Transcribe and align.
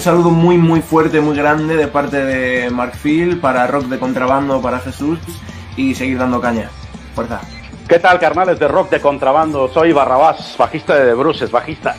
Un 0.00 0.04
saludo 0.04 0.30
muy 0.30 0.56
muy 0.56 0.80
fuerte, 0.80 1.20
muy 1.20 1.36
grande 1.36 1.76
de 1.76 1.86
parte 1.86 2.24
de 2.24 2.70
Markfield 2.70 3.38
para 3.38 3.66
Rock 3.66 3.84
de 3.84 3.98
Contrabando, 3.98 4.62
para 4.62 4.78
Jesús 4.78 5.18
y 5.76 5.94
seguir 5.94 6.16
dando 6.16 6.40
caña. 6.40 6.70
Fuerza. 7.14 7.42
¿Qué 7.86 7.98
tal, 7.98 8.18
carnales 8.18 8.58
de 8.58 8.66
Rock 8.66 8.88
de 8.88 8.98
Contrabando? 8.98 9.68
Soy 9.68 9.92
Barrabás, 9.92 10.56
bajista 10.56 10.94
de 10.94 11.12
Bruces, 11.12 11.50
bajista. 11.50 11.94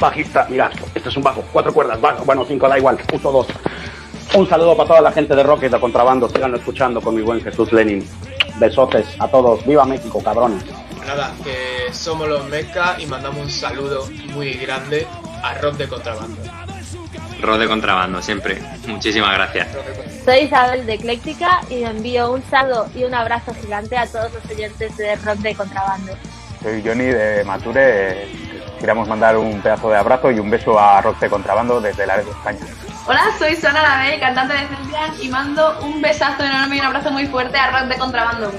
Bajista, 0.00 0.48
mirad, 0.50 0.72
este 0.92 1.08
es 1.08 1.16
un 1.16 1.22
bajo, 1.22 1.44
cuatro 1.52 1.72
cuerdas, 1.72 2.00
bajo, 2.00 2.24
bueno, 2.24 2.44
cinco, 2.44 2.68
da 2.68 2.78
igual, 2.78 2.98
uso 3.12 3.30
dos. 3.30 3.46
Un 4.34 4.48
saludo 4.48 4.76
para 4.76 4.88
toda 4.88 5.00
la 5.02 5.12
gente 5.12 5.36
de 5.36 5.44
Rock 5.44 5.62
y 5.62 5.68
de 5.68 5.78
Contrabando, 5.78 6.28
sigan 6.28 6.52
escuchando 6.52 7.00
con 7.00 7.14
mi 7.14 7.22
buen 7.22 7.40
Jesús 7.40 7.72
Lenin. 7.72 8.04
Besotes 8.58 9.06
a 9.20 9.28
todos, 9.28 9.64
viva 9.64 9.84
México, 9.84 10.20
cabrones. 10.20 10.64
Nada, 11.06 11.32
que 11.44 11.94
somos 11.94 12.28
los 12.28 12.44
Meca 12.48 12.96
y 12.98 13.06
mandamos 13.06 13.38
un 13.38 13.50
saludo 13.50 14.04
muy 14.34 14.54
grande 14.54 15.06
a 15.44 15.54
Rock 15.58 15.76
de 15.76 15.88
Contrabando. 15.88 16.65
Rock 17.40 17.58
de 17.58 17.68
Contrabando, 17.68 18.22
siempre. 18.22 18.60
Muchísimas 18.86 19.32
gracias. 19.34 19.68
Soy 20.24 20.38
Isabel 20.38 20.86
de 20.86 20.94
Ecléctica 20.94 21.60
y 21.70 21.84
envío 21.84 22.32
un 22.32 22.42
saludo 22.50 22.88
y 22.94 23.04
un 23.04 23.14
abrazo 23.14 23.54
gigante 23.54 23.96
a 23.96 24.06
todos 24.06 24.32
los 24.32 24.44
oyentes 24.50 24.96
de 24.96 25.16
Rock 25.16 25.38
de 25.38 25.54
Contrabando. 25.54 26.12
Soy 26.62 26.82
Johnny 26.84 27.04
de 27.04 27.44
Mature. 27.44 28.28
Queremos 28.80 29.08
mandar 29.08 29.36
un 29.36 29.60
pedazo 29.60 29.90
de 29.90 29.96
abrazo 29.96 30.30
y 30.30 30.38
un 30.38 30.50
beso 30.50 30.78
a 30.78 31.00
Rock 31.00 31.18
de 31.20 31.30
Contrabando 31.30 31.80
desde 31.80 32.06
la 32.06 32.16
de 32.18 32.22
España. 32.30 32.60
Hola, 33.06 33.22
soy 33.38 33.54
Sona 33.54 34.02
cantante 34.18 34.54
de 34.54 34.66
Celtian 34.66 35.14
y 35.22 35.28
mando 35.28 35.78
un 35.80 36.02
besazo 36.02 36.42
enorme 36.42 36.76
y 36.76 36.80
un 36.80 36.86
abrazo 36.86 37.12
muy 37.12 37.26
fuerte 37.26 37.56
a 37.56 37.70
Rock 37.70 37.88
de 37.88 37.98
Contrabando. 37.98 38.52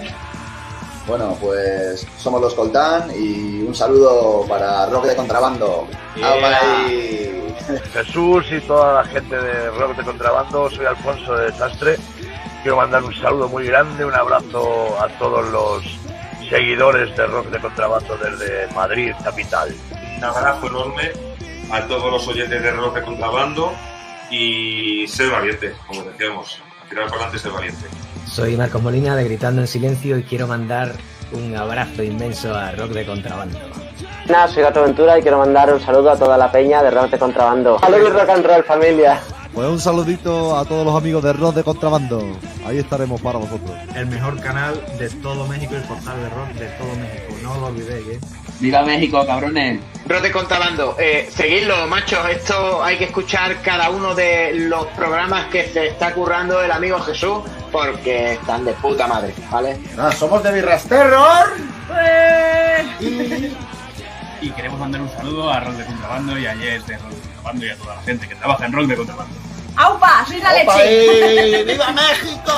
Bueno, 1.08 1.38
pues 1.40 2.06
somos 2.18 2.42
los 2.42 2.54
Coltán 2.54 3.10
y 3.18 3.62
un 3.62 3.74
saludo 3.74 4.46
para 4.46 4.88
Rock 4.88 5.06
de 5.06 5.16
Contrabando. 5.16 5.88
Jesús 7.94 8.46
y 8.52 8.60
toda 8.62 9.02
la 9.02 9.04
gente 9.06 9.38
de 9.38 9.70
Rock 9.72 9.96
de 9.96 10.04
Contrabando, 10.04 10.70
soy 10.70 10.86
Alfonso 10.86 11.34
de 11.36 11.52
Desastre. 11.52 11.98
Quiero 12.62 12.76
mandar 12.76 13.06
un 13.06 13.16
saludo 13.16 13.48
muy 13.48 13.68
grande, 13.68 14.04
un 14.04 14.14
abrazo 14.14 14.98
a 15.02 15.08
todos 15.18 15.50
los 15.50 15.84
seguidores 16.50 17.16
de 17.16 17.26
Rock 17.26 17.48
de 17.48 17.60
Contrabando 17.60 18.18
desde 18.18 18.68
Madrid, 18.74 19.14
capital. 19.24 19.74
Un 20.18 20.24
abrazo 20.26 20.68
enorme 20.68 21.12
a 21.72 21.88
todos 21.88 22.12
los 22.12 22.28
oyentes 22.28 22.62
de 22.62 22.72
Rock 22.72 22.96
de 22.96 23.04
Contrabando 23.04 23.72
y 24.30 25.08
ser 25.08 25.32
valiente, 25.32 25.74
como 25.88 26.04
decíamos. 26.04 26.62
Tirar 26.90 27.06
para 27.06 27.16
adelante, 27.16 27.40
ser 27.40 27.52
valiente. 27.52 27.88
Soy 28.30 28.56
Marcos 28.56 28.82
Molina 28.82 29.16
de 29.16 29.24
Gritando 29.24 29.62
en 29.62 29.68
Silencio 29.68 30.18
y 30.18 30.24
quiero 30.24 30.48
mandar 30.48 30.94
un 31.32 31.56
abrazo 31.56 32.04
inmenso 32.04 32.54
a 32.54 32.72
Rock 32.72 32.92
de 32.92 33.06
Contrabando. 33.06 33.58
Nada, 34.30 34.48
soy 34.48 34.64
Gato 34.64 34.84
Ventura 34.84 35.18
y 35.18 35.22
quiero 35.22 35.40
mandar 35.40 35.74
un 35.74 35.80
saludo 35.80 36.12
a 36.12 36.18
toda 36.18 36.38
la 36.38 36.52
peña 36.52 36.84
de 36.84 36.92
Rock 36.92 37.12
de 37.12 37.20
Contrabando. 37.20 37.80
Saludos 37.80 38.14
Rock 38.14 38.30
and 38.30 38.46
Roll, 38.46 38.64
familia. 38.64 39.20
Pues 39.54 39.68
un 39.68 39.80
saludito 39.80 40.56
a 40.56 40.66
todos 40.66 40.86
los 40.86 40.96
amigos 40.96 41.24
de 41.24 41.34
Rock 41.34 41.56
de 41.56 41.64
Contrabando. 41.64 42.22
Ahí 42.66 42.78
estaremos 42.78 43.20
para 43.22 43.40
vosotros. 43.40 43.72
El 43.96 44.06
mejor 44.08 44.40
canal 44.40 44.80
de 45.00 45.10
todo 45.10 45.48
México, 45.48 45.74
el 45.76 45.84
portal 45.84 46.18
de 46.22 46.30
rock 46.30 46.50
de 46.50 46.68
todo 46.78 46.96
México. 46.96 47.34
No 47.42 47.56
lo 47.60 47.66
olvidéis, 47.68 48.08
¿eh? 48.08 48.20
¡Viva 48.60 48.82
México, 48.82 49.26
cabrones! 49.26 49.80
De 50.08 50.32
Contrabando, 50.32 50.96
eh, 50.98 51.30
seguidlo, 51.32 51.86
machos. 51.88 52.28
Esto 52.30 52.82
hay 52.82 52.98
que 52.98 53.04
escuchar 53.06 53.62
cada 53.62 53.90
uno 53.90 54.16
de 54.16 54.54
los 54.54 54.88
programas 54.88 55.48
que 55.48 55.68
se 55.68 55.88
está 55.88 56.14
currando 56.14 56.62
el 56.64 56.72
amigo 56.72 56.98
Jesús 57.02 57.40
porque 57.72 58.34
están 58.34 58.64
de 58.64 58.72
puta 58.74 59.06
madre, 59.06 59.34
¿vale? 59.52 59.78
Ah, 59.98 60.12
somos 60.12 60.42
de 60.44 60.54
Birras 60.54 60.86
Terror. 60.86 61.58
Y... 63.02 63.52
y 64.42 64.50
queremos 64.52 64.80
mandar 64.80 65.02
un 65.02 65.10
saludo 65.12 65.52
a 65.52 65.60
Rock 65.60 65.74
de 65.76 65.86
Contrabando 65.86 66.40
y 66.40 66.46
a 66.48 66.56
Jess 66.56 66.88
de 66.88 66.98
Rock 66.98 67.12
de 67.12 67.20
Contrabando 67.20 67.66
y 67.66 67.70
a 67.70 67.76
toda 67.76 67.96
la 67.96 68.02
gente 68.04 68.28
que 68.30 68.36
trabaja 68.36 68.66
en 68.66 68.72
Rock 68.74 68.88
de 68.88 68.96
Contrabando. 68.96 69.36
¡Aupa! 69.76 70.26
¡Soy 70.26 70.40
la 70.42 70.54
¡Opa, 70.64 70.78
leche! 70.78 71.60
eh! 71.60 71.64
¡Viva 71.66 71.92
México! 71.92 72.54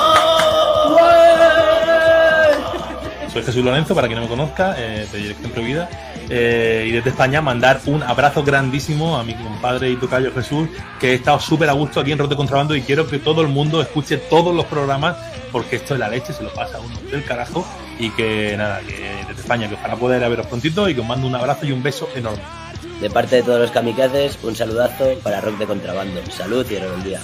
Soy 3.32 3.44
Jesús 3.44 3.64
Lorenzo, 3.64 3.94
para 3.94 4.08
quien 4.08 4.18
no 4.18 4.24
me 4.24 4.28
conozca, 4.28 4.74
eh, 4.76 5.06
de 5.12 5.18
Dirección 5.18 5.52
Prohibida. 5.52 5.88
Eh, 6.28 6.86
y 6.88 6.90
desde 6.90 7.10
España 7.10 7.40
mandar 7.40 7.80
un 7.86 8.02
abrazo 8.02 8.42
grandísimo 8.42 9.16
a 9.16 9.22
mi 9.22 9.34
compadre 9.34 9.90
y 9.90 9.96
tocayo 9.96 10.32
Jesús, 10.32 10.68
que 10.98 11.12
he 11.12 11.14
estado 11.14 11.38
súper 11.38 11.68
a 11.68 11.72
gusto 11.72 12.00
aquí 12.00 12.10
en 12.10 12.18
Rote 12.18 12.34
Contrabando 12.34 12.74
y 12.74 12.82
quiero 12.82 13.06
que 13.06 13.18
todo 13.18 13.42
el 13.42 13.48
mundo 13.48 13.80
escuche 13.80 14.16
todos 14.16 14.54
los 14.54 14.64
programas, 14.66 15.16
porque 15.52 15.76
esto 15.76 15.94
es 15.94 16.00
la 16.00 16.08
leche, 16.08 16.32
se 16.32 16.42
lo 16.42 16.52
pasa 16.52 16.78
a 16.78 16.80
uno 16.80 16.98
del 17.10 17.24
carajo. 17.24 17.64
Y 18.00 18.10
que 18.10 18.56
nada, 18.56 18.80
que 18.80 19.24
desde 19.28 19.42
España, 19.42 19.68
que 19.68 19.74
ojalá 19.74 19.94
poder 19.94 20.28
veros 20.28 20.46
prontito 20.46 20.88
y 20.88 20.94
que 20.94 21.00
os 21.00 21.06
mando 21.06 21.26
un 21.26 21.34
abrazo 21.34 21.66
y 21.66 21.72
un 21.72 21.82
beso 21.82 22.08
enorme. 22.16 22.42
De 23.00 23.10
parte 23.10 23.36
de 23.36 23.42
todos 23.42 23.60
los 23.60 23.70
kamikazes, 23.70 24.38
un 24.42 24.56
saludazo 24.56 25.04
para 25.22 25.40
Rock 25.40 25.58
de 25.58 25.66
Contrabando. 25.66 26.20
Salud 26.30 26.66
y 26.68 27.04
día. 27.04 27.20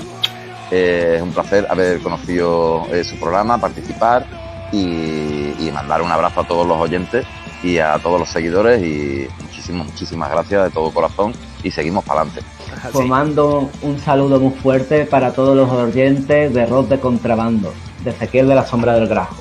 Eh, 0.71 1.15
es 1.17 1.23
un 1.23 1.33
placer 1.33 1.67
haber 1.69 2.01
conocido 2.01 2.87
eh, 2.93 3.05
su 3.05 3.19
programa, 3.19 3.59
participar 3.59 4.27
y, 4.73 5.36
y 5.59 5.71
mandar 5.71 6.03
un 6.03 6.11
abrazo 6.11 6.41
a 6.41 6.45
todos 6.47 6.67
los 6.67 6.79
oyentes 6.79 7.27
y 7.63 7.79
a 7.79 7.99
todos 7.99 8.21
los 8.21 8.29
seguidores 8.29 8.83
y 8.83 9.29
muchísimas, 9.43 9.87
muchísimas 9.87 10.31
gracias 10.31 10.65
de 10.65 10.71
todo 10.71 10.91
corazón 10.93 11.33
y 11.63 11.71
seguimos 11.71 12.05
para 12.05 12.23
adelante. 12.23 12.47
Pues 12.93 13.07
mando 13.07 13.71
un 13.83 13.99
saludo 13.99 14.39
muy 14.39 14.53
fuerte 14.53 15.07
para 15.07 15.33
todos 15.33 15.57
los 15.57 15.71
oyentes 15.71 16.53
de 16.53 16.67
Rock 16.67 16.89
de 16.89 17.01
Contrabando, 17.01 17.73
de 18.05 18.11
Ezequiel 18.11 18.49
de 18.49 18.55
la 18.55 18.67
Sombra 18.67 18.95
del 18.95 19.09
Grajo. 19.09 19.37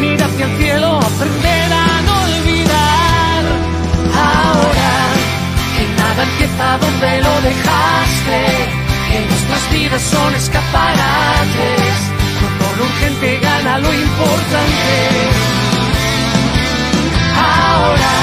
Mira 0.00 0.26
hacia 0.26 0.46
el 0.46 0.56
cielo, 0.58 0.98
aprender 0.98 1.72
a 1.72 2.02
no 2.06 2.14
olvidar. 2.22 3.42
Ahora 4.14 4.92
que 5.74 5.84
nada 6.00 6.22
empieza 6.22 6.78
donde 6.78 7.20
lo 7.20 7.34
dejaste, 7.40 8.40
que 9.10 9.18
nuestras 9.28 9.72
vidas 9.72 10.02
son 10.02 10.34
escaparates, 10.34 11.94
cuando 12.40 12.76
lo 12.76 12.84
urgente 12.84 13.38
gana 13.40 13.78
lo 13.78 13.92
importante. 13.92 14.96
Ahora 17.36 18.14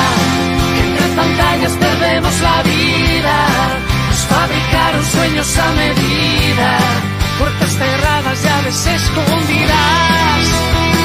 que 0.73 0.79
entre 0.87 1.07
pantallas 1.15 1.71
perdemos 1.73 2.41
la 2.41 2.61
vida, 2.63 3.37
nos 4.09 4.19
fabricaron 4.33 5.05
sueños 5.05 5.57
a 5.57 5.71
medida, 5.71 6.77
puertas 7.37 7.77
cerradas, 7.77 8.43
llaves 8.43 8.87
escondidas. 8.87 10.96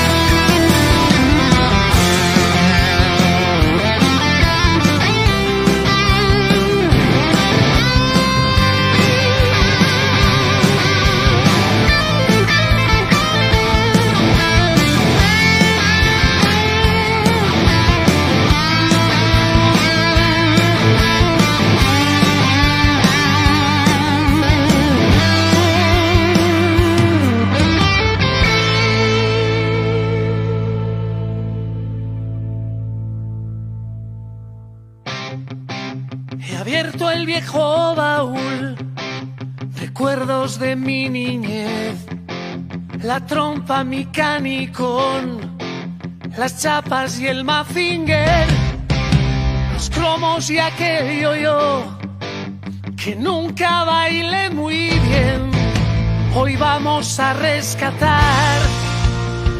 El 37.22 37.26
viejo 37.26 37.94
baúl, 37.94 38.76
recuerdos 39.76 40.58
de 40.58 40.74
mi 40.74 41.08
niñez, 41.08 41.94
la 43.00 43.24
trompa, 43.24 43.84
mi 43.84 44.06
canicón, 44.06 45.56
las 46.36 46.60
chapas 46.60 47.20
y 47.20 47.28
el 47.28 47.44
mazinger, 47.44 48.48
los 49.72 49.88
cromos 49.90 50.50
y 50.50 50.58
aquel 50.58 51.20
yo-yo, 51.20 51.84
que 52.96 53.14
nunca 53.14 53.84
bailé 53.84 54.50
muy 54.50 54.88
bien. 55.08 55.50
Hoy 56.34 56.56
vamos 56.56 57.20
a 57.20 57.34
rescatar 57.34 58.58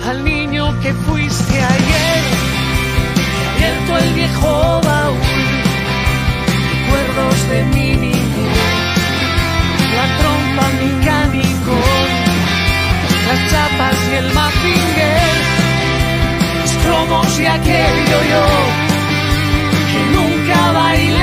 al 0.08 0.24
niño 0.24 0.80
que 0.80 0.92
fuiste 0.92 1.62
ayer. 1.62 2.22
Abierto 3.54 3.98
el 3.98 4.14
viejo 4.14 4.81
recuerdos 7.12 7.48
de 7.48 7.62
mi 7.64 7.96
niñez, 7.96 8.96
la 9.96 10.06
trompa, 10.18 10.66
mi 10.80 10.90
canicón, 11.04 12.10
las 13.28 13.40
chapas 13.50 13.96
y 14.10 14.14
el 14.16 14.32
mazinger, 14.32 15.32
los 16.60 16.72
cromos 16.84 17.40
y 17.40 17.46
aquel 17.46 17.94
yo-yo, 18.10 18.46
que 19.90 20.00
nunca 20.16 20.72
bailé 20.72 21.21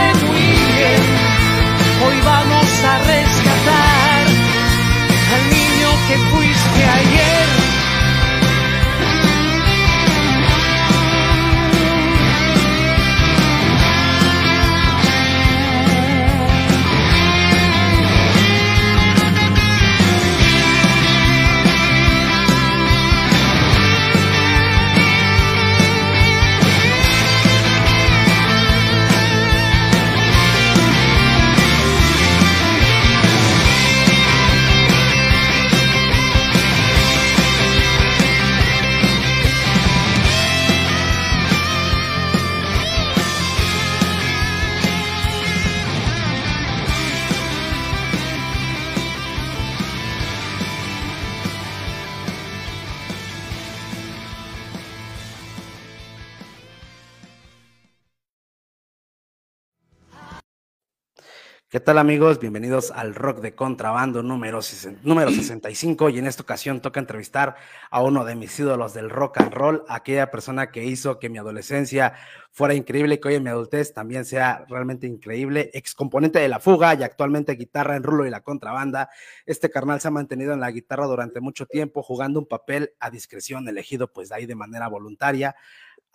tal 61.89 61.97
amigos? 61.97 62.39
Bienvenidos 62.39 62.91
al 62.91 63.15
Rock 63.15 63.39
de 63.39 63.55
Contrabando 63.55 64.21
número, 64.21 64.59
número 65.01 65.31
65 65.31 66.11
y 66.11 66.19
en 66.19 66.27
esta 66.27 66.43
ocasión 66.43 66.81
toca 66.81 66.99
entrevistar 66.99 67.55
a 67.89 68.03
uno 68.03 68.25
de 68.25 68.35
mis 68.35 68.59
ídolos 68.59 68.93
del 68.93 69.09
rock 69.09 69.41
and 69.41 69.51
roll, 69.51 69.83
aquella 69.89 70.29
persona 70.29 70.69
que 70.69 70.85
hizo 70.85 71.17
que 71.17 71.29
mi 71.29 71.39
adolescencia 71.39 72.13
fuera 72.51 72.75
increíble 72.75 73.15
y 73.15 73.17
que 73.17 73.29
hoy 73.29 73.35
en 73.35 73.43
mi 73.43 73.49
adultez 73.49 73.91
también 73.91 74.23
sea 74.25 74.65
realmente 74.69 75.07
increíble, 75.07 75.71
ex 75.73 75.95
componente 75.95 76.37
de 76.37 76.47
La 76.47 76.59
Fuga 76.59 76.93
y 76.93 77.01
actualmente 77.01 77.53
guitarra 77.55 77.95
en 77.95 78.03
Rulo 78.03 78.27
y 78.27 78.29
la 78.29 78.41
Contrabanda. 78.41 79.09
Este 79.47 79.71
carnal 79.71 79.99
se 79.99 80.09
ha 80.09 80.11
mantenido 80.11 80.53
en 80.53 80.59
la 80.59 80.69
guitarra 80.69 81.07
durante 81.07 81.41
mucho 81.41 81.65
tiempo 81.65 82.03
jugando 82.03 82.39
un 82.39 82.47
papel 82.47 82.91
a 82.99 83.09
discreción 83.09 83.67
elegido 83.67 84.13
pues 84.13 84.29
de 84.29 84.35
ahí 84.35 84.45
de 84.45 84.53
manera 84.53 84.87
voluntaria. 84.89 85.55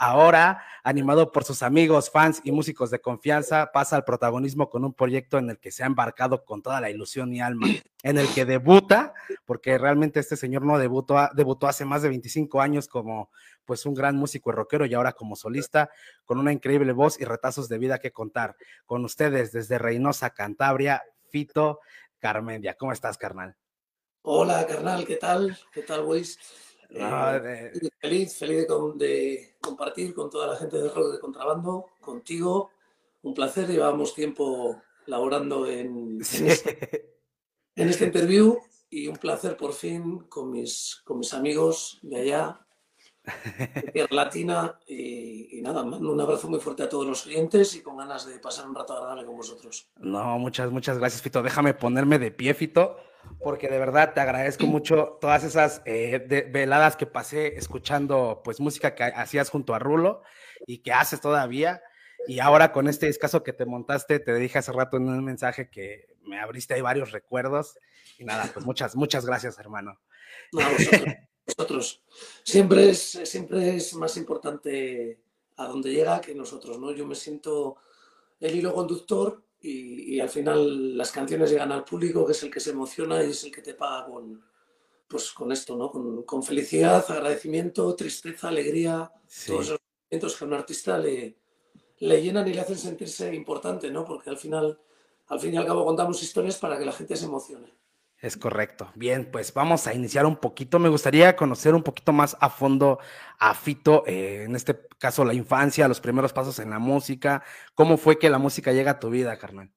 Ahora, 0.06 0.62
animado 0.82 1.32
por 1.32 1.44
sus 1.44 1.62
amigos, 1.62 2.10
fans 2.10 2.42
y 2.44 2.52
músicos 2.52 2.90
de 2.90 3.00
confianza, 3.00 3.72
pasa 3.72 3.96
al 3.96 4.04
protagonismo 4.04 4.68
con 4.68 4.84
un 4.84 4.92
proyecto 4.92 5.38
en 5.38 5.48
el 5.48 5.58
que 5.58 5.70
se 5.70 5.82
ha 5.82 5.86
embarcado 5.86 6.44
con 6.44 6.60
toda 6.60 6.78
la 6.82 6.90
ilusión 6.90 7.32
y 7.32 7.40
alma, 7.40 7.68
en 8.02 8.18
el 8.18 8.28
que 8.34 8.44
debuta, 8.44 9.14
porque 9.46 9.78
realmente 9.78 10.20
este 10.20 10.36
señor 10.36 10.60
no 10.60 10.76
debutó, 10.76 11.30
debutó 11.34 11.68
hace 11.68 11.86
más 11.86 12.02
de 12.02 12.10
25 12.10 12.60
años 12.60 12.86
como 12.86 13.30
pues 13.64 13.86
un 13.86 13.94
gran 13.94 14.14
músico 14.14 14.50
y 14.50 14.52
rockero 14.52 14.84
y 14.84 14.92
ahora 14.92 15.14
como 15.14 15.36
solista, 15.36 15.88
con 16.26 16.38
una 16.38 16.52
increíble 16.52 16.92
voz 16.92 17.18
y 17.18 17.24
retazos 17.24 17.70
de 17.70 17.78
vida 17.78 17.98
que 17.98 18.12
contar. 18.12 18.56
Con 18.84 19.06
ustedes 19.06 19.52
desde 19.52 19.78
Reynosa, 19.78 20.34
Cantabria, 20.34 21.02
Fito 21.30 21.80
Carmendia. 22.18 22.74
¿Cómo 22.74 22.92
estás, 22.92 23.16
carnal? 23.16 23.56
Hola, 24.20 24.66
carnal, 24.66 25.06
¿qué 25.06 25.16
tal? 25.16 25.56
¿Qué 25.72 25.80
tal, 25.80 26.04
Luis? 26.04 26.38
Eh, 26.90 27.72
feliz, 28.00 28.36
feliz 28.38 28.66
de 28.96 29.53
compartir 29.64 30.14
con 30.14 30.30
toda 30.30 30.46
la 30.46 30.56
gente 30.56 30.76
de 30.78 30.88
Rock 30.88 31.12
de 31.12 31.20
Contrabando, 31.20 31.86
contigo. 32.00 32.70
Un 33.22 33.34
placer, 33.34 33.68
llevábamos 33.68 34.14
tiempo 34.14 34.82
laborando 35.06 35.66
en, 35.66 36.18
en 36.34 36.46
este, 36.46 37.14
en 37.74 37.88
este 37.88 38.04
interview 38.04 38.58
y 38.90 39.08
un 39.08 39.16
placer 39.16 39.56
por 39.56 39.72
fin 39.72 40.20
con 40.28 40.50
mis, 40.50 41.02
con 41.04 41.18
mis 41.18 41.32
amigos 41.32 41.98
de 42.02 42.20
allá, 42.20 42.60
de 43.74 43.90
Tierra 43.92 44.14
Latina. 44.14 44.78
Y, 44.86 45.58
y 45.58 45.62
nada, 45.62 45.82
mando 45.84 46.12
un 46.12 46.20
abrazo 46.20 46.48
muy 46.48 46.60
fuerte 46.60 46.82
a 46.82 46.88
todos 46.88 47.06
los 47.06 47.22
clientes 47.22 47.74
y 47.74 47.82
con 47.82 47.96
ganas 47.96 48.26
de 48.26 48.38
pasar 48.38 48.68
un 48.68 48.74
rato 48.74 48.92
agradable 48.92 49.24
con 49.24 49.36
vosotros. 49.36 49.88
No, 49.96 50.38
muchas, 50.38 50.70
muchas 50.70 50.98
gracias, 50.98 51.22
Fito. 51.22 51.42
Déjame 51.42 51.74
ponerme 51.74 52.18
de 52.18 52.30
pie, 52.30 52.54
Fito, 52.54 52.96
porque 53.40 53.68
de 53.68 53.78
verdad 53.78 54.14
te 54.14 54.20
agradezco 54.20 54.66
mucho 54.66 55.18
todas 55.20 55.44
esas 55.44 55.82
eh, 55.84 56.48
veladas 56.50 56.96
que 56.96 57.06
pasé 57.06 57.56
escuchando 57.56 58.40
pues 58.44 58.60
música 58.60 58.94
que 58.94 59.04
hacías 59.04 59.50
junto 59.50 59.74
a 59.74 59.78
Rulo 59.78 60.22
y 60.66 60.78
que 60.78 60.92
haces 60.92 61.20
todavía. 61.20 61.82
Y 62.26 62.40
ahora 62.40 62.72
con 62.72 62.88
este 62.88 63.08
escaso 63.08 63.42
que 63.42 63.52
te 63.52 63.66
montaste, 63.66 64.18
te 64.18 64.34
dije 64.34 64.58
hace 64.58 64.72
rato 64.72 64.96
en 64.96 65.08
un 65.08 65.24
mensaje 65.24 65.68
que 65.68 66.16
me 66.22 66.40
abriste 66.40 66.74
ahí 66.74 66.80
varios 66.80 67.12
recuerdos. 67.12 67.78
Y 68.18 68.24
nada, 68.24 68.50
pues 68.52 68.64
muchas, 68.64 68.96
muchas 68.96 69.26
gracias, 69.26 69.58
hermano. 69.58 70.00
No, 70.52 70.60
vosotros, 70.70 71.14
vosotros. 71.46 72.02
Siempre 72.44 72.90
es, 72.90 73.20
siempre 73.24 73.76
es 73.76 73.94
más 73.94 74.16
importante 74.16 75.20
a 75.56 75.66
dónde 75.66 75.92
llega 75.92 76.20
que 76.20 76.34
nosotros, 76.34 76.78
¿no? 76.78 76.92
Yo 76.92 77.06
me 77.06 77.14
siento 77.14 77.76
el 78.40 78.56
hilo 78.56 78.74
conductor 78.74 79.42
y, 79.64 80.14
y 80.14 80.20
al 80.20 80.28
final 80.28 80.96
las 80.96 81.10
canciones 81.10 81.50
llegan 81.50 81.72
al 81.72 81.84
público, 81.84 82.24
que 82.26 82.32
es 82.32 82.42
el 82.42 82.50
que 82.50 82.60
se 82.60 82.70
emociona 82.70 83.22
y 83.24 83.30
es 83.30 83.44
el 83.44 83.52
que 83.52 83.62
te 83.62 83.74
paga 83.74 84.06
con, 84.06 84.44
pues, 85.08 85.32
con 85.32 85.52
esto, 85.52 85.76
¿no? 85.76 85.90
Con, 85.90 86.22
con 86.24 86.42
felicidad, 86.42 87.04
agradecimiento, 87.08 87.94
tristeza, 87.94 88.48
alegría, 88.48 89.10
todos 89.46 89.66
esos 89.66 89.80
sentimientos 89.80 90.36
que 90.36 90.44
a 90.44 90.46
un 90.46 90.54
artista 90.54 90.98
le, 90.98 91.36
le 91.98 92.22
llenan 92.22 92.46
y 92.46 92.54
le 92.54 92.60
hacen 92.60 92.78
sentirse 92.78 93.34
importante, 93.34 93.90
¿no? 93.90 94.04
Porque 94.04 94.30
al 94.30 94.36
final 94.36 94.78
al 95.28 95.40
fin 95.40 95.54
y 95.54 95.56
al 95.56 95.66
cabo 95.66 95.84
contamos 95.84 96.22
historias 96.22 96.58
para 96.58 96.78
que 96.78 96.84
la 96.84 96.92
gente 96.92 97.16
se 97.16 97.24
emocione. 97.24 97.72
Es 98.24 98.38
correcto. 98.38 98.90
Bien, 98.94 99.28
pues 99.30 99.52
vamos 99.52 99.86
a 99.86 99.92
iniciar 99.92 100.24
un 100.24 100.36
poquito. 100.36 100.78
Me 100.78 100.88
gustaría 100.88 101.36
conocer 101.36 101.74
un 101.74 101.82
poquito 101.82 102.10
más 102.10 102.38
a 102.40 102.48
fondo 102.48 102.98
a 103.38 103.54
Fito, 103.54 104.02
eh, 104.06 104.44
en 104.44 104.56
este 104.56 104.80
caso 104.98 105.26
la 105.26 105.34
infancia, 105.34 105.86
los 105.88 106.00
primeros 106.00 106.32
pasos 106.32 106.58
en 106.58 106.70
la 106.70 106.78
música. 106.78 107.44
¿Cómo 107.74 107.98
fue 107.98 108.18
que 108.18 108.30
la 108.30 108.38
música 108.38 108.72
llega 108.72 108.92
a 108.92 108.98
tu 108.98 109.10
vida, 109.10 109.36
carnal? 109.38 109.70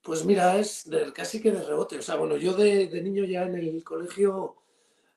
Pues 0.00 0.24
mira, 0.24 0.58
es 0.58 0.88
de- 0.88 1.12
casi 1.12 1.42
que 1.42 1.50
de 1.50 1.64
rebote. 1.64 1.98
O 1.98 2.02
sea, 2.02 2.14
bueno, 2.14 2.36
yo 2.36 2.54
de, 2.54 2.86
de 2.86 3.02
niño 3.02 3.24
ya 3.24 3.42
en 3.42 3.56
el 3.56 3.82
colegio 3.82 4.54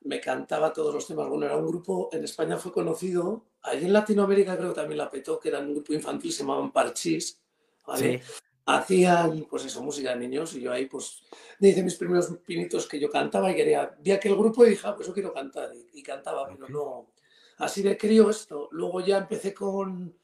me 0.01 0.19
cantaba 0.19 0.73
todos 0.73 0.91
los 0.91 1.05
temas. 1.05 1.29
Bueno, 1.29 1.45
era 1.45 1.55
un 1.55 1.67
grupo, 1.67 2.09
en 2.13 2.23
España 2.23 2.57
fue 2.57 2.71
conocido, 2.71 3.45
allí 3.61 3.85
en 3.85 3.93
Latinoamérica 3.93 4.57
creo 4.57 4.69
que 4.69 4.75
también 4.81 4.97
la 4.97 5.11
petó, 5.11 5.39
que 5.39 5.49
era 5.49 5.59
un 5.59 5.71
grupo 5.75 5.93
infantil, 5.93 6.33
se 6.33 6.39
llamaban 6.39 6.71
Parchís. 6.71 7.39
¿vale? 7.85 8.17
Sí. 8.23 8.33
Hacían, 8.65 9.45
pues 9.49 9.65
eso, 9.65 9.83
música 9.83 10.11
de 10.11 10.25
niños 10.25 10.53
y 10.55 10.61
yo 10.61 10.71
ahí, 10.71 10.85
pues, 10.85 11.23
hice 11.59 11.83
mis 11.83 11.95
primeros 11.95 12.27
pinitos 12.45 12.87
que 12.87 12.97
yo 12.97 13.09
cantaba 13.09 13.51
y 13.51 13.55
quería, 13.55 13.93
vi 13.99 14.11
aquel 14.11 14.35
grupo 14.35 14.65
y 14.65 14.69
dije, 14.69 14.87
ah, 14.87 14.95
pues 14.95 15.07
yo 15.07 15.13
quiero 15.13 15.33
cantar 15.33 15.71
y, 15.75 15.99
y 15.99 16.01
cantaba, 16.03 16.47
pero 16.47 16.69
no, 16.69 17.11
así 17.57 17.81
de 17.81 17.97
crío 17.97 18.29
esto. 18.29 18.69
Luego 18.71 19.01
ya 19.01 19.17
empecé 19.17 19.53
con, 19.53 20.17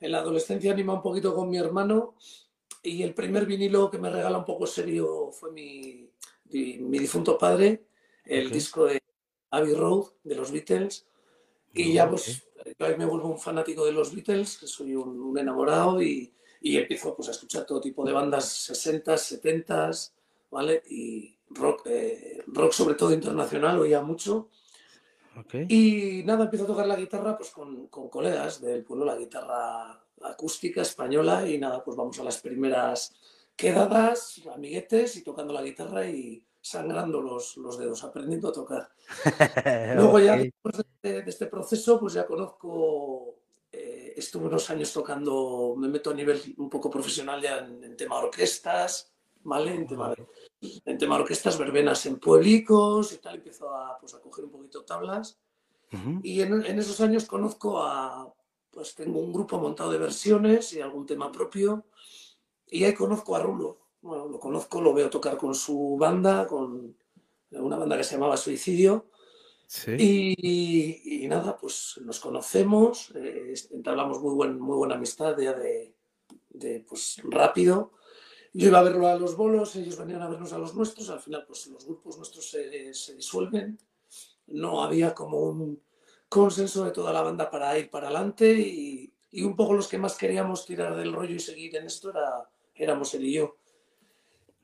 en 0.00 0.12
la 0.12 0.18
adolescencia 0.18 0.72
anima 0.72 0.94
un 0.94 1.02
poquito 1.02 1.34
con 1.34 1.48
mi 1.48 1.56
hermano 1.56 2.16
y 2.82 3.02
el 3.04 3.14
primer 3.14 3.46
vinilo 3.46 3.90
que 3.90 3.98
me 3.98 4.10
regala 4.10 4.38
un 4.38 4.44
poco 4.44 4.66
serio 4.66 5.30
fue 5.30 5.52
mi, 5.52 6.10
mi, 6.46 6.78
mi 6.78 6.98
difunto 6.98 7.38
padre, 7.38 7.86
el 8.24 8.48
Ok. 8.48 8.52
disco 8.52 8.84
de 8.86 9.00
Abbey 9.50 9.74
Road 9.74 10.06
de 10.24 10.34
los 10.34 10.50
Beatles. 10.50 11.06
Y 11.72 11.92
ya 11.92 12.08
pues 12.08 12.44
yo 12.78 12.86
ahí 12.86 12.96
me 12.96 13.04
vuelvo 13.04 13.28
un 13.28 13.38
fanático 13.38 13.84
de 13.84 13.92
los 13.92 14.14
Beatles, 14.14 14.58
que 14.58 14.66
soy 14.66 14.94
un, 14.94 15.20
un 15.20 15.38
enamorado 15.38 16.02
y, 16.02 16.32
y 16.64 16.78
empiezo 16.78 17.14
pues 17.14 17.28
a 17.28 17.32
escuchar 17.32 17.66
todo 17.66 17.78
tipo 17.78 18.06
de 18.06 18.12
bandas 18.14 18.46
60, 18.46 19.18
70, 19.18 19.90
¿vale? 20.50 20.82
Y 20.88 21.36
rock, 21.50 21.82
eh, 21.84 22.42
rock 22.46 22.72
sobre 22.72 22.94
todo 22.94 23.12
internacional, 23.12 23.78
oía 23.78 24.00
mucho. 24.00 24.48
Y 25.68 26.22
nada, 26.24 26.44
empiezo 26.44 26.64
a 26.64 26.68
tocar 26.68 26.86
la 26.86 26.96
guitarra 26.96 27.36
pues 27.36 27.50
con, 27.50 27.88
con 27.88 28.08
colegas 28.08 28.62
del 28.62 28.82
pueblo, 28.82 29.04
la 29.04 29.16
guitarra 29.16 30.02
acústica 30.22 30.80
española 30.80 31.46
y 31.46 31.58
nada, 31.58 31.84
pues 31.84 31.98
vamos 31.98 32.18
a 32.18 32.24
las 32.24 32.40
primeras 32.40 33.14
quedadas, 33.54 34.40
amiguetes 34.54 35.16
y 35.16 35.22
tocando 35.22 35.52
la 35.52 35.62
guitarra 35.62 36.06
y 36.06 36.42
sangrando 36.62 37.20
los, 37.20 37.58
los 37.58 37.78
dedos, 37.78 38.04
aprendiendo 38.04 38.48
a 38.48 38.52
tocar. 38.52 38.88
Luego 39.96 40.18
ya 40.18 40.38
después 40.38 40.76
de, 41.02 41.22
de 41.22 41.30
este 41.30 41.44
proceso, 41.44 42.00
pues 42.00 42.14
ya 42.14 42.24
conozco, 42.24 43.43
eh, 43.74 44.14
estuve 44.16 44.46
unos 44.46 44.70
años 44.70 44.92
tocando, 44.92 45.74
me 45.76 45.88
meto 45.88 46.10
a 46.10 46.14
nivel 46.14 46.40
un 46.56 46.70
poco 46.70 46.88
profesional 46.90 47.40
ya 47.42 47.58
en, 47.58 47.82
en 47.82 47.96
tema 47.96 48.16
orquestas, 48.16 49.12
¿vale? 49.42 49.74
En 49.74 49.86
tema, 49.86 50.14
en 50.60 50.98
tema 50.98 51.16
orquestas, 51.16 51.58
verbenas 51.58 52.06
en 52.06 52.18
pueblicos 52.18 53.12
y 53.12 53.18
tal, 53.18 53.36
empiezo 53.36 53.74
a, 53.74 53.98
pues, 53.98 54.14
a 54.14 54.20
coger 54.20 54.44
un 54.44 54.50
poquito 54.50 54.84
tablas. 54.84 55.38
Y 56.24 56.40
en, 56.40 56.66
en 56.66 56.78
esos 56.80 57.00
años 57.00 57.24
conozco 57.24 57.80
a, 57.80 58.32
pues 58.72 58.96
tengo 58.96 59.20
un 59.20 59.32
grupo 59.32 59.58
montado 59.58 59.92
de 59.92 59.98
versiones 59.98 60.72
y 60.72 60.80
algún 60.80 61.06
tema 61.06 61.30
propio. 61.30 61.84
Y 62.66 62.82
ahí 62.82 62.94
conozco 62.94 63.36
a 63.36 63.40
Rulo. 63.40 63.78
Bueno, 64.02 64.26
lo 64.26 64.40
conozco, 64.40 64.80
lo 64.80 64.92
veo 64.92 65.08
tocar 65.08 65.36
con 65.36 65.54
su 65.54 65.96
banda, 65.96 66.48
con 66.48 66.96
una 67.52 67.76
banda 67.76 67.96
que 67.96 68.02
se 68.02 68.14
llamaba 68.16 68.36
Suicidio. 68.36 69.06
Y, 69.98 71.24
y 71.24 71.28
nada, 71.28 71.56
pues 71.56 72.00
nos 72.02 72.20
conocemos, 72.20 73.10
eh, 73.16 73.54
entablamos 73.72 74.20
muy, 74.20 74.34
buen, 74.34 74.60
muy 74.60 74.76
buena 74.76 74.94
amistad 74.94 75.36
ya 75.38 75.52
de, 75.52 75.94
de, 76.50 76.80
pues 76.88 77.20
rápido. 77.24 77.92
Yo 78.52 78.68
iba 78.68 78.78
a 78.78 78.84
verlo 78.84 79.08
a 79.08 79.16
los 79.16 79.36
bolos, 79.36 79.74
ellos 79.74 79.98
venían 79.98 80.22
a 80.22 80.28
vernos 80.28 80.52
a 80.52 80.58
los 80.58 80.74
nuestros, 80.74 81.10
al 81.10 81.20
final 81.20 81.44
pues 81.46 81.66
los 81.66 81.84
grupos 81.84 82.16
nuestros 82.18 82.48
se, 82.48 82.94
se 82.94 83.16
disuelven. 83.16 83.78
No 84.46 84.82
había 84.82 85.12
como 85.12 85.38
un 85.40 85.82
consenso 86.28 86.84
de 86.84 86.92
toda 86.92 87.12
la 87.12 87.22
banda 87.22 87.50
para 87.50 87.76
ir 87.78 87.90
para 87.90 88.06
adelante 88.08 88.52
y, 88.52 89.12
y 89.32 89.42
un 89.42 89.56
poco 89.56 89.74
los 89.74 89.88
que 89.88 89.98
más 89.98 90.16
queríamos 90.16 90.64
tirar 90.66 90.94
del 90.94 91.12
rollo 91.12 91.34
y 91.34 91.40
seguir 91.40 91.74
en 91.74 91.86
esto 91.86 92.10
era, 92.10 92.48
éramos 92.76 93.12
él 93.14 93.24
y 93.24 93.32
yo. 93.32 93.56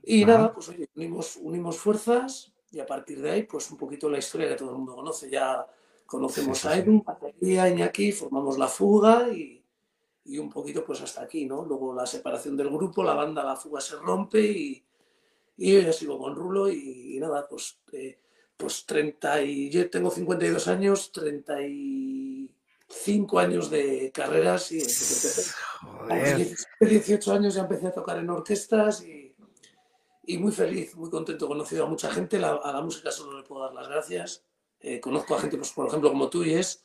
Y 0.04 0.22
Ajá. 0.22 0.32
nada, 0.32 0.54
pues 0.54 0.68
oye, 0.68 0.88
unimos, 0.94 1.36
unimos 1.36 1.76
fuerzas 1.76 2.49
y 2.72 2.80
a 2.80 2.86
partir 2.86 3.20
de 3.20 3.30
ahí, 3.30 3.42
pues 3.42 3.70
un 3.70 3.76
poquito 3.76 4.08
la 4.08 4.16
historia 4.18 4.48
que 4.48 4.54
todo 4.54 4.70
el 4.70 4.76
mundo 4.76 4.94
conoce. 4.94 5.28
Ya 5.28 5.66
conocemos 6.06 6.56
Sí, 6.58 6.68
sí, 6.68 6.70
a. 6.74 6.76
Edu, 6.76 7.02
batería, 7.02 7.68
Iñaki, 7.68 8.12
formamos 8.12 8.56
la 8.58 8.68
fuga 8.68 9.28
y, 9.28 9.60
y 10.24 10.38
un 10.38 10.48
poquito 10.48 10.84
pues 10.84 11.00
hasta 11.02 11.22
aquí, 11.22 11.46
¿no? 11.46 11.64
Luego 11.64 11.92
la 11.94 12.06
separación 12.06 12.56
del 12.56 12.70
grupo, 12.70 13.02
la 13.02 13.14
banda, 13.14 13.42
la 13.42 13.56
fuga 13.56 13.80
se 13.80 13.96
rompe 13.96 14.40
y, 14.40 14.84
y 15.56 15.72
yo 15.74 15.80
ya 15.80 15.92
sigo 15.92 16.16
con 16.18 16.34
Rulo 16.36 16.70
y, 16.70 17.16
y 17.16 17.20
nada, 17.20 17.46
pues, 17.48 17.80
eh, 17.92 18.18
pues 18.56 18.84
30 18.86 19.42
y 19.42 19.68
yo 19.70 19.90
tengo 19.90 20.10
52 20.10 20.68
años, 20.68 21.10
35 21.12 23.38
años 23.38 23.70
de 23.70 24.10
carreras 24.12 24.70
y 24.72 24.78
empecé, 24.78 25.40
a 25.40 25.42
los 25.42 25.54
Joder. 25.80 26.36
17, 26.36 26.86
18 26.86 27.32
años 27.32 27.54
ya 27.54 27.62
empecé 27.62 27.86
a 27.88 27.92
tocar 27.92 28.18
en 28.18 28.30
orquestas 28.30 29.02
y, 29.02 29.19
y 30.34 30.38
muy 30.38 30.52
feliz, 30.52 30.94
muy 30.96 31.10
contento. 31.10 31.44
He 31.44 31.48
conocido 31.48 31.84
a 31.84 31.88
mucha 31.88 32.10
gente, 32.10 32.38
la- 32.38 32.60
a 32.62 32.72
la 32.72 32.80
música 32.82 33.10
solo 33.10 33.38
le 33.38 33.46
puedo 33.46 33.64
dar 33.64 33.74
las 33.74 33.88
gracias. 33.88 34.44
Eh, 34.80 35.00
conozco 35.00 35.34
a 35.34 35.40
gente, 35.40 35.56
pues, 35.56 35.72
por 35.72 35.86
ejemplo, 35.88 36.10
como 36.10 36.28
tú 36.30 36.42
y 36.44 36.54
es, 36.54 36.82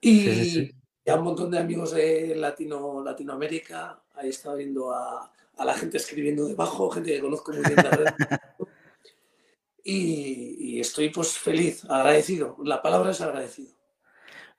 y, 0.00 0.20
Sí, 0.24 0.44
sí, 0.50 0.70
y 1.04 1.10
a 1.10 1.14
un 1.16 1.24
montón 1.24 1.50
de 1.50 1.58
amigos 1.58 1.92
de 1.92 2.34
Latino, 2.36 3.02
Latinoamérica. 3.04 4.02
Ahí 4.14 4.28
estaba 4.30 4.56
viendo 4.56 4.92
a, 4.92 5.32
a 5.56 5.64
la 5.64 5.74
gente 5.74 5.96
escribiendo 5.96 6.46
debajo, 6.46 6.90
gente 6.90 7.12
que 7.12 7.20
conozco 7.20 7.52
muy 7.52 7.62
bien 7.62 7.76
de 7.76 7.90
red. 7.90 8.06
Y, 9.84 10.76
y 10.76 10.80
estoy 10.80 11.08
pues 11.10 11.36
feliz, 11.36 11.84
agradecido. 11.88 12.56
La 12.64 12.80
palabra 12.80 13.10
es 13.10 13.20
agradecido. 13.20 13.72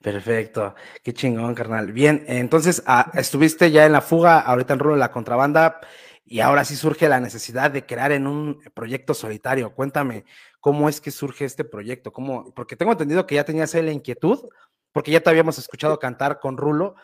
Perfecto, 0.02 0.76
qué 1.02 1.14
chingón, 1.14 1.56
carnal. 1.56 1.94
Bien, 1.94 2.26
entonces 2.28 2.84
ah, 2.88 3.10
estuviste 3.14 3.72
ya 3.72 3.86
en 3.86 3.94
la 3.94 4.02
fuga, 4.02 4.42
ahorita 4.42 4.74
en 4.74 4.80
Rulo 4.80 4.96
de 4.96 5.00
la 5.00 5.12
contrabanda, 5.12 5.80
y 6.26 6.40
ahora 6.40 6.64
sí 6.64 6.76
surge 6.76 7.10
la 7.10 7.20
necesidad 7.20 7.72
de 7.72 7.86
crear 7.86 8.12
en 8.12 8.28
un 8.28 8.62
proyecto 8.74 9.14
solitario. 9.14 9.74
Cuéntame, 9.76 10.26
¿cómo 10.60 10.88
es 10.88 11.02
que 11.02 11.12
surge 11.12 11.46
este 11.46 11.66
proyecto? 11.66 12.14
¿Cómo? 12.14 12.54
Porque 12.54 12.76
tengo 12.76 12.94
entendido 12.94 13.28
que 13.28 13.36
ya 13.36 13.44
tenías 13.44 13.76
ahí 13.76 13.84
la 13.84 13.92
inquietud, 13.92 14.48
porque 14.92 15.12
ya 15.12 15.22
te 15.22 15.30
habíamos 15.30 15.58
escuchado 15.58 16.00
cantar 16.00 16.40
con 16.40 16.58
Rulo, 16.58 16.96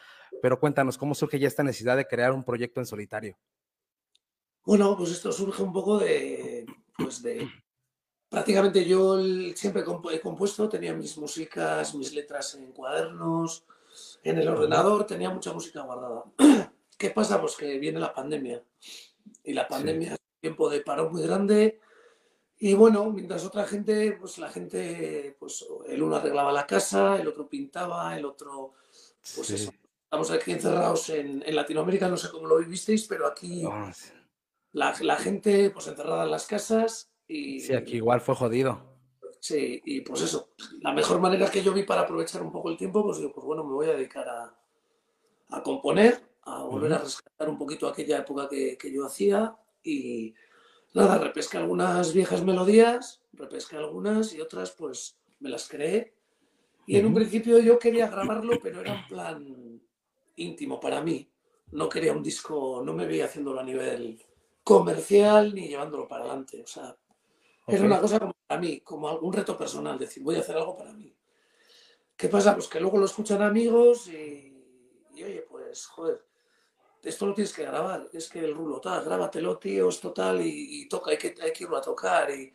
pero 0.41 0.59
cuéntanos, 0.59 0.97
¿cómo 0.97 1.15
surge 1.15 1.39
ya 1.39 1.47
esta 1.47 1.63
necesidad 1.63 1.97
de 1.97 2.07
crear 2.07 2.31
un 2.31 2.43
proyecto 2.43 2.79
en 2.79 2.85
solitario? 2.85 3.37
Bueno, 4.63 4.95
pues 4.95 5.11
esto 5.11 5.31
surge 5.31 5.63
un 5.63 5.73
poco 5.73 5.97
de, 5.97 6.65
pues 6.97 7.21
de, 7.21 7.49
prácticamente 8.29 8.85
yo 8.85 9.19
siempre 9.55 9.83
he 10.11 10.19
compuesto, 10.21 10.69
tenía 10.69 10.93
mis 10.93 11.17
músicas, 11.17 11.93
mis 11.95 12.13
letras 12.13 12.55
en 12.55 12.71
cuadernos, 12.71 13.65
en 14.23 14.37
el 14.37 14.47
ordenador, 14.47 15.05
tenía 15.05 15.29
mucha 15.29 15.51
música 15.51 15.81
guardada. 15.81 16.23
¿Qué 16.97 17.09
pasa? 17.09 17.39
Pues 17.41 17.55
que 17.55 17.79
viene 17.79 17.99
la 17.99 18.13
pandemia 18.13 18.63
y 19.49 19.53
la 19.53 19.67
pandemia 19.67 20.13
es 20.13 20.19
un 20.19 20.39
tiempo 20.41 20.69
de 20.69 20.81
paro 20.81 21.09
muy 21.09 21.23
grande 21.23 21.79
y 22.57 22.73
bueno, 22.73 23.09
mientras 23.09 23.45
otra 23.45 23.65
gente, 23.65 24.17
pues 24.19 24.37
la 24.37 24.49
gente, 24.49 25.35
pues 25.39 25.65
el 25.87 26.03
uno 26.03 26.17
arreglaba 26.17 26.51
la 26.51 26.67
casa, 26.67 27.17
el 27.19 27.27
otro 27.27 27.47
pintaba, 27.47 28.17
el 28.17 28.25
otro, 28.25 28.73
pues 29.35 29.47
Sí. 29.47 29.55
eso. 29.55 29.73
Estamos 30.03 30.31
aquí 30.31 30.51
encerrados 30.51 31.09
en, 31.09 31.43
en 31.45 31.55
Latinoamérica, 31.55 32.09
no 32.09 32.17
sé 32.17 32.29
cómo 32.31 32.47
lo 32.47 32.57
vivisteis, 32.57 33.05
pero 33.07 33.27
aquí 33.27 33.63
Oh, 33.65 33.89
sí. 33.93 34.09
la, 34.73 34.93
la 35.01 35.15
gente 35.15 35.69
pues 35.69 35.87
encerrada 35.87 36.23
en 36.25 36.31
las 36.31 36.47
casas 36.47 37.11
y 37.27 37.59
Sí, 37.59 37.73
aquí 37.73 37.95
igual 37.97 38.19
fue 38.21 38.35
jodido. 38.35 38.81
sí, 39.39 39.81
y 39.85 40.01
pues 40.01 40.21
eso, 40.21 40.49
la 40.81 40.91
mejor 40.93 41.19
manera 41.21 41.49
que 41.49 41.63
yo 41.63 41.71
vi 41.73 41.83
para 41.83 42.01
aprovechar 42.01 42.41
un 42.41 42.51
poco 42.51 42.69
el 42.69 42.77
tiempo, 42.77 43.03
pues 43.03 43.17
digo, 43.19 43.31
pues 43.31 43.45
bueno, 43.45 43.63
me 43.63 43.73
voy 43.73 43.87
a 43.87 43.93
dedicar 43.93 44.27
a, 44.27 44.59
a 45.49 45.63
componer, 45.63 46.28
a 46.51 46.63
volver 46.63 46.93
a 46.93 46.97
rescatar 46.99 47.49
un 47.49 47.57
poquito 47.57 47.87
aquella 47.87 48.19
época 48.19 48.47
que, 48.49 48.77
que 48.77 48.91
yo 48.91 49.05
hacía 49.05 49.55
y 49.83 50.33
nada, 50.93 51.17
repesqué 51.17 51.57
algunas 51.57 52.13
viejas 52.13 52.43
melodías, 52.43 53.21
repesqué 53.33 53.77
algunas 53.77 54.33
y 54.33 54.41
otras 54.41 54.71
pues 54.71 55.17
me 55.39 55.49
las 55.49 55.67
creé. 55.67 56.15
Y 56.85 56.97
en 56.97 57.05
un 57.05 57.13
principio 57.13 57.59
yo 57.59 57.77
quería 57.77 58.07
grabarlo, 58.07 58.59
pero 58.59 58.81
era 58.81 58.93
un 58.93 59.05
plan 59.05 59.81
íntimo 60.35 60.79
para 60.79 61.01
mí. 61.01 61.29
No 61.71 61.87
quería 61.87 62.13
un 62.13 62.23
disco, 62.23 62.81
no 62.83 62.93
me 62.93 63.05
veía 63.05 63.25
haciéndolo 63.25 63.59
a 63.59 63.63
nivel 63.63 64.19
comercial 64.63 65.53
ni 65.53 65.67
llevándolo 65.67 66.07
para 66.07 66.25
adelante. 66.25 66.63
O 66.63 66.67
sea, 66.67 66.97
era 67.67 67.81
Ok. 67.81 67.85
una 67.85 68.01
cosa 68.01 68.19
como 68.19 68.33
para 68.47 68.59
mí, 68.59 68.81
como 68.81 69.07
algún 69.07 69.33
reto 69.33 69.55
personal, 69.55 69.99
decir, 69.99 70.23
voy 70.23 70.37
a 70.37 70.39
hacer 70.39 70.57
algo 70.57 70.75
para 70.75 70.93
mí. 70.93 71.15
¿Qué 72.15 72.27
pasa? 72.27 72.55
Pues 72.55 72.67
que 72.67 72.79
luego 72.79 72.97
lo 72.97 73.05
escuchan 73.05 73.41
amigos 73.43 74.07
y, 74.07 74.53
y, 75.13 75.23
oye, 75.23 75.45
pues, 75.47 75.85
joder, 75.85 76.25
esto 77.03 77.25
lo 77.25 77.33
tienes 77.33 77.53
que 77.53 77.63
grabar, 77.63 78.09
es 78.13 78.29
que 78.29 78.39
el 78.39 78.53
rulo 78.53 78.79
tal, 78.81 79.03
grábatelo, 79.03 79.57
tío, 79.57 79.89
es 79.89 79.99
total, 79.99 80.41
y, 80.41 80.81
y 80.81 80.89
toca, 80.89 81.11
hay 81.11 81.17
que, 81.17 81.35
hay 81.41 81.53
que 81.53 81.63
irlo 81.63 81.77
a 81.77 81.81
tocar. 81.81 82.29
Y, 82.31 82.53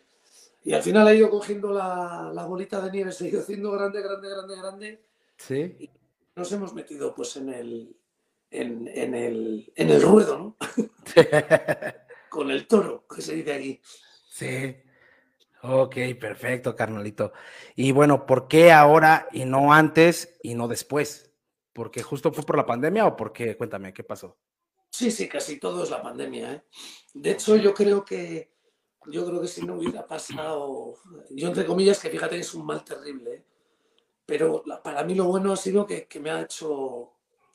y 0.64 0.72
al 0.72 0.82
final 0.82 1.08
he 1.08 1.16
ido 1.16 1.30
cogiendo 1.30 1.72
la, 1.72 2.30
la 2.32 2.44
bolita 2.44 2.80
de 2.80 2.90
nieve, 2.90 3.12
se 3.12 3.24
ha 3.24 3.28
ido 3.28 3.40
haciendo 3.40 3.70
grande, 3.72 4.02
grande, 4.02 4.28
grande, 4.28 4.56
grande. 4.56 5.04
Sí. 5.36 5.90
Nos 6.36 6.50
hemos 6.52 6.74
metido 6.74 7.14
pues 7.14 7.36
en 7.36 7.48
el, 7.48 7.96
en, 8.50 8.88
en 8.88 9.14
el, 9.14 9.72
en 9.74 9.90
el 9.90 10.02
ruedo, 10.02 10.38
¿no? 10.38 10.56
con 12.28 12.50
el 12.50 12.66
toro, 12.66 13.06
que 13.06 13.22
se 13.22 13.34
dice 13.34 13.52
aquí. 13.52 13.80
Sí. 14.28 14.76
Ok, 15.62 15.96
perfecto, 16.20 16.76
carnalito. 16.76 17.32
Y 17.74 17.92
bueno, 17.92 18.26
¿por 18.26 18.48
qué 18.48 18.70
ahora 18.70 19.28
y 19.32 19.44
no 19.46 19.72
antes 19.72 20.38
y 20.42 20.54
no 20.54 20.68
después? 20.68 21.33
¿Porque 21.74 22.02
justo 22.02 22.32
fue 22.32 22.44
por 22.44 22.56
la 22.56 22.64
pandemia 22.64 23.06
o 23.06 23.16
por 23.16 23.32
qué? 23.32 23.56
Cuéntame, 23.56 23.92
¿qué 23.92 24.04
pasó? 24.04 24.38
Sí, 24.90 25.10
sí, 25.10 25.28
casi 25.28 25.58
todo 25.58 25.82
es 25.82 25.90
la 25.90 26.00
pandemia. 26.00 26.52
¿eh? 26.54 26.62
De 27.12 27.32
hecho, 27.32 27.56
yo 27.56 27.74
creo 27.74 28.04
que 28.04 28.54
yo 29.06 29.26
creo 29.26 29.42
que 29.42 29.48
si 29.48 29.66
no 29.66 29.74
hubiera 29.74 30.06
pasado, 30.06 30.96
yo 31.30 31.48
entre 31.48 31.66
comillas 31.66 31.98
que 31.98 32.08
fíjate 32.08 32.38
es 32.38 32.54
un 32.54 32.64
mal 32.64 32.82
terrible, 32.84 33.34
¿eh? 33.34 33.44
pero 34.24 34.62
la- 34.64 34.82
para 34.82 35.04
mí 35.04 35.14
lo 35.14 35.24
bueno 35.24 35.52
ha 35.52 35.56
sido 35.56 35.84
que, 35.86 36.06
que 36.06 36.20
me 36.20 36.30
ha 36.30 36.40
hecho 36.40 37.10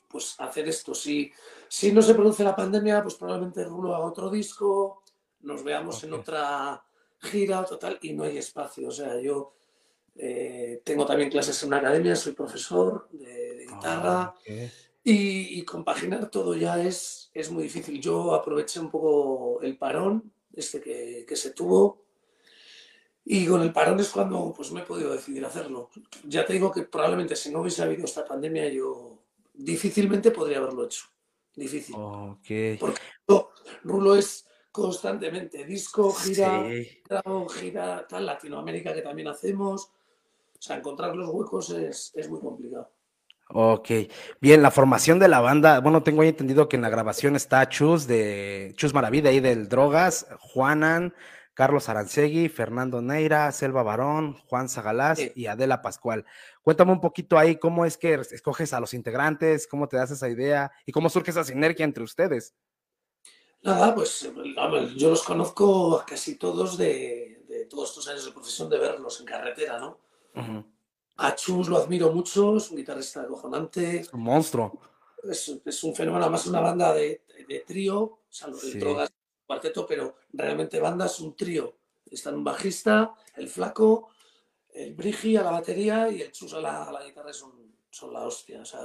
pues 0.06 0.34
hacer 0.38 0.68
esto. 0.68 0.94
Si, 0.94 1.32
si 1.68 1.90
no 1.92 2.02
se 2.02 2.14
produce 2.14 2.44
la 2.44 2.54
pandemia, 2.54 3.02
pues 3.02 3.14
probablemente 3.14 3.64
Rulo 3.64 3.94
haga 3.96 4.04
otro 4.04 4.28
disco, 4.30 5.02
nos 5.40 5.64
veamos 5.64 6.04
en 6.04 6.12
otra 6.12 6.84
gira 7.20 7.64
total 7.64 7.98
y 8.02 8.12
no 8.12 8.24
hay 8.24 8.38
espacio. 8.38 8.88
O 8.88 8.92
sea, 8.92 9.18
yo 9.20 9.54
eh, 10.16 10.80
tengo 10.84 11.06
también 11.06 11.30
clases 11.30 11.62
en 11.62 11.68
una 11.68 11.78
academia, 11.78 12.14
soy 12.16 12.32
profesor 12.32 13.08
de, 13.12 13.54
de 13.56 13.66
guitarra. 13.66 14.34
Y, 15.02 15.58
y 15.58 15.62
compaginar 15.64 16.30
todo 16.30 16.54
ya 16.54 16.82
es, 16.82 17.30
es 17.32 17.50
muy 17.50 17.62
difícil. 17.62 18.00
Yo 18.00 18.34
aproveché 18.34 18.80
un 18.80 18.90
poco 18.90 19.60
el 19.62 19.78
parón 19.78 20.30
este 20.54 20.80
que, 20.80 21.24
que 21.26 21.36
se 21.36 21.52
tuvo 21.52 22.04
y 23.24 23.46
con 23.46 23.62
el 23.62 23.72
parón 23.72 23.98
es 24.00 24.08
cuando 24.10 24.52
pues, 24.54 24.72
me 24.72 24.80
he 24.80 24.84
podido 24.84 25.12
decidir 25.12 25.44
hacerlo. 25.44 25.88
Ya 26.24 26.44
te 26.44 26.52
digo 26.52 26.70
que 26.70 26.82
probablemente 26.82 27.34
si 27.36 27.50
no 27.50 27.60
hubiese 27.60 27.82
habido 27.82 28.04
esta 28.04 28.24
pandemia 28.26 28.68
yo 28.68 29.18
difícilmente 29.54 30.30
podría 30.32 30.58
haberlo 30.58 30.84
hecho. 30.84 31.04
Difícil. 31.54 31.94
Ok. 31.98 32.46
Porque 32.78 33.00
Rulo- 33.26 33.50
Rulo 33.84 34.16
es 34.16 34.46
constantemente 34.72 35.64
disco, 35.64 36.12
gira, 36.12 36.68
Sí. 36.68 37.02
gira, 37.60 38.06
tal, 38.06 38.26
Latinoamérica 38.26 38.92
que 38.94 39.02
también 39.02 39.28
hacemos. 39.28 39.90
O 40.60 40.62
sea, 40.62 40.76
encontrar 40.76 41.16
los 41.16 41.30
huecos 41.30 41.70
es, 41.70 42.12
es 42.14 42.28
muy 42.28 42.38
complicado. 42.38 42.92
Ok, 43.48 43.90
bien, 44.42 44.60
la 44.60 44.70
formación 44.70 45.18
de 45.18 45.26
la 45.26 45.40
banda, 45.40 45.80
bueno, 45.80 46.02
tengo 46.02 46.20
ahí 46.20 46.28
entendido 46.28 46.68
que 46.68 46.76
en 46.76 46.82
la 46.82 46.90
grabación 46.90 47.34
está 47.34 47.66
Chus 47.66 48.06
de 48.06 48.74
Chus 48.76 48.92
Maravilla 48.92 49.30
ahí 49.30 49.40
del 49.40 49.70
Drogas, 49.70 50.26
Juanan, 50.38 51.14
Carlos 51.54 51.88
Arancegui, 51.88 52.50
Fernando 52.50 53.00
Neira, 53.00 53.50
Selva 53.52 53.82
Barón, 53.82 54.34
Juan 54.46 54.68
Zagalás 54.68 55.18
y 55.34 55.46
Adela 55.46 55.80
Pascual. 55.80 56.26
Cuéntame 56.60 56.92
un 56.92 57.00
poquito 57.00 57.38
ahí 57.38 57.56
cómo 57.56 57.86
es 57.86 57.96
que 57.96 58.14
escoges 58.14 58.74
a 58.74 58.80
los 58.80 58.92
integrantes, 58.92 59.66
cómo 59.66 59.88
te 59.88 59.96
das 59.96 60.10
esa 60.10 60.28
idea 60.28 60.70
y 60.84 60.92
cómo 60.92 61.08
surge 61.08 61.30
esa 61.30 61.42
sinergia 61.42 61.84
entre 61.84 62.04
ustedes. 62.04 62.54
Nada, 63.62 63.94
pues 63.94 64.30
yo 64.94 65.08
los 65.08 65.22
conozco 65.22 66.00
a 66.00 66.04
casi 66.04 66.36
todos 66.36 66.76
de, 66.76 67.44
de 67.48 67.64
todos 67.64 67.88
estos 67.88 68.08
años 68.08 68.26
de 68.26 68.32
profesión 68.32 68.68
de 68.68 68.78
verlos 68.78 69.20
en 69.20 69.26
carretera, 69.26 69.80
¿no? 69.80 70.09
A 71.16 71.34
Chus 71.34 71.68
lo 71.68 71.76
admiro 71.76 72.12
mucho, 72.12 72.56
es 72.56 72.70
un 72.70 72.78
guitarrista 72.78 73.22
acojonante, 73.22 74.00
Es 74.00 74.12
un 74.12 74.22
monstruo. 74.22 74.80
es, 75.22 75.54
es 75.64 75.84
un 75.84 75.94
fenómeno, 75.94 76.24
además 76.24 76.46
una 76.46 76.60
banda 76.60 76.94
de, 76.94 77.22
de 77.46 77.60
trío, 77.60 77.98
o 78.00 78.20
sea, 78.28 78.48
el 78.48 78.54
Sí. 78.54 78.78
Drogas 78.78 79.10
es 79.10 79.16
un 79.16 79.46
cuarteto, 79.46 79.86
pero 79.86 80.16
realmente 80.32 80.80
banda 80.80 81.06
es 81.06 81.20
un 81.20 81.36
trío. 81.36 81.76
Está 82.10 82.30
un 82.30 82.42
bajista, 82.42 83.14
el 83.36 83.48
flaco, 83.48 84.08
el 84.72 84.94
Brigi 84.94 85.36
a 85.36 85.42
la 85.42 85.50
batería 85.50 86.08
y 86.10 86.22
el 86.22 86.32
Chus 86.32 86.54
a 86.54 86.60
la, 86.60 86.84
a 86.84 86.92
la 86.92 87.04
guitarra 87.04 87.32
son, 87.32 87.52
son 87.90 88.12
la 88.12 88.24
hostia, 88.26 88.62
o 88.62 88.64
sea, 88.64 88.80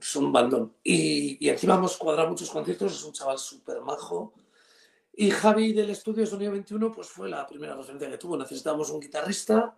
son 0.00 0.24
un 0.26 0.32
bandón. 0.32 0.74
Y, 0.84 1.44
y 1.44 1.48
encima 1.48 1.74
hemos 1.76 1.96
cuadrado 1.96 2.28
muchos 2.28 2.50
conciertos, 2.50 2.92
es 2.92 3.02
un 3.04 3.12
chaval 3.12 3.38
súper 3.38 3.80
majo. 3.80 4.34
Y 5.14 5.30
Javi 5.30 5.72
del 5.72 5.90
estudio 5.90 6.24
Sonido 6.26 6.52
21, 6.52 6.92
pues 6.92 7.08
fue 7.08 7.28
la 7.28 7.44
primera 7.46 7.74
referencia 7.74 8.08
que 8.10 8.18
tuvo. 8.18 8.36
Necesitábamos 8.36 8.90
un 8.90 9.00
guitarrista. 9.00 9.76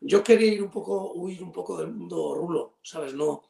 Yo 0.00 0.22
quería 0.22 0.52
ir 0.52 0.62
un 0.62 0.70
poco, 0.70 1.12
huir 1.14 1.42
un 1.42 1.52
poco 1.52 1.76
del 1.76 1.88
mundo 1.88 2.34
rulo, 2.34 2.74
¿sabes? 2.82 3.14
No, 3.14 3.42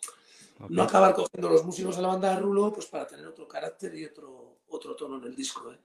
no 0.69 0.83
acabar 0.83 1.15
cogiendo 1.15 1.49
los 1.49 1.65
músicos 1.65 1.97
de 1.97 2.03
la 2.03 2.09
banda 2.09 2.35
de 2.35 2.41
rulo, 2.41 2.73
pues 2.73 2.87
para 2.87 3.07
tener 3.07 3.27
otro 3.27 3.47
carácter 3.49 3.95
y 3.95 4.05
otro, 4.05 4.59
otro 4.69 4.95
tono 4.97 5.19
en 5.19 5.25
el 5.25 5.37
disco. 5.37 5.73
¿eh? 5.73 5.79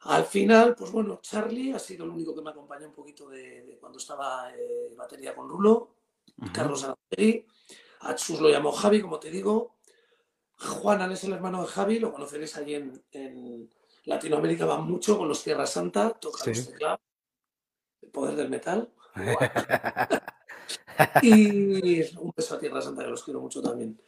Al 0.00 0.24
final, 0.24 0.74
pues 0.74 0.90
bueno, 0.90 1.18
Charlie 1.22 1.72
ha 1.72 1.78
sido 1.78 2.04
el 2.04 2.10
único 2.10 2.34
que 2.34 2.40
me 2.42 2.50
acompañó 2.50 2.86
un 2.86 2.94
poquito 2.94 3.28
de, 3.28 3.62
de 3.64 3.78
cuando 3.78 3.98
estaba 3.98 4.50
eh, 4.56 4.94
batería 4.96 5.34
con 5.34 5.48
Rulo. 5.48 5.96
Carlos 6.54 6.84
Araceli. 6.84 7.44
A 8.00 8.14
Chus 8.14 8.40
lo 8.40 8.48
llamó 8.48 8.72
Javi, 8.72 9.02
como 9.02 9.20
te 9.20 9.30
digo. 9.30 9.76
Juanan 10.56 11.12
es 11.12 11.24
el 11.24 11.32
hermano 11.34 11.60
de 11.62 11.68
Javi, 11.68 11.98
lo 11.98 12.12
conoceréis 12.12 12.56
allí 12.56 12.74
en, 12.76 13.02
en 13.12 13.68
Latinoamérica, 14.04 14.64
va 14.64 14.78
mucho 14.78 15.18
con 15.18 15.28
los 15.28 15.42
Tierra 15.42 15.66
Santa, 15.66 16.10
toca 16.10 16.42
Sí. 16.44 16.50
los 16.50 16.66
teclados. 16.68 17.00
El 18.00 18.08
poder 18.10 18.36
del 18.36 18.48
metal. 18.48 18.90
Y 21.22 22.02
un 22.16 22.32
beso 22.36 22.54
a 22.54 22.58
Tierra 22.58 22.80
Santa, 22.82 23.04
que 23.04 23.10
los 23.10 23.24
quiero 23.24 23.40
mucho 23.40 23.62
también. 23.62 24.00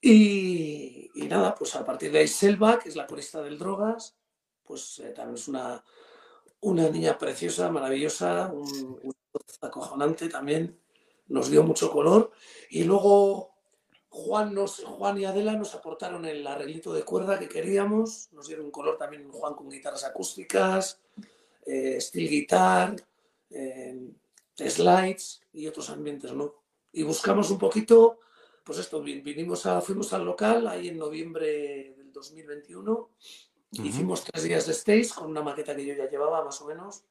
Y, 0.00 1.10
y 1.14 1.26
nada, 1.26 1.54
pues 1.54 1.74
a 1.74 1.84
partir 1.84 2.12
de 2.12 2.20
ahí 2.20 2.28
Selva, 2.28 2.78
que 2.78 2.88
es 2.88 2.96
la 2.96 3.06
corista 3.06 3.42
del 3.42 3.58
Drogas, 3.58 4.16
pues 4.64 4.98
eh, 5.00 5.10
también 5.10 5.36
es 5.36 5.48
una, 5.48 5.82
una 6.60 6.88
niña 6.90 7.16
preciosa, 7.18 7.70
maravillosa, 7.70 8.50
un, 8.52 9.00
un 9.02 9.14
acojonante 9.62 10.28
también, 10.28 10.78
nos 11.28 11.50
dio 11.50 11.62
mucho 11.62 11.90
color. 11.90 12.30
Y 12.70 12.84
luego 12.84 13.54
Juan, 14.08 14.54
nos, 14.54 14.82
Juan 14.84 15.18
y 15.18 15.24
Adela 15.24 15.54
nos 15.54 15.74
aportaron 15.74 16.24
el 16.24 16.46
arreglito 16.46 16.92
de 16.92 17.04
cuerda 17.04 17.38
que 17.38 17.48
queríamos, 17.48 18.28
nos 18.32 18.46
dieron 18.46 18.66
un 18.66 18.70
color 18.70 18.96
también 18.96 19.28
Juan 19.30 19.54
con 19.54 19.68
guitarras 19.68 20.04
acústicas, 20.04 21.00
eh, 21.64 22.00
steel 22.00 22.28
guitar, 22.28 22.96
eh, 23.50 24.10
slides 24.56 25.42
y 25.52 25.66
otros 25.66 25.90
ambientes, 25.90 26.32
¿no? 26.32 26.54
Y 26.92 27.02
buscamos 27.02 27.50
un 27.50 27.58
poquito, 27.58 28.20
pues 28.64 28.78
esto, 28.78 29.02
vin- 29.02 29.22
vinimos 29.22 29.66
a, 29.66 29.80
fuimos 29.80 30.12
al 30.12 30.24
local 30.24 30.66
ahí 30.66 30.88
en 30.88 30.98
noviembre 30.98 31.94
del 31.96 32.12
2021, 32.12 33.10
hicimos 33.72 34.24
tres 34.24 34.44
días 34.44 34.66
de 34.66 34.72
stage 34.72 35.10
con 35.14 35.30
una 35.30 35.42
maqueta 35.42 35.76
que 35.76 35.84
yo 35.84 35.94
ya 35.94 36.08
llevaba 36.08 36.44
más 36.44 36.60
o 36.62 36.66
menos, 36.66 37.04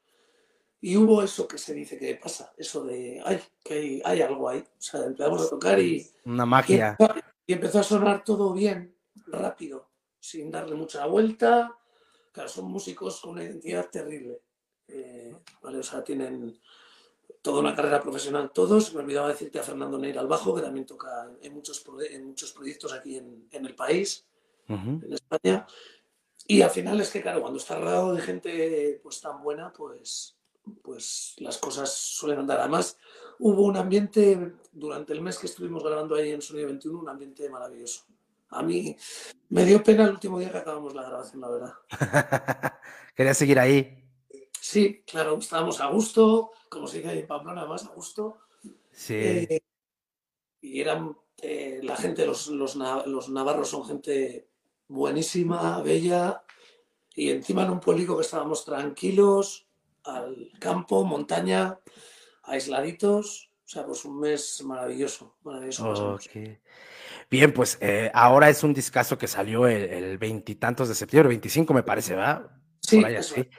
y 0.81 0.97
hubo 0.97 1.21
eso 1.23 1.47
que 1.47 1.57
se 1.57 1.73
dice 1.73 1.97
que 1.97 2.15
pasa, 2.15 2.53
eso 2.57 2.83
de, 2.83 3.21
ay, 3.23 3.41
que 3.63 3.73
hay, 3.73 4.01
hay 4.03 4.21
algo 4.21 4.49
ahí, 4.49 4.59
o 4.59 4.81
sea, 4.81 5.03
empezamos 5.05 5.45
a 5.45 5.49
tocar 5.49 5.79
y, 5.79 6.07
Una 6.25 6.43
y 6.43 6.47
magia. 6.47 6.97
empezó, 6.99 7.13
y 7.47 7.53
empezó 7.53 7.79
a 7.79 7.83
sonar 7.83 8.23
todo 8.23 8.53
bien, 8.53 8.95
rápido, 9.27 9.89
sin 10.19 10.49
darle 10.51 10.75
mucha 10.75 11.05
vuelta. 11.05 11.77
Claro, 12.31 12.49
son 12.49 12.65
músicos 12.65 13.21
con 13.21 13.31
una 13.31 13.43
identidad 13.43 13.89
terrible. 13.89 14.41
eh, 14.87 15.35
¿vale? 15.61 15.79
O 15.79 15.83
sea, 15.83 16.03
tienen 16.03 16.59
toda 17.41 17.59
una 17.59 17.75
carrera 17.75 18.01
profesional 18.01 18.51
todos. 18.53 18.93
Me 18.93 19.01
olvidaba 19.01 19.29
decirte 19.29 19.59
a 19.59 19.63
Fernando 19.63 19.97
Neira 19.97 20.21
al 20.21 20.27
bajo, 20.27 20.55
que 20.55 20.61
también 20.61 20.85
toca 20.85 21.29
en 21.41 21.53
muchos, 21.53 21.83
en 22.09 22.25
muchos 22.25 22.51
proyectos 22.51 22.93
aquí 22.93 23.17
en, 23.17 23.47
en 23.51 23.65
el 23.65 23.75
país, 23.75 24.25
en 24.67 25.13
España. 25.13 25.65
Y 26.47 26.61
al 26.61 26.69
final 26.69 27.01
es 27.01 27.09
que, 27.09 27.21
claro, 27.21 27.41
cuando 27.41 27.57
estás 27.59 27.79
rodeado 27.79 28.13
de 28.13 28.21
gente 28.21 28.99
pues 29.01 29.19
tan 29.19 29.41
buena, 29.41 29.73
pues, 29.73 30.35
pues 30.83 31.35
las 31.37 31.57
cosas 31.57 31.91
suelen 31.91 32.39
andar. 32.39 32.59
Además, 32.59 32.97
hubo 33.39 33.63
un 33.63 33.77
ambiente, 33.77 34.53
durante 34.71 35.13
el 35.13 35.21
mes 35.21 35.39
que 35.39 35.47
estuvimos 35.47 35.83
grabando 35.83 36.15
ahí 36.15 36.31
en 36.31 36.41
Sonido 36.41 36.67
21, 36.67 36.99
un 36.99 37.09
ambiente 37.09 37.49
maravilloso. 37.49 38.05
A 38.49 38.61
mí 38.61 38.95
me 39.49 39.65
dio 39.65 39.83
pena 39.83 40.03
el 40.03 40.11
último 40.11 40.39
día 40.39 40.51
que 40.51 40.59
acabamos 40.59 40.93
la 40.93 41.03
grabación, 41.03 41.41
la 41.41 41.49
verdad. 41.49 41.73
Quería 43.15 43.33
seguir 43.33 43.59
ahí. 43.59 44.03
Sí, 44.59 45.03
claro, 45.05 45.37
estábamos 45.37 45.79
a 45.81 45.87
gusto, 45.87 46.51
como 46.75 46.87
se 46.87 46.97
dice 46.97 47.09
ahí 47.09 47.19
en 47.19 47.27
Pamplona, 47.27 47.65
más 47.65 47.85
a 47.85 47.89
gusto. 47.89 48.37
Sí. 48.91 49.15
Eh, 49.15 49.61
y 50.61 50.81
eran 50.81 51.17
eh, 51.41 51.79
la 51.83 51.95
gente, 51.95 52.25
los, 52.25 52.47
los, 52.47 52.75
los 52.75 53.29
navarros 53.29 53.69
son 53.69 53.85
gente 53.85 54.47
buenísima, 54.87 55.81
bella, 55.81 56.43
y 57.13 57.29
encima 57.29 57.63
en 57.63 57.71
un 57.71 57.79
pueblico 57.79 58.15
que 58.15 58.23
estábamos 58.23 58.65
tranquilos, 58.65 59.67
al 60.03 60.51
campo, 60.59 61.03
montaña, 61.03 61.79
aisladitos, 62.43 63.49
o 63.65 63.67
sea, 63.67 63.85
pues 63.85 64.05
un 64.05 64.19
mes 64.19 64.61
maravilloso, 64.63 65.37
maravilloso. 65.43 66.19
Bien, 67.29 67.51
pues 67.53 67.77
eh, 67.81 68.11
ahora 68.13 68.49
es 68.49 68.63
un 68.63 68.73
discazo 68.73 69.17
que 69.17 69.27
salió 69.27 69.67
el 69.67 70.17
veintitantos 70.17 70.87
de 70.87 70.95
septiembre, 70.95 71.29
25 71.29 71.73
me 71.73 71.83
parece, 71.83 72.15
¿va? 72.15 72.61
Sí, 72.81 73.01
Por 73.01 73.09
eso 73.09 73.35
así. 73.35 73.49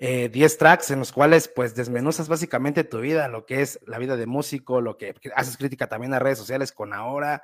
Eh, 0.00 0.28
10 0.28 0.58
tracks 0.58 0.92
en 0.92 1.00
los 1.00 1.10
cuales 1.10 1.48
pues 1.48 1.74
desmenuzas 1.74 2.28
básicamente 2.28 2.84
tu 2.84 3.00
vida, 3.00 3.26
lo 3.26 3.46
que 3.46 3.62
es 3.62 3.80
la 3.84 3.98
vida 3.98 4.16
de 4.16 4.26
músico, 4.26 4.80
lo 4.80 4.96
que 4.96 5.12
haces 5.34 5.56
crítica 5.56 5.88
también 5.88 6.14
a 6.14 6.20
redes 6.20 6.38
sociales 6.38 6.70
con 6.70 6.92
ahora, 6.92 7.42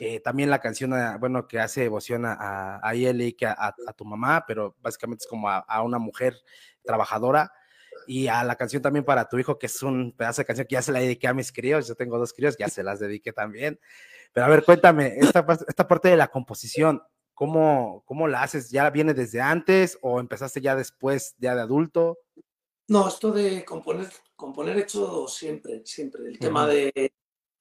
eh, 0.00 0.20
también 0.20 0.50
la 0.50 0.58
canción, 0.60 0.92
a- 0.92 1.16
bueno, 1.16 1.48
que 1.48 1.60
hace 1.60 1.80
devoción 1.80 2.26
a, 2.26 2.78
a, 2.82 2.94
Yeli, 2.94 3.32
que 3.32 3.46
a, 3.46 3.52
a- 3.52 3.74
a 3.86 3.92
tu 3.94 4.04
mamá, 4.04 4.44
pero 4.46 4.76
básicamente 4.82 5.24
es 5.24 5.28
como 5.28 5.48
a, 5.48 5.58
a 5.58 5.82
una 5.82 5.98
mujer 5.98 6.36
trabajadora. 6.84 7.50
Y 8.06 8.26
a 8.28 8.44
la 8.44 8.56
canción 8.56 8.82
también 8.82 9.04
para 9.04 9.28
tu 9.28 9.38
hijo, 9.38 9.58
que 9.58 9.66
es 9.66 9.82
un 9.82 10.12
pedazo 10.14 10.42
de 10.42 10.46
canción 10.46 10.66
que 10.66 10.74
ya 10.74 10.82
se 10.82 10.92
la 10.92 10.98
dediqué 10.98 11.26
a 11.28 11.32
mis 11.32 11.52
críos. 11.52 11.88
Yo 11.88 11.94
tengo 11.94 12.18
dos 12.18 12.34
críos, 12.34 12.56
ya 12.58 12.68
se 12.68 12.82
las 12.82 13.00
dediqué 13.00 13.32
también. 13.32 13.78
Pero 14.32 14.44
a 14.46 14.48
ver, 14.50 14.62
cuéntame, 14.64 15.14
esta, 15.16 15.46
esta 15.66 15.88
parte 15.88 16.08
de 16.08 16.16
la 16.16 16.28
composición, 16.28 17.02
¿cómo, 17.34 18.02
¿cómo 18.06 18.28
la 18.28 18.42
haces? 18.42 18.70
¿Ya 18.70 18.88
viene 18.90 19.12
desde 19.12 19.40
antes 19.40 19.98
o 20.00 20.20
empezaste 20.20 20.60
ya 20.60 20.76
después, 20.76 21.34
ya 21.38 21.54
de 21.54 21.60
adulto? 21.60 22.18
No, 22.88 23.08
esto 23.08 23.32
de 23.32 23.64
componer, 23.64 24.10
componer 24.36 24.78
he 24.78 24.82
hecho 24.82 25.26
siempre, 25.26 25.82
siempre. 25.84 26.26
El 26.26 26.38
tema 26.38 26.64
Ujú. 26.64 26.72
de... 26.72 27.12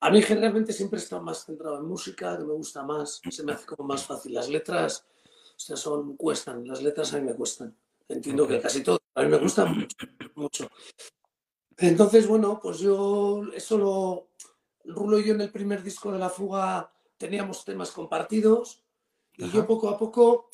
A 0.02 0.10
mí 0.10 0.22
generalmente 0.22 0.74
siempre 0.74 1.00
he 1.00 1.04
estado 1.04 1.24
más 1.24 1.46
centrado 1.46 1.80
en 1.80 1.86
música, 1.86 2.38
que 2.38 2.44
me 2.44 2.54
gusta 2.54 2.84
más, 2.84 3.22
se 3.30 3.44
me 3.44 3.54
hace 3.54 3.66
como 3.66 3.88
más 3.88 4.06
fácil. 4.06 4.34
Las 4.34 4.50
letras, 4.50 5.08
o 5.26 5.60
sea, 5.60 5.78
son, 5.78 6.18
cuestan, 6.18 6.68
las 6.68 6.84
letras 6.84 7.14
a 7.14 7.20
mí 7.20 7.26
me 7.26 7.36
cuestan. 7.36 7.76
Entiendo 8.10 8.46
que 8.46 8.60
casi 8.60 8.84
todo, 8.84 9.00
a 9.16 9.22
mí 9.22 9.30
me 9.30 9.38
gusta 9.38 9.64
mucho, 9.64 9.96
mucho. 10.36 10.70
Entonces, 11.78 12.28
bueno, 12.28 12.60
pues 12.62 12.80
yo 12.80 13.44
eso 13.54 13.78
lo... 13.78 14.30
Rulo 14.86 15.18
y 15.18 15.24
yo 15.26 15.34
en 15.34 15.40
el 15.40 15.50
primer 15.50 15.82
disco 15.82 16.12
de 16.12 16.20
La 16.20 16.30
Fuga 16.30 16.92
teníamos 17.18 17.64
temas 17.64 17.90
compartidos 17.92 18.83
y 19.38 19.50
yo 19.50 19.60
Ajá. 19.60 19.68
poco 19.68 19.90
a 19.90 19.98
poco... 19.98 20.50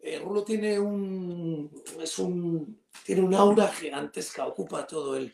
eh, 0.00 0.18
Rulo 0.18 0.42
tiene 0.44 0.78
un, 0.78 1.70
es 2.00 2.18
un, 2.18 2.80
tiene 3.04 3.22
un 3.22 3.34
aura 3.34 3.68
gigantesca, 3.68 4.46
ocupa 4.46 4.86
todo 4.86 5.16
él. 5.16 5.32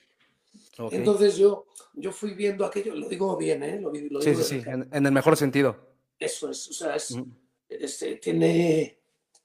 Ok. 0.78 0.92
Entonces 0.92 1.36
yo, 1.36 1.66
yo 1.94 2.12
fui 2.12 2.34
viendo 2.34 2.64
aquello, 2.64 2.94
lo 2.94 3.08
digo 3.08 3.36
bien, 3.36 3.62
¿eh? 3.62 3.80
Lo, 3.80 3.90
lo 3.92 4.20
Sí, 4.20 4.30
digo 4.30 4.42
sí, 4.42 4.60
sí, 4.62 4.68
en, 4.68 4.88
en 4.92 5.06
el 5.06 5.12
mejor 5.12 5.36
sentido. 5.36 5.76
Eso 6.18 6.50
es, 6.50 6.68
o 6.68 6.72
sea, 6.72 6.96
es, 6.96 7.10
Ujú. 7.12 7.28
es, 7.68 8.02
eh, 8.02 8.16
tiene 8.16 8.98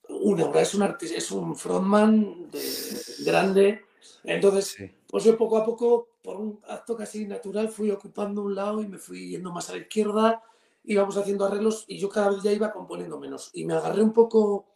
una 0.10 0.44
aura, 0.46 0.62
es 0.62 0.74
un 0.74 0.84
artista, 0.84 1.18
es 1.18 1.32
un 1.32 1.56
frontman 1.56 2.50
de- 2.52 3.02
grande. 3.26 3.82
Entonces, 4.24 4.76
pues 5.08 5.24
yo 5.24 5.38
poco 5.38 5.58
a 5.58 5.66
poco, 5.66 6.08
por 6.24 6.38
un 6.38 6.60
acto 6.68 6.96
casi 6.96 7.26
natural, 7.26 7.70
fui 7.70 7.92
ocupando 7.92 8.42
un 8.42 8.56
lado 8.56 8.82
y 8.82 8.88
me 8.88 8.98
fui 8.98 9.30
yendo 9.30 9.52
más 9.52 9.70
a 9.70 9.74
la 9.74 9.80
izquierda, 9.80 10.42
íbamos 10.84 11.16
haciendo 11.18 11.46
arreglos 11.46 11.86
y 11.88 11.98
yo 11.98 12.10
cada 12.10 12.30
vez 12.32 12.42
ya 12.44 12.52
iba 12.52 12.72
componiendo 12.72 13.20
menos. 13.20 13.50
Y 13.54 13.66
me 13.66 13.74
agarré 13.74 14.02
un 14.02 14.14
poco, 14.14 14.74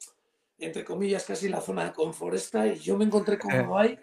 entre 0.59 0.83
comillas, 0.85 1.25
casi 1.25 1.49
la 1.49 1.61
zona 1.61 1.85
de 1.85 1.93
confort 1.93 2.35
esta 2.35 2.67
y 2.67 2.75
yo 2.79 2.97
me 2.97 3.05
encontré 3.05 3.37
cómodo 3.39 3.77
ahí 3.77 3.97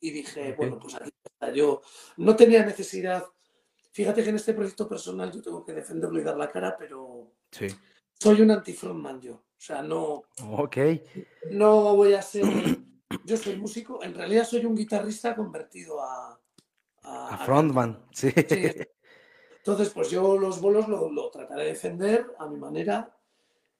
y 0.00 0.10
dije, 0.10 0.54
bueno, 0.56 0.78
pues 0.78 0.94
aquí 0.96 1.10
está. 1.24 1.52
Yo 1.52 1.82
no 2.16 2.34
tenía 2.36 2.64
necesidad. 2.64 3.24
Fíjate 3.92 4.22
que 4.24 4.30
en 4.30 4.36
este 4.36 4.54
proyecto 4.54 4.88
personal 4.88 5.30
yo 5.30 5.42
tengo 5.42 5.64
que 5.64 5.72
defenderlo 5.74 6.18
y 6.18 6.24
dar 6.24 6.36
la 6.36 6.50
cara, 6.50 6.76
pero 6.78 7.32
Sí. 7.50 7.66
soy 8.18 8.40
un 8.40 8.50
anti-frontman 8.50 9.20
yo. 9.20 9.34
O 9.34 9.64
sea, 9.64 9.82
no, 9.82 10.24
Ok. 10.50 10.76
no 11.50 11.94
voy 11.94 12.14
a 12.14 12.22
ser. 12.22 12.44
Yo 13.24 13.36
soy 13.36 13.56
músico, 13.56 14.02
en 14.02 14.14
realidad 14.14 14.44
soy 14.44 14.64
un 14.64 14.74
guitarrista 14.74 15.36
convertido 15.36 16.00
a. 16.02 16.38
A 17.04 17.36
frontman, 17.44 18.06
sí. 18.12 18.30
Sí. 18.30 18.70
Entonces, 19.62 19.90
pues 19.90 20.10
yo 20.10 20.36
los 20.36 20.60
bolos 20.60 20.88
lo, 20.88 21.08
lo 21.08 21.30
trataré 21.30 21.62
de 21.62 21.68
defender 21.68 22.26
a 22.36 22.48
mi 22.48 22.56
manera 22.56 23.16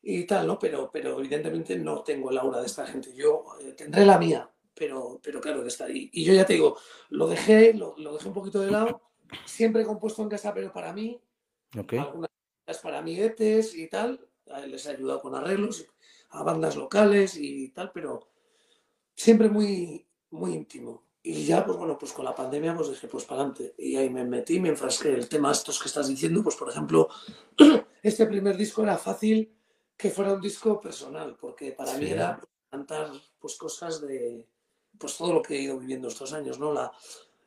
y 0.00 0.24
tal, 0.24 0.46
¿no? 0.46 0.56
Pero, 0.56 0.90
pero 0.92 1.18
evidentemente 1.18 1.76
no 1.76 2.04
tengo 2.04 2.30
el 2.30 2.38
aura 2.38 2.60
de 2.60 2.66
esta 2.66 2.86
gente. 2.86 3.12
Yo 3.14 3.44
eh, 3.60 3.72
tendré 3.72 4.06
la 4.06 4.16
mía, 4.16 4.48
pero, 4.74 5.20
pero 5.20 5.40
claro 5.40 5.62
que 5.62 5.68
está 5.68 5.86
ahí. 5.86 6.08
Y 6.12 6.24
yo 6.24 6.34
ya 6.34 6.46
te 6.46 6.52
digo, 6.52 6.76
lo 7.10 7.26
dejé, 7.26 7.74
lo, 7.74 7.96
lo 7.98 8.14
dejé 8.14 8.28
un 8.28 8.34
poquito 8.34 8.60
de 8.60 8.70
lado. 8.70 9.02
Siempre 9.44 9.82
he 9.82 9.84
compuesto 9.84 10.22
en 10.22 10.28
casa, 10.28 10.54
pero 10.54 10.72
para 10.72 10.92
mí, 10.92 11.20
algunas 11.98 12.30
para 12.80 12.98
amiguetes 12.98 13.74
y 13.74 13.88
tal. 13.88 14.28
Les 14.68 14.86
he 14.86 14.90
ayudado 14.90 15.20
con 15.20 15.34
arreglos 15.34 15.86
a 16.30 16.44
bandas 16.44 16.76
locales 16.76 17.36
y 17.36 17.70
tal, 17.70 17.90
pero 17.92 18.28
siempre 19.14 19.48
muy, 19.48 20.06
muy 20.30 20.54
íntimo. 20.54 21.04
Y 21.24 21.44
ya, 21.44 21.64
pues 21.64 21.78
bueno, 21.78 21.96
pues 21.96 22.12
con 22.12 22.24
la 22.24 22.34
pandemia, 22.34 22.74
pues 22.74 22.90
dije, 22.90 23.06
pues 23.06 23.24
para 23.24 23.42
adelante. 23.42 23.74
Y 23.78 23.94
ahí 23.96 24.10
me 24.10 24.24
metí, 24.24 24.58
me 24.58 24.70
enfrasqué. 24.70 25.12
El 25.12 25.28
tema 25.28 25.52
estos 25.52 25.80
que 25.80 25.88
estás 25.88 26.08
diciendo, 26.08 26.42
pues 26.42 26.56
por 26.56 26.68
ejemplo, 26.68 27.08
este 28.02 28.26
primer 28.26 28.56
disco 28.56 28.82
era 28.82 28.98
fácil 28.98 29.54
que 29.96 30.10
fuera 30.10 30.32
un 30.32 30.40
disco 30.40 30.80
personal, 30.80 31.36
porque 31.40 31.72
para 31.72 31.94
mí 31.94 32.06
Sí. 32.06 32.12
era 32.12 32.36
pues, 32.38 32.50
cantar 32.70 33.10
pues 33.38 33.56
cosas 33.56 34.00
de 34.00 34.48
pues 34.98 35.16
todo 35.16 35.32
lo 35.32 35.42
que 35.42 35.54
he 35.56 35.62
ido 35.62 35.78
viviendo 35.78 36.08
estos 36.08 36.32
años, 36.32 36.58
¿no? 36.58 36.72
La, 36.72 36.92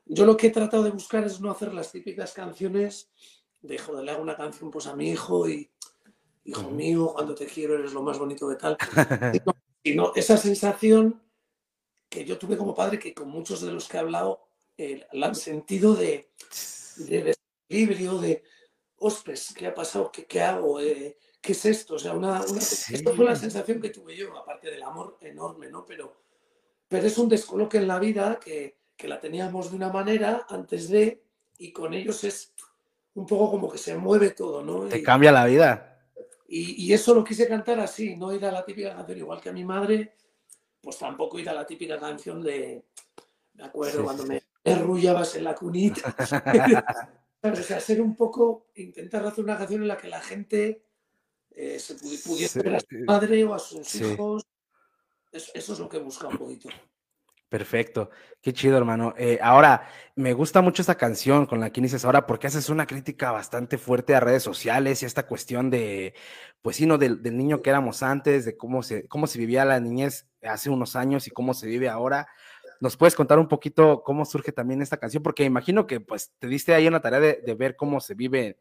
yo 0.05 0.25
lo 0.25 0.37
que 0.37 0.47
he 0.47 0.51
tratado 0.51 0.83
de 0.83 0.91
buscar 0.91 1.25
es 1.25 1.41
no 1.41 1.51
hacer 1.51 1.73
las 1.73 1.91
típicas 1.91 2.31
canciones 2.33 3.09
de, 3.61 3.77
joder, 3.77 4.03
le 4.03 4.11
hago 4.11 4.21
una 4.21 4.37
canción 4.37 4.71
pues 4.71 4.87
a 4.87 4.95
mi 4.95 5.09
hijo 5.09 5.49
y, 5.49 5.69
hijo 6.45 6.69
mío, 6.69 7.11
cuando 7.13 7.35
te 7.35 7.45
quiero 7.45 7.75
eres 7.75 7.93
lo 7.93 8.03
más 8.03 8.17
bonito 8.19 8.47
de 8.47 8.55
tal. 8.55 8.77
Sino, 9.33 9.55
sino 9.83 10.11
esa 10.15 10.37
sensación 10.37 11.21
que 12.09 12.23
yo 12.25 12.37
tuve 12.37 12.57
como 12.57 12.73
padre, 12.75 12.99
que 12.99 13.13
con 13.13 13.29
muchos 13.29 13.61
de 13.61 13.71
los 13.71 13.87
que 13.87 13.97
he 13.97 13.99
hablado 13.99 14.47
eh, 14.77 15.05
la 15.13 15.27
han 15.27 15.35
sentido 15.35 15.95
de, 15.95 16.31
de 16.97 17.35
desequilibrio, 17.69 18.19
de, 18.19 18.43
ostras, 18.97 19.53
¿qué 19.57 19.67
ha 19.67 19.73
pasado? 19.73 20.11
¿Qué, 20.11 20.25
qué 20.25 20.41
hago? 20.41 20.79
Eh, 20.79 21.17
¿Qué 21.41 21.51
es 21.51 21.65
esto? 21.65 21.95
O 21.95 21.99
sea, 21.99 22.13
una, 22.13 22.41
una- 22.45 22.59
esto 22.59 23.15
fue 23.15 23.25
la 23.25 23.35
sensación 23.35 23.79
que 23.81 23.89
tuve 23.89 24.15
yo, 24.15 24.35
aparte 24.37 24.69
del 24.71 24.81
amor 24.83 25.17
enorme, 25.21 25.69
¿no? 25.69 25.85
Pero, 25.85 26.13
pero 26.87 27.05
es 27.07 27.17
un 27.17 27.29
descoloque 27.29 27.77
en 27.77 27.87
la 27.87 27.99
vida 27.99 28.39
que, 28.43 28.77
que 28.97 29.07
la 29.07 29.19
teníamos 29.19 29.69
de 29.71 29.77
una 29.77 29.89
manera 29.91 30.45
antes 30.49 30.89
de, 30.89 31.23
y 31.57 31.71
con 31.71 31.93
ellos 31.93 32.23
es 32.23 32.53
un 33.13 33.25
poco 33.25 33.51
como 33.51 33.71
que 33.71 33.77
se 33.77 33.95
mueve 33.95 34.31
todo, 34.31 34.63
¿no? 34.63 34.87
Te 34.87 34.99
Y- 34.99 35.03
cambia 35.03 35.31
la 35.31 35.45
vida. 35.45 36.09
y, 36.47 36.85
y 36.85 36.93
eso 36.93 37.13
lo 37.13 37.23
quise 37.23 37.47
cantar 37.47 37.79
así, 37.79 38.15
no 38.15 38.33
ir 38.33 38.43
a 38.45 38.51
la 38.51 38.65
típica 38.65 38.95
canción 38.95 39.17
igual 39.17 39.39
que 39.41 39.49
a 39.49 39.53
mi 39.53 39.63
madre, 39.63 40.15
pues 40.85 40.99
tampoco 40.99 41.39
ir 41.39 41.49
a 41.49 41.53
la 41.53 41.65
típica 41.65 41.99
canción 41.99 42.43
de, 42.43 42.85
me 43.55 43.63
acuerdo 43.65 43.97
Sí, 43.97 44.03
cuando 44.03 44.23
me, 44.27 44.43
arrullabas 44.63 45.35
en 45.35 45.43
la 45.43 45.55
cunita. 45.55 46.15
O 47.43 47.55
sea, 47.57 47.79
ser 47.79 48.01
un 48.01 48.15
poco, 48.15 48.65
intentar 48.73 49.23
hacer 49.23 49.43
una 49.43 49.55
canción 49.55 49.83
en 49.83 49.87
la 49.87 49.97
que 49.97 50.07
la 50.07 50.19
gente 50.19 50.81
eh, 51.51 51.77
se 51.77 51.95
pudi- 51.95 52.23
pudiese 52.25 52.59
Sí, 52.59 52.65
ver 52.65 52.75
a 52.75 52.79
su 52.79 52.87
sí. 52.89 52.97
madre 53.05 53.43
o 53.43 53.53
a 53.53 53.59
sus 53.59 53.87
Sí. 53.87 54.03
hijos. 54.03 54.47
Eso, 55.31 55.51
eso 55.53 55.73
es 55.73 55.79
lo 55.79 55.87
que 55.87 55.99
busca 55.99 56.27
un 56.27 56.39
poquito. 56.39 56.69
Perfecto, 57.55 58.09
qué 58.41 58.51
chido, 58.51 58.77
hermano. 58.77 59.13
Eh, 59.17 59.39
ahora, 59.41 59.87
me 60.17 60.33
gusta 60.33 60.61
mucho 60.61 60.81
esta 60.81 60.95
canción 60.95 61.45
con 61.45 61.61
la 61.61 61.69
que 61.71 61.79
inicias 61.79 62.03
ahora 62.03 62.27
porque 62.27 62.47
haces 62.47 62.69
una 62.69 62.85
crítica 62.85 63.31
bastante 63.31 63.77
fuerte 63.77 64.13
a 64.13 64.19
redes 64.19 64.43
sociales 64.43 65.01
y 65.01 65.05
esta 65.05 65.25
cuestión 65.25 65.69
de, 65.69 66.13
pues 66.61 66.75
sí, 66.75 66.85
¿no? 66.85 66.97
Del, 66.97 67.23
del 67.23 67.37
niño 67.37 67.61
que 67.61 67.69
éramos 67.69 68.03
antes, 68.03 68.43
de 68.43 68.57
cómo 68.57 68.83
se, 68.83 69.07
cómo 69.07 69.25
se 69.27 69.39
vivía 69.39 69.63
la 69.63 69.79
niñez 69.79 70.27
hace 70.43 70.69
unos 70.69 70.97
años 70.97 71.27
y 71.27 71.31
cómo 71.31 71.53
se 71.53 71.67
vive 71.67 71.87
ahora. 71.87 72.27
¿Nos 72.81 72.97
puedes 72.97 73.15
contar 73.15 73.39
un 73.39 73.47
poquito 73.47 74.03
cómo 74.03 74.25
surge 74.25 74.51
también 74.51 74.81
esta 74.81 74.97
canción? 74.97 75.23
Porque 75.23 75.45
imagino 75.45 75.87
que 75.87 76.01
pues 76.01 76.33
te 76.37 76.47
diste 76.47 76.73
ahí 76.73 76.89
una 76.89 76.99
tarea 76.99 77.21
de, 77.21 77.41
de 77.45 77.55
ver 77.55 77.77
cómo 77.77 78.01
se 78.01 78.15
vive. 78.15 78.59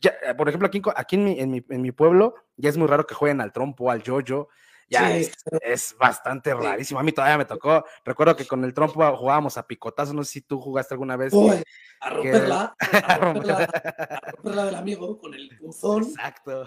Ya, 0.00 0.14
por 0.38 0.48
ejemplo, 0.48 0.66
aquí, 0.68 0.78
en 0.78 0.84
aquí 0.96 1.16
en, 1.16 1.24
mi, 1.24 1.40
en, 1.40 1.50
mi, 1.50 1.66
en 1.68 1.82
mi 1.82 1.92
pueblo 1.92 2.36
ya 2.56 2.70
es 2.70 2.78
muy 2.78 2.88
raro 2.88 3.06
que 3.06 3.14
jueguen 3.14 3.42
al 3.42 3.52
trompo, 3.52 3.90
al 3.90 4.02
yoyo. 4.02 4.48
Ya 4.88 5.08
Sí, 5.16 5.22
es, 5.22 5.32
es 5.62 5.96
bastante 5.98 6.54
rarísimo. 6.54 7.00
A 7.00 7.02
mí 7.02 7.12
todavía 7.12 7.38
me 7.38 7.44
tocó. 7.44 7.84
Recuerdo 8.04 8.36
que 8.36 8.46
con 8.46 8.62
el 8.64 8.74
trompo 8.74 9.16
jugábamos 9.16 9.56
a 9.56 9.66
picotazo. 9.66 10.12
No 10.12 10.22
sé 10.24 10.32
si 10.32 10.40
tú 10.42 10.60
jugaste 10.60 10.94
alguna 10.94 11.16
vez. 11.16 11.32
Uy, 11.32 11.62
a 12.00 12.10
romperla, 12.10 12.74
a 12.80 12.96
a 13.14 13.18
romperla, 13.18 13.66
romper- 13.66 14.18
a 14.26 14.30
romperla 14.30 14.64
del 14.66 14.74
amigo 14.74 15.18
con 15.18 15.34
el 15.34 15.48
punzón. 15.58 16.02
Exacto. 16.04 16.66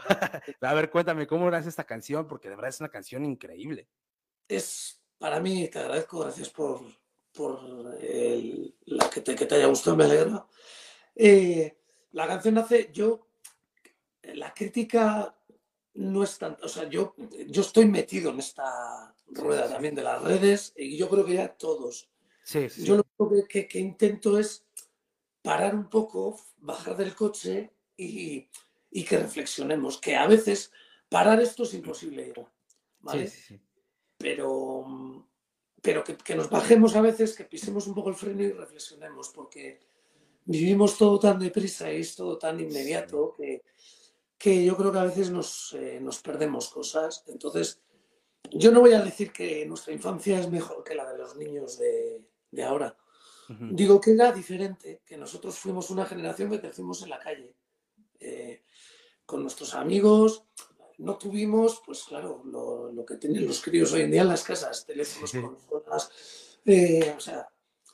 A 0.62 0.74
ver, 0.74 0.90
cuéntame, 0.90 1.28
¿cómo 1.28 1.50
nace 1.52 1.70
esta 1.70 1.84
canción? 1.84 2.28
Porque 2.28 2.50
de 2.50 2.56
verdad 2.56 2.70
es 2.70 2.80
una 2.80 2.90
canción 2.90 3.24
increíble. 3.26 3.88
es 4.48 5.02
para 5.20 5.40
mí, 5.40 5.68
te 5.70 5.80
agradezco, 5.80 6.20
gracias 6.20 6.50
por, 6.50 6.82
por 7.34 7.60
el- 8.02 8.76
la 8.86 9.10
que 9.10 9.22
te, 9.22 9.36
que 9.36 9.46
te 9.48 9.56
haya 9.56 9.66
gustado, 9.68 9.96
me 9.96 10.04
alegra. 10.06 10.46
Eh, 11.16 11.78
la 12.12 12.28
canción 12.28 12.58
hace, 12.60 12.92
yo, 12.94 13.28
la 14.22 14.54
crítica 14.54 15.36
no 15.98 16.24
es 16.24 16.38
tanto, 16.38 16.66
o 16.66 16.70
sea, 16.70 16.88
yo, 16.90 17.16
yo 17.48 17.62
estoy 17.62 17.86
metido 17.86 18.32
en 18.32 18.40
esta 18.40 19.16
rueda 19.28 19.68
también 19.68 19.96
de 19.96 20.04
las 20.04 20.22
redes 20.22 20.74
y 20.78 20.96
yo 20.98 21.10
creo 21.10 21.26
que 21.26 21.34
ya 21.34 21.50
todos. 21.56 22.10
Sí, 22.44 22.70
sí. 22.70 22.86
Yo 22.86 22.96
lo 22.98 23.04
que, 23.30 23.48
que- 23.48 23.68
que 23.68 23.80
intento 23.80 24.38
es 24.38 24.64
parar 25.42 25.76
un 25.76 25.90
poco, 25.90 26.40
bajar 26.60 26.96
del 26.98 27.16
coche 27.16 27.72
y, 27.98 28.48
y 28.92 29.04
que 29.06 29.18
reflexionemos, 29.18 29.98
que 29.98 30.16
a 30.16 30.28
veces 30.28 30.72
parar 31.10 31.42
esto 31.42 31.64
es 31.64 31.74
imposible, 31.74 32.34
¿vale? 33.00 33.28
Sí, 33.28 33.60
pero, 34.18 35.26
pero 35.82 36.04
que, 36.04 36.16
que 36.18 36.36
nos 36.36 36.50
bajemos 36.50 36.96
a 36.96 37.02
veces, 37.02 37.36
que 37.36 37.44
pisemos 37.46 37.88
un 37.88 37.96
poco 37.96 38.10
el 38.10 38.16
freno 38.16 38.44
y 38.44 38.52
reflexionemos, 38.52 39.30
porque 39.30 39.80
vivimos 40.46 40.98
todo 40.98 41.20
tan 41.20 41.40
deprisa 41.40 41.92
y 41.92 42.02
es 42.02 42.16
todo 42.16 42.38
tan 42.38 42.60
inmediato 42.60 43.34
que, 43.36 43.64
que 44.38 44.64
yo 44.64 44.78
creo 44.78 44.92
que 44.92 45.00
a 45.00 45.04
veces 45.04 45.32
nos, 45.32 45.74
eh, 45.74 46.00
nos 46.02 46.20
perdemos 46.22 46.70
cosas. 46.70 47.24
Entonces, 47.28 47.82
yo 48.52 48.72
no 48.72 48.80
voy 48.82 48.94
a 48.94 49.02
decir 49.02 49.32
que 49.32 49.66
nuestra 49.66 49.94
infancia 49.94 50.40
es 50.40 50.50
mejor 50.50 50.84
que 50.84 50.96
la 50.96 51.12
de 51.12 51.18
los 51.18 51.36
niños 51.36 51.78
de, 51.78 52.22
de 52.52 52.64
ahora. 52.64 52.96
Digo 53.50 54.02
que 54.02 54.12
era 54.12 54.34
diferente, 54.34 55.02
que 55.06 55.16
nosotros 55.16 55.58
fuimos 55.58 55.90
una 55.90 56.06
generación 56.06 56.50
que 56.50 56.60
crecimos 56.60 57.02
en 57.04 57.10
la 57.10 57.20
calle, 57.20 57.56
eh, 58.20 58.64
con 59.26 59.42
nuestros 59.42 59.74
amigos. 59.74 60.44
No 60.98 61.18
tuvimos, 61.18 61.82
pues 61.86 62.04
claro, 62.04 62.42
lo, 62.44 62.92
lo 62.92 63.06
que 63.06 63.16
tienen 63.16 63.48
los 63.48 63.62
críos 63.62 63.94
hoy 63.94 64.02
en 64.02 64.12
día 64.12 64.24
en 64.24 64.28
las 64.28 64.44
casas, 64.44 64.86
teléfonos, 64.86 65.30
Sí. 65.32 65.42
consolas. 65.42 66.12
eh, 66.66 67.14
o 67.16 67.20
sea, 67.22 67.48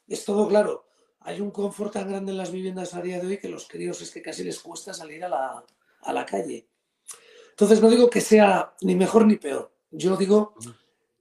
es 0.08 0.26
todo 0.26 0.48
claro. 0.48 0.88
Hay 1.20 1.40
un 1.40 1.52
confort 1.52 1.94
tan 1.94 2.10
grande 2.10 2.32
en 2.32 2.38
las 2.40 2.52
viviendas 2.52 2.96
a 2.96 3.02
día 3.04 3.20
de 3.20 3.28
hoy 3.28 3.38
que 3.38 3.48
los 3.48 3.68
críos 3.68 4.02
es 4.02 4.10
que 4.10 4.24
casi 4.24 4.44
les 4.44 4.60
cuesta 4.60 4.92
salir 4.94 5.24
a 5.24 5.30
la, 5.30 5.66
a 6.04 6.14
la 6.14 6.26
calle. 6.26 6.70
Entonces 7.52 7.82
no 7.82 7.90
digo 7.90 8.10
que 8.10 8.22
sea 8.22 8.76
ni 8.82 8.96
mejor 8.96 9.26
ni 9.28 9.38
peor. 9.38 9.72
Yo 9.92 10.18
digo 10.18 10.56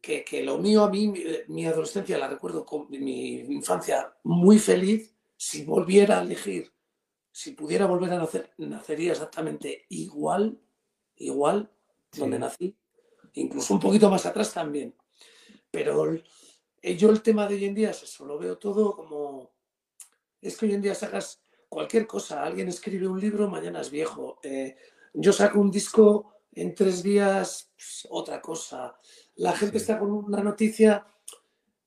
que, 0.00 0.24
que 0.24 0.42
lo 0.42 0.58
mío 0.58 0.82
a 0.84 0.90
mí, 0.90 1.08
mi, 1.08 1.22
mi 1.48 1.66
adolescencia 1.66 2.18
la 2.18 2.28
recuerdo 2.28 2.64
con 2.64 2.88
mi 2.90 3.40
infancia 3.40 4.16
muy 4.24 4.58
feliz. 4.58 5.14
Si 5.36 5.64
volviera 5.64 6.18
a 6.18 6.22
elegir, 6.22 6.72
si 7.30 7.52
pudiera 7.52 7.86
volver 7.86 8.12
a 8.12 8.18
nacer, 8.18 8.52
nacería 8.58 9.12
exactamente 9.12 9.86
igual, 9.88 10.58
igual, 11.16 11.70
donde 12.16 12.38
nací. 12.38 12.76
Incluso 13.34 13.74
un 13.74 13.80
poquito 13.80 14.08
más 14.10 14.24
atrás 14.26 14.52
también. 14.54 14.94
Pero 15.70 16.04
el- 16.04 16.24
eh, 16.80 16.96
yo 16.96 17.10
el 17.10 17.22
tema 17.22 17.46
de 17.46 17.54
hoy 17.54 17.64
en 17.66 17.74
día 17.74 17.90
es 17.90 18.02
eso, 18.02 18.24
lo 18.26 18.38
veo 18.38 18.58
todo 18.58 18.94
como... 18.96 19.52
Es 20.40 20.56
que 20.56 20.66
hoy 20.66 20.74
en 20.74 20.82
día 20.82 20.94
sacas 20.94 21.42
cualquier 21.72 22.06
cosa, 22.06 22.44
alguien 22.44 22.68
escribe 22.68 23.08
un 23.08 23.18
libro, 23.18 23.48
mañana 23.48 23.80
es 23.80 23.90
viejo. 23.90 24.38
Eh, 24.42 24.76
yo 25.14 25.32
saco 25.32 25.58
un 25.58 25.70
disco 25.70 26.34
en 26.52 26.74
tres 26.74 27.02
días, 27.02 27.72
pues, 27.74 28.06
otra 28.10 28.42
cosa. 28.42 28.94
La 29.36 29.56
gente 29.56 29.78
está 29.78 29.98
con 29.98 30.10
una 30.10 30.42
noticia 30.42 31.06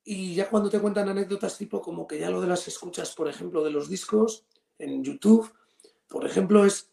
y 0.02 0.34
ya 0.34 0.50
cuando 0.50 0.68
te 0.68 0.80
cuentan 0.80 1.08
anécdotas 1.08 1.56
tipo 1.56 1.80
como 1.80 2.04
que 2.04 2.18
ya 2.18 2.30
lo 2.30 2.40
de 2.40 2.48
las 2.48 2.66
escuchas, 2.66 3.14
por 3.14 3.28
ejemplo, 3.28 3.62
de 3.62 3.70
los 3.70 3.88
discos 3.88 4.44
en 4.76 5.04
YouTube, 5.04 5.52
por 6.08 6.26
ejemplo, 6.26 6.64
es 6.64 6.90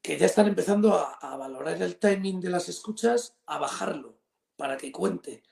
que 0.00 0.16
ya 0.16 0.24
están 0.24 0.48
empezando 0.48 0.94
a, 0.94 1.12
a 1.20 1.36
valorar 1.36 1.82
el 1.82 1.96
timing 1.96 2.40
de 2.40 2.48
las 2.48 2.70
escuchas, 2.70 3.36
a 3.44 3.58
bajarlo 3.58 4.16
para 4.56 4.78
que 4.78 4.90
cuente 4.90 5.42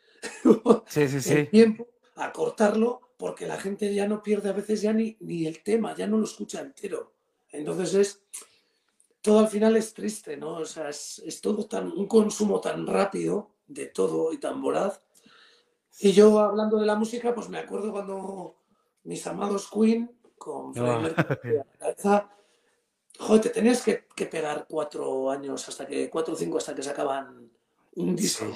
Sí, 0.86 1.06
sí, 1.08 1.20
sí. 1.20 1.32
el 1.34 1.50
tiempo, 1.50 1.88
a 2.16 2.32
cortarlo, 2.32 3.07
porque 3.18 3.46
la 3.46 3.58
gente 3.58 3.92
ya 3.92 4.06
no 4.06 4.22
pierde 4.22 4.48
a 4.48 4.52
veces 4.52 4.80
ya 4.80 4.92
ni, 4.92 5.16
ni 5.20 5.46
el 5.46 5.62
tema, 5.62 5.94
ya 5.94 6.06
no 6.06 6.16
lo 6.16 6.24
escucha 6.24 6.60
entero. 6.60 7.12
Entonces 7.50 7.94
es, 7.94 8.22
todo 9.20 9.40
al 9.40 9.48
final 9.48 9.76
es 9.76 9.92
triste, 9.92 10.36
¿no? 10.36 10.54
O 10.54 10.64
sea, 10.64 10.88
es, 10.88 11.20
es 11.26 11.40
todo 11.40 11.66
tan, 11.66 11.92
un 11.92 12.06
consumo 12.06 12.60
tan 12.60 12.86
rápido 12.86 13.50
de 13.66 13.86
todo 13.86 14.32
y 14.32 14.38
tan 14.38 14.62
voraz. 14.62 15.02
Y 15.98 16.12
yo 16.12 16.38
hablando 16.38 16.78
de 16.78 16.86
la 16.86 16.94
música, 16.94 17.34
pues 17.34 17.48
me 17.48 17.58
acuerdo 17.58 17.90
cuando 17.90 18.56
mis 19.02 19.26
amados 19.26 19.68
Queen, 19.68 20.10
con 20.38 20.72
Freddie 20.72 20.92
Ah. 20.92 20.98
Mercury 21.00 21.58
cabeza, 21.80 22.30
joder, 23.18 23.42
te 23.42 23.50
tenías 23.50 23.82
que, 23.82 24.04
que 24.14 24.26
pegar 24.26 24.66
cuatro 24.68 25.28
años 25.28 25.68
hasta 25.68 25.88
que, 25.88 26.08
cuatro 26.08 26.34
o 26.34 26.36
cinco 26.36 26.58
hasta 26.58 26.72
que 26.72 26.84
sacaban 26.84 27.50
un 27.96 28.14
disco. 28.14 28.46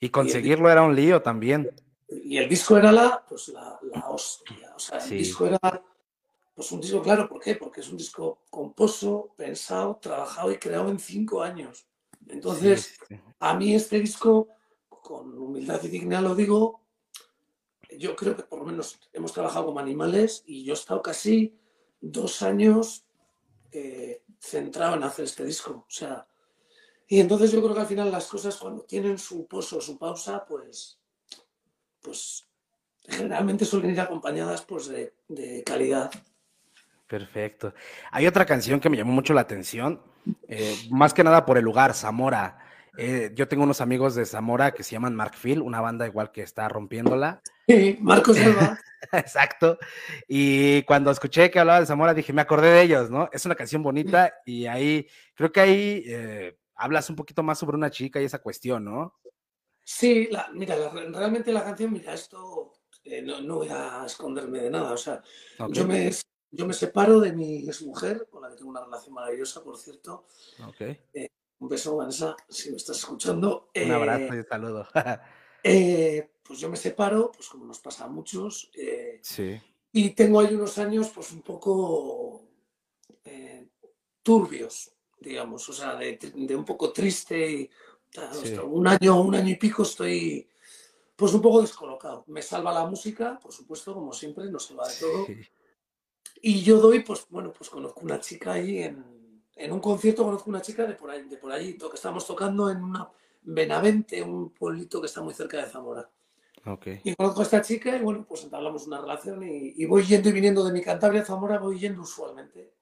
Y 0.00 0.08
conseguirlo 0.08 0.68
era 0.68 0.82
un 0.82 0.96
lío 0.96 1.22
también. 1.22 1.70
Y 2.10 2.38
el 2.38 2.48
disco 2.48 2.76
era 2.76 2.90
la, 2.92 3.24
pues 3.28 3.48
la, 3.48 3.78
la 3.82 4.08
hostia. 4.08 4.72
O 4.74 4.78
sea, 4.78 4.98
el 4.98 5.02
Sí. 5.08 5.16
disco 5.16 5.46
era 5.46 5.58
pues 6.54 6.72
un 6.72 6.80
disco, 6.80 7.00
claro, 7.00 7.28
¿por 7.28 7.40
qué? 7.40 7.54
Porque 7.54 7.80
es 7.80 7.88
un 7.88 7.96
disco 7.96 8.42
compuesto, 8.50 9.32
pensado, 9.36 9.96
trabajado 9.96 10.50
y 10.52 10.58
creado 10.58 10.88
en 10.90 10.98
cinco 10.98 11.42
años. 11.42 11.86
Entonces, 12.28 12.98
a 13.38 13.54
mí 13.54 13.74
este 13.74 13.98
disco, 14.00 14.48
con 14.88 15.38
humildad 15.38 15.82
y 15.84 15.88
dignidad 15.88 16.20
lo 16.22 16.34
digo, 16.34 16.82
yo 17.98 18.14
creo 18.14 18.36
que 18.36 18.42
por 18.42 18.58
lo 18.60 18.66
menos 18.66 19.00
hemos 19.12 19.32
trabajado 19.32 19.66
como 19.66 19.80
animales 19.80 20.42
y 20.46 20.64
yo 20.64 20.74
he 20.74 20.76
estado 20.76 21.00
casi 21.02 21.56
dos 22.00 22.42
años 22.42 23.04
eh, 23.72 24.22
centrado 24.38 24.96
en 24.96 25.02
hacer 25.04 25.24
este 25.24 25.44
disco. 25.44 25.86
O 25.88 25.90
sea, 25.90 26.26
y 27.08 27.20
entonces 27.20 27.50
yo 27.52 27.62
creo 27.62 27.74
que 27.74 27.80
al 27.80 27.86
final 27.86 28.12
las 28.12 28.26
cosas 28.26 28.56
cuando 28.56 28.82
tienen 28.84 29.18
su 29.18 29.46
pozo, 29.46 29.80
su 29.80 29.98
pausa, 29.98 30.44
pues, 30.44 30.99
pues 32.02 32.48
generalmente 33.08 33.64
suelen 33.64 33.90
ir 33.92 34.00
acompañadas 34.00 34.62
pues, 34.62 34.88
de, 34.88 35.14
de 35.28 35.62
calidad. 35.64 36.10
Perfecto. 37.06 37.74
Hay 38.12 38.26
otra 38.26 38.46
canción 38.46 38.78
que 38.78 38.88
me 38.88 38.96
llamó 38.96 39.12
mucho 39.12 39.34
la 39.34 39.40
atención, 39.40 40.00
eh, 40.48 40.76
más 40.90 41.12
que 41.12 41.24
nada 41.24 41.44
por 41.44 41.58
el 41.58 41.64
lugar, 41.64 41.94
Zamora. 41.94 42.58
Eh, 42.96 43.32
yo 43.34 43.48
tengo 43.48 43.64
unos 43.64 43.80
amigos 43.80 44.14
de 44.14 44.26
Zamora 44.26 44.72
que 44.72 44.82
se 44.82 44.92
llaman 44.92 45.14
Markfield, 45.14 45.62
una 45.62 45.80
banda 45.80 46.06
igual 46.06 46.30
que 46.32 46.42
está 46.42 46.68
rompiéndola. 46.68 47.40
Sí, 47.66 47.98
Marcos 48.00 48.36
Elba. 48.36 48.78
Exacto. 49.12 49.78
Y 50.28 50.82
cuando 50.82 51.10
escuché 51.10 51.50
que 51.50 51.58
hablaba 51.58 51.80
de 51.80 51.86
Zamora, 51.86 52.14
dije, 52.14 52.32
me 52.32 52.42
acordé 52.42 52.70
de 52.70 52.82
ellos, 52.82 53.10
¿no? 53.10 53.28
Es 53.32 53.44
una 53.46 53.54
canción 53.54 53.82
bonita 53.82 54.34
y 54.44 54.66
ahí, 54.66 55.06
creo 55.34 55.50
que 55.50 55.60
ahí 55.60 56.02
eh, 56.06 56.58
hablas 56.74 57.10
un 57.10 57.16
poquito 57.16 57.42
más 57.42 57.58
sobre 57.58 57.76
una 57.76 57.90
chica 57.90 58.20
y 58.20 58.24
esa 58.24 58.38
cuestión, 58.38 58.84
¿no? 58.84 59.14
Sí, 59.84 60.28
la- 60.30 60.48
mira, 60.52 60.76
la- 60.76 60.90
realmente 60.90 61.52
la 61.52 61.64
canción, 61.64 61.92
mira, 61.92 62.14
esto 62.14 62.72
eh, 63.04 63.22
no, 63.22 63.40
no 63.40 63.56
voy 63.56 63.68
a 63.70 64.04
esconderme 64.06 64.60
de 64.60 64.70
nada. 64.70 64.92
O 64.92 64.96
sea, 64.96 65.22
yo, 65.68 65.86
me, 65.86 66.10
yo 66.50 66.66
me 66.66 66.74
separo 66.74 67.18
de 67.20 67.32
mi 67.32 67.66
exmujer, 67.66 68.28
con 68.30 68.42
la 68.42 68.50
que 68.50 68.56
tengo 68.56 68.70
una 68.70 68.84
relación 68.84 69.14
maravillosa, 69.14 69.62
por 69.64 69.76
cierto. 69.78 70.26
Ok. 70.66 70.80
Eh, 71.14 71.28
un 71.58 71.68
beso, 71.68 71.96
Vanessa, 71.96 72.36
si 72.48 72.70
me 72.70 72.76
estás 72.76 72.98
escuchando. 72.98 73.70
Un 73.74 73.90
abrazo 73.90 74.34
y 74.34 74.36
Eh, 74.36 74.40
un 74.40 74.46
saludo. 74.46 74.88
pues 76.42 76.58
yo 76.58 76.68
me 76.70 76.76
separo, 76.76 77.30
pues 77.32 77.48
como 77.48 77.64
nos 77.66 77.78
pasa 77.80 78.04
a 78.04 78.08
muchos. 78.08 78.70
sí. 79.22 79.60
y 79.92 80.10
tengo 80.10 80.40
ahí 80.40 80.54
unos 80.54 80.78
años, 80.78 81.10
pues 81.14 81.32
un 81.32 81.42
poco 81.42 82.42
turbios, 84.22 84.92
digamos, 85.18 85.68
o 85.68 85.72
sea, 85.72 85.96
de, 85.96 86.18
de 86.34 86.56
un 86.56 86.64
poco 86.64 86.92
triste 86.92 87.50
y 87.50 87.70
Sí. 88.10 88.20
ostras, 88.20 88.64
un 88.64 88.86
año, 88.88 89.20
un 89.20 89.34
año 89.34 89.50
y 89.50 89.56
pico 89.56 89.82
estoy 89.82 90.48
pues 91.16 91.34
un 91.34 91.42
poco 91.42 91.60
descolocado. 91.60 92.24
Me 92.28 92.40
salva 92.40 92.72
la 92.72 92.86
música, 92.86 93.38
por 93.38 93.52
supuesto, 93.52 93.92
como 93.92 94.12
siempre, 94.12 94.50
nos 94.50 94.66
salva 94.66 94.88
de 94.88 94.94
todo. 94.94 95.26
Y 96.42 96.62
yo 96.62 96.78
doy, 96.78 97.00
pues 97.00 97.26
bueno, 97.28 97.52
pues 97.52 97.68
conozco 97.68 98.00
una 98.00 98.18
chica 98.18 98.52
ahí 98.52 98.78
en, 98.82 99.42
en 99.54 99.72
un 99.72 99.80
concierto, 99.80 100.24
conozco 100.24 100.48
una 100.48 100.62
chica 100.62 100.86
de 100.86 100.94
por 100.94 101.10
ahí, 101.10 101.24
de 101.24 101.36
por 101.36 101.52
allí, 101.52 101.76
que 101.76 101.86
estamos 101.92 102.26
tocando 102.26 102.70
en 102.70 102.82
una 102.82 103.10
Benavente, 103.42 104.22
un 104.22 104.50
pueblito 104.50 105.00
que 105.00 105.06
está 105.06 105.22
muy 105.22 105.34
cerca 105.34 105.58
de 105.58 105.70
Zamora. 105.70 106.10
Y 107.04 107.14
conozco 107.14 107.40
a 107.40 107.44
esta 107.44 107.62
chica 107.62 107.96
y 107.96 108.00
bueno, 108.00 108.24
pues 108.28 108.44
entablamos 108.44 108.86
una 108.86 109.00
relación 109.00 109.42
y, 109.42 109.74
y 109.76 109.86
voy 109.86 110.04
yendo 110.04 110.28
y 110.28 110.32
viniendo 110.32 110.64
de 110.64 110.72
mi 110.72 110.82
Cantabria 110.82 111.22
a 111.22 111.24
Zamora, 111.24 111.58
voy 111.58 111.78
yendo 111.78 112.02
usualmente. 112.02 112.74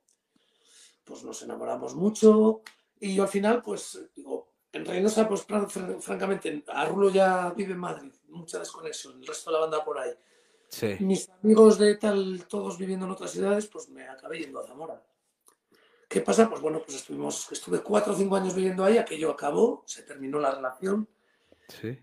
Pues 1.05 1.23
nos 1.25 1.43
enamoramos 1.43 1.95
mucho 1.95 2.62
y 3.01 3.14
yo 3.14 3.23
al 3.23 3.29
final, 3.29 3.62
pues 3.62 4.01
digo, 4.14 4.48
en 4.72 4.85
Reynosa, 4.85 5.28
pues 5.28 5.46
fran- 5.46 5.68
fran- 5.68 6.00
francamente, 6.00 6.64
Arrulo 6.68 7.11
ya 7.11 7.50
vive 7.57 7.72
en 7.72 7.78
Madrid, 7.78 8.12
mucha 8.28 8.59
desconexión, 8.59 9.20
el 9.20 9.26
resto 9.26 9.50
de 9.50 9.54
la 9.54 9.61
banda 9.61 9.85
por 9.85 9.98
ahí. 9.98 10.11
Sí. 10.68 10.96
Mis 11.00 11.28
amigos 11.42 11.78
de 11.78 11.96
tal, 11.96 12.44
todos 12.46 12.76
viviendo 12.76 13.07
en 13.07 13.12
otras 13.12 13.31
ciudades, 13.31 13.66
pues 13.66 13.88
me 13.88 14.07
acabé 14.07 14.40
yendo 14.40 14.61
a 14.61 14.66
Zamora. 14.66 15.02
¿Qué 16.09 16.20
pasa? 16.20 16.48
Pues 16.48 16.61
bueno, 16.61 16.81
pues 16.85 16.96
estuvimos, 16.96 17.50
estuve 17.52 17.81
cuatro 17.81 18.12
o 18.12 18.16
cinco 18.16 18.37
años 18.37 18.54
viviendo 18.54 18.85
ahí, 18.85 18.98
aquello 18.98 19.31
acabó, 19.31 19.83
se 19.87 20.02
terminó 20.02 20.38
la 20.38 20.54
relación. 20.54 21.09
Sí. 21.68 21.98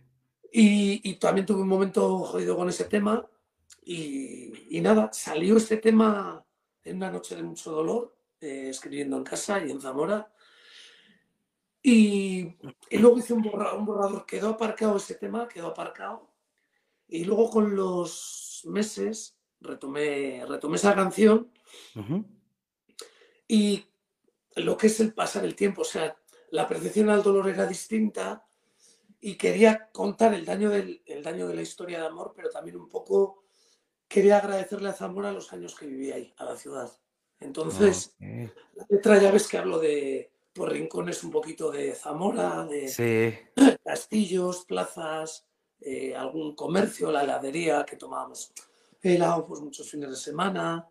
Y, 0.51 1.09
y 1.09 1.15
también 1.15 1.45
tuve 1.45 1.61
un 1.61 1.67
momento 1.67 2.19
jodido 2.19 2.55
con 2.55 2.69
ese 2.69 2.85
tema. 2.85 3.27
Y, 3.83 4.77
y 4.77 4.81
nada, 4.81 5.09
salió 5.11 5.57
este 5.57 5.77
tema 5.77 6.43
en 6.83 6.97
una 6.97 7.11
noche 7.11 7.35
de 7.35 7.43
mucho 7.43 7.71
dolor, 7.71 8.15
eh, 8.41 8.69
escribiendo 8.69 9.17
en 9.17 9.23
casa 9.23 9.63
y 9.63 9.69
en 9.71 9.81
Zamora. 9.81 10.31
Y, 11.87 12.57
y 12.89 12.97
luego 12.97 13.19
hice 13.19 13.33
un, 13.33 13.43
borra- 13.43 13.73
un 13.73 13.85
borrador, 13.85 14.25
quedó 14.25 14.49
aparcado 14.49 14.97
ese 14.97 15.13
tema, 15.13 15.47
quedó 15.47 15.67
aparcado. 15.67 16.31
Y 17.07 17.25
luego 17.25 17.51
con 17.51 17.75
los 17.75 18.63
meses 18.65 19.37
retomé, 19.61 20.43
retomé 20.47 20.77
esa 20.77 20.95
canción 20.95 21.51
y 23.47 23.85
lo 24.55 24.75
que 24.77 24.87
es 24.87 24.99
el 24.99 25.13
pasar 25.13 25.45
el 25.45 25.55
tiempo, 25.55 25.81
o 25.83 25.85
sea, 25.85 26.17
la 26.49 26.67
percepción 26.67 27.09
al 27.09 27.21
dolor 27.21 27.49
era 27.49 27.67
distinta 27.67 28.47
y 29.19 29.35
quería 29.35 29.89
contar 29.91 30.33
el 30.33 30.43
daño, 30.45 30.71
del, 30.71 31.03
el 31.05 31.21
daño 31.21 31.47
de 31.47 31.53
la 31.55 31.61
historia 31.61 31.99
de 31.99 32.07
amor, 32.07 32.33
pero 32.35 32.49
también 32.49 32.77
un 32.77 32.89
poco 32.89 33.43
quería 34.07 34.37
agradecerle 34.39 34.89
a 34.89 34.93
Zamora 34.93 35.31
los 35.31 35.53
años 35.53 35.75
que 35.75 35.85
viví 35.85 36.11
ahí, 36.11 36.33
a 36.37 36.45
la 36.45 36.55
ciudad. 36.55 36.91
Entonces, 37.39 38.15
la 38.75 38.85
letra 38.89 39.19
ya 39.21 39.29
ves 39.31 39.47
que 39.47 39.57
hablo 39.59 39.77
de 39.77 40.31
por 40.55 40.71
rincones 40.71 41.21
un 41.23 41.31
poquito 41.31 41.69
de 41.69 41.93
Zamora, 41.93 42.63
de 42.65 42.87
Sí. 42.87 43.33
castillos, 43.83 44.65
plazas, 44.65 45.45
eh, 45.81 46.15
algún 46.15 46.55
comercio, 46.55 47.11
la 47.11 47.23
heladería 47.23 47.85
que 47.85 47.97
tomábamos 47.97 48.53
helado 49.01 49.45
pues 49.45 49.59
muchos 49.61 49.91
fines 49.91 50.09
de 50.09 50.15
semana, 50.15 50.87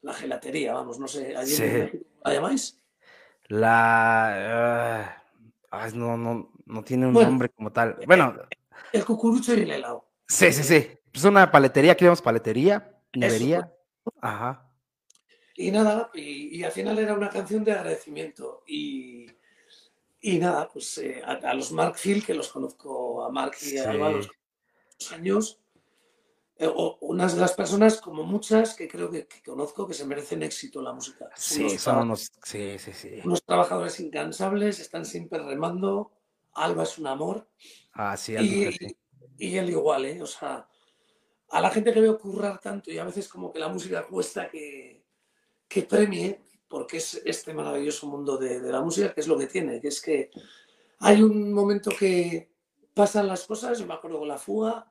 la 0.00 0.14
gelatería, 0.14 0.72
vamos, 0.72 0.98
no 0.98 1.06
sé, 1.06 1.36
allí 1.36 1.52
Sí. 1.52 1.62
en 1.64 2.06
¿la 2.24 2.32
llamáis? 2.32 2.80
La. 3.48 5.04
ah, 5.04 5.22
ay, 5.70 5.92
no, 5.94 6.16
no, 6.16 6.50
no 6.64 6.82
tiene 6.82 7.06
un 7.06 7.12
Bueno. 7.12 7.28
nombre 7.30 7.50
como 7.50 7.70
tal. 7.70 7.96
Bueno, 8.06 8.34
El 8.92 9.04
cucurucho 9.04 9.54
y 9.54 9.60
el 9.60 9.70
helado. 9.70 10.08
sí, 10.26 10.50
sí, 10.52 10.64
sí. 10.64 10.90
Es 11.12 11.24
una 11.24 11.50
paletería, 11.50 11.92
aquí 11.92 12.04
llamamos 12.04 12.22
paletería, 12.22 12.98
nevería. 13.14 13.72
Ajá. 14.20 14.67
Y 15.60 15.72
nada, 15.72 16.08
y, 16.14 16.56
y 16.56 16.62
al 16.62 16.70
final 16.70 16.96
era 17.00 17.14
una 17.14 17.28
canción 17.30 17.64
de 17.64 17.72
agradecimiento. 17.72 18.62
Y, 18.68 19.26
y 20.20 20.38
nada, 20.38 20.68
pues 20.72 20.98
eh, 20.98 21.20
a, 21.24 21.32
a 21.32 21.54
los 21.54 21.72
Mark 21.72 21.96
Phil, 22.00 22.24
que 22.24 22.32
los 22.32 22.48
conozco 22.48 23.24
a 23.24 23.30
Mark 23.32 23.56
y 23.62 23.76
a 23.76 23.90
Alba 23.90 24.06
a 24.06 24.10
los 24.12 24.30
años, 25.12 25.60
eh, 26.58 26.70
o 26.72 26.98
unas 27.00 27.34
de 27.34 27.40
las 27.40 27.54
personas, 27.54 28.00
como 28.00 28.22
muchas, 28.22 28.76
que 28.76 28.86
creo 28.86 29.10
que, 29.10 29.26
que 29.26 29.42
conozco, 29.42 29.84
que 29.88 29.94
se 29.94 30.06
merecen 30.06 30.44
éxito 30.44 30.78
en 30.78 30.84
la 30.84 30.92
música. 30.92 31.28
Sí, 31.34 31.64
Unos 31.64 31.80
son 31.82 31.98
unos. 31.98 32.30
Sí, 32.44 32.78
sí, 32.78 32.92
sí. 32.92 33.20
unos 33.24 33.42
trabajadores 33.42 33.98
incansables, 33.98 34.78
están 34.78 35.04
siempre 35.04 35.40
remando. 35.40 36.12
Alba 36.54 36.84
es 36.84 36.98
un 36.98 37.08
amor. 37.08 37.48
Ah, 37.94 38.16
sí, 38.16 38.36
Y, 38.36 38.72
sí. 38.74 38.96
y 39.38 39.56
él 39.56 39.70
igual, 39.70 40.04
¿eh? 40.04 40.22
O 40.22 40.26
sea, 40.26 40.68
a 41.50 41.60
la 41.60 41.70
gente 41.70 41.92
que 41.92 42.00
veo 42.00 42.16
currar 42.16 42.60
tanto 42.60 42.92
y 42.92 42.98
a 42.98 43.04
veces 43.04 43.28
como 43.28 43.52
que 43.52 43.58
la 43.58 43.68
música 43.68 44.06
cuesta 44.06 44.48
que, 44.48 44.97
que 45.68 45.82
premie, 45.82 46.40
porque 46.68 46.96
es 46.98 47.20
este 47.24 47.52
maravilloso 47.54 48.06
mundo 48.06 48.36
de, 48.36 48.60
de 48.60 48.72
la 48.72 48.80
música, 48.80 49.12
que 49.14 49.20
es 49.20 49.28
lo 49.28 49.38
que 49.38 49.46
tiene, 49.46 49.80
que 49.80 49.88
es 49.88 50.00
que 50.00 50.30
hay 51.00 51.22
un 51.22 51.52
momento 51.52 51.90
que 51.98 52.50
pasan 52.94 53.26
las 53.28 53.44
cosas, 53.44 53.78
yo 53.78 53.86
me 53.86 53.94
acuerdo 53.94 54.18
con 54.18 54.28
la 54.28 54.38
fuga, 54.38 54.90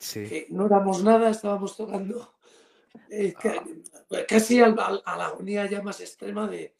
Sí. 0.00 0.28
que 0.28 0.46
no 0.50 0.66
éramos 0.66 1.02
nada, 1.02 1.28
estábamos 1.30 1.76
tocando 1.76 2.32
eh, 3.10 3.32
ca- 3.34 3.64
casi 4.28 4.60
al- 4.60 4.78
al- 4.78 5.02
a 5.04 5.16
la 5.16 5.26
agonía 5.26 5.66
ya 5.66 5.82
más 5.82 6.00
extrema 6.00 6.46
de 6.46 6.74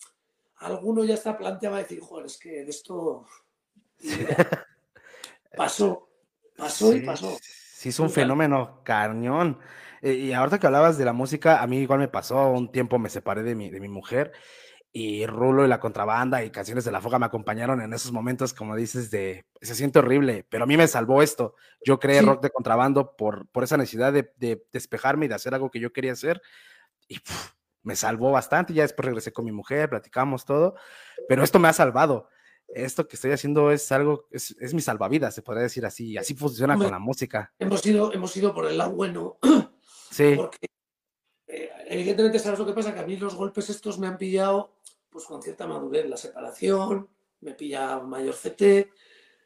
alguno 0.59 1.05
ya 1.05 1.15
está 1.15 1.37
planteaba 1.37 1.79
decir, 1.79 2.01
joder, 2.01 2.27
es 2.27 2.39
que 2.39 2.65
de 2.65 2.71
esto 2.71 3.25
mira, 4.03 4.67
pasó, 5.57 6.09
pasó 6.57 6.95
y 6.95 7.01
pasó. 7.01 7.37
Sí, 7.43 7.89
es 7.91 7.99
un 8.01 8.11
fenómeno 8.11 8.81
cañón. 8.85 9.59
Eh, 10.03 10.13
y 10.13 10.33
ahorita 10.33 10.59
que 10.59 10.67
hablabas 10.67 10.99
de 10.99 11.05
la 11.05 11.13
música, 11.13 11.63
a 11.63 11.67
mí 11.67 11.79
igual 11.79 11.99
me 12.01 12.09
pasó, 12.09 12.49
un 12.51 12.71
tiempo 12.71 12.99
me 12.99 13.09
separé 13.11 13.43
de 13.43 13.55
mi, 13.55 13.71
de 13.71 13.81
mi 13.81 13.89
mujer 13.89 14.33
y 14.91 15.27
Rulo 15.27 15.65
y 15.65 15.69
la 15.69 15.81
contrabanda 15.81 16.43
y 16.45 16.51
canciones 16.51 16.85
de 16.85 16.91
la 16.91 17.01
foga 17.03 17.19
me 17.19 17.27
acompañaron 17.27 17.83
en 17.83 17.93
esos 17.93 18.11
momentos, 18.11 18.55
como 18.55 18.75
dices, 18.75 19.11
de 19.11 19.45
se 19.61 19.75
siente 19.75 19.99
horrible, 19.99 20.47
pero 20.49 20.65
a 20.65 20.67
mí 20.67 20.77
me 20.79 20.89
salvó 20.89 21.23
esto. 21.23 21.55
Yo 21.85 21.99
creé 22.01 22.21
Sí. 22.21 22.27
rock 22.27 22.43
de 22.43 22.51
contrabando 22.51 23.15
por, 23.15 23.47
por 23.51 23.65
esa 23.65 23.77
necesidad 23.77 24.13
de, 24.13 24.33
de 24.37 24.65
despejarme 24.73 25.27
y 25.27 25.29
de 25.29 25.35
hacer 25.35 25.53
algo 25.55 25.71
que 25.71 25.79
yo 25.79 25.93
quería 25.93 26.13
hacer 26.13 26.41
y 27.07 27.19
puf, 27.21 27.53
me 27.83 27.97
salvó 27.97 28.33
bastante. 28.33 28.73
Ya 28.73 28.83
después 28.83 29.05
regresé 29.05 29.31
con 29.33 29.45
mi 29.45 29.53
mujer, 29.53 29.91
platicamos 29.91 30.47
todo, 30.47 30.75
pero 31.29 31.45
esto 31.45 31.59
me 31.59 31.69
ha 31.69 31.73
salvado. 31.75 32.29
Esto 32.69 33.07
que 33.09 33.17
estoy 33.17 33.33
haciendo 33.33 33.71
es 33.71 33.91
algo, 33.93 34.27
es, 34.31 34.57
es 34.61 34.75
mi 34.75 34.81
salvavidas, 34.81 35.35
se 35.35 35.43
podría 35.43 35.63
decir 35.65 35.85
así. 35.87 36.17
Así 36.19 36.35
funciona 36.35 36.75
Hombre, 36.75 36.87
con 36.89 36.93
la 36.93 36.99
música. 36.99 37.53
Hemos 37.59 37.85
ido, 37.87 38.13
hemos 38.13 38.35
ido 38.37 38.55
por 38.55 38.67
el 38.67 38.77
lado 38.79 38.93
bueno, 38.93 39.39
Sí. 40.19 40.35
porque 40.35 40.67
eh, 41.47 41.71
evidentemente 41.91 42.41
sabes 42.41 42.59
lo 42.59 42.67
que 42.67 42.73
pasa, 42.73 42.93
que 42.93 42.99
a 43.01 43.07
mí 43.07 43.17
los 43.17 43.37
golpes 43.37 43.71
estos 43.71 43.99
me 44.01 44.09
han 44.09 44.19
pillado 44.19 44.73
pues 45.09 45.25
con 45.27 45.41
cierta 45.41 45.67
madurez, 45.67 46.09
la 46.09 46.17
separación, 46.17 47.09
me 47.41 47.55
pilla 47.55 48.01
mayor 48.01 48.35
CT 48.35 48.91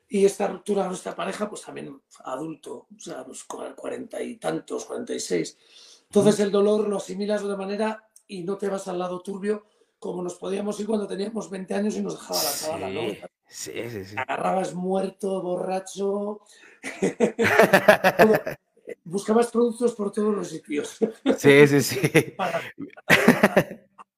y 0.09 0.25
esta 0.25 0.47
ruptura 0.49 0.83
de 0.85 0.89
nuestra 0.89 1.15
pareja 1.15 1.49
pues 1.51 1.61
también 1.63 2.01
adulto, 2.25 2.87
o 2.97 2.99
sea, 2.99 3.23
pues 3.25 3.47
cua- 3.47 3.75
cuarenta 3.75 4.23
y 4.23 4.37
tantos, 4.37 4.87
cuarenta 4.87 5.13
y 5.15 5.21
seis. 5.21 5.59
Entonces 6.05 6.41
el 6.41 6.51
dolor 6.51 6.89
lo 6.89 6.97
asimilas 6.97 7.43
de 7.43 7.49
una 7.49 7.57
manera 7.57 8.09
y 8.27 8.43
no 8.43 8.57
te 8.57 8.69
vas 8.69 8.89
al 8.89 8.99
lado 8.99 9.21
turbio 9.21 9.67
como 9.99 10.23
nos 10.23 10.35
podíamos 10.37 10.81
ir 10.81 10.87
cuando 10.87 11.07
teníamos 11.07 11.49
20 11.51 11.75
años 11.75 11.95
y 11.97 12.01
nos 12.03 12.15
dejaba 12.19 12.43
la 12.43 12.51
chavala, 12.59 12.89
¿no? 12.89 13.01
Sí, 13.47 13.73
sí, 13.91 14.05
sí. 14.07 14.17
agarrabas 14.17 14.73
muerto, 14.75 15.43
borracho. 15.43 16.41
buscabas 19.05 19.51
productos 19.51 19.95
por 19.95 20.11
todos 20.13 20.35
los 20.35 20.49
sitios. 20.49 20.97
Sí, 21.39 21.67
sí, 21.69 21.81
sí. 21.83 22.01
Para- 22.37 22.61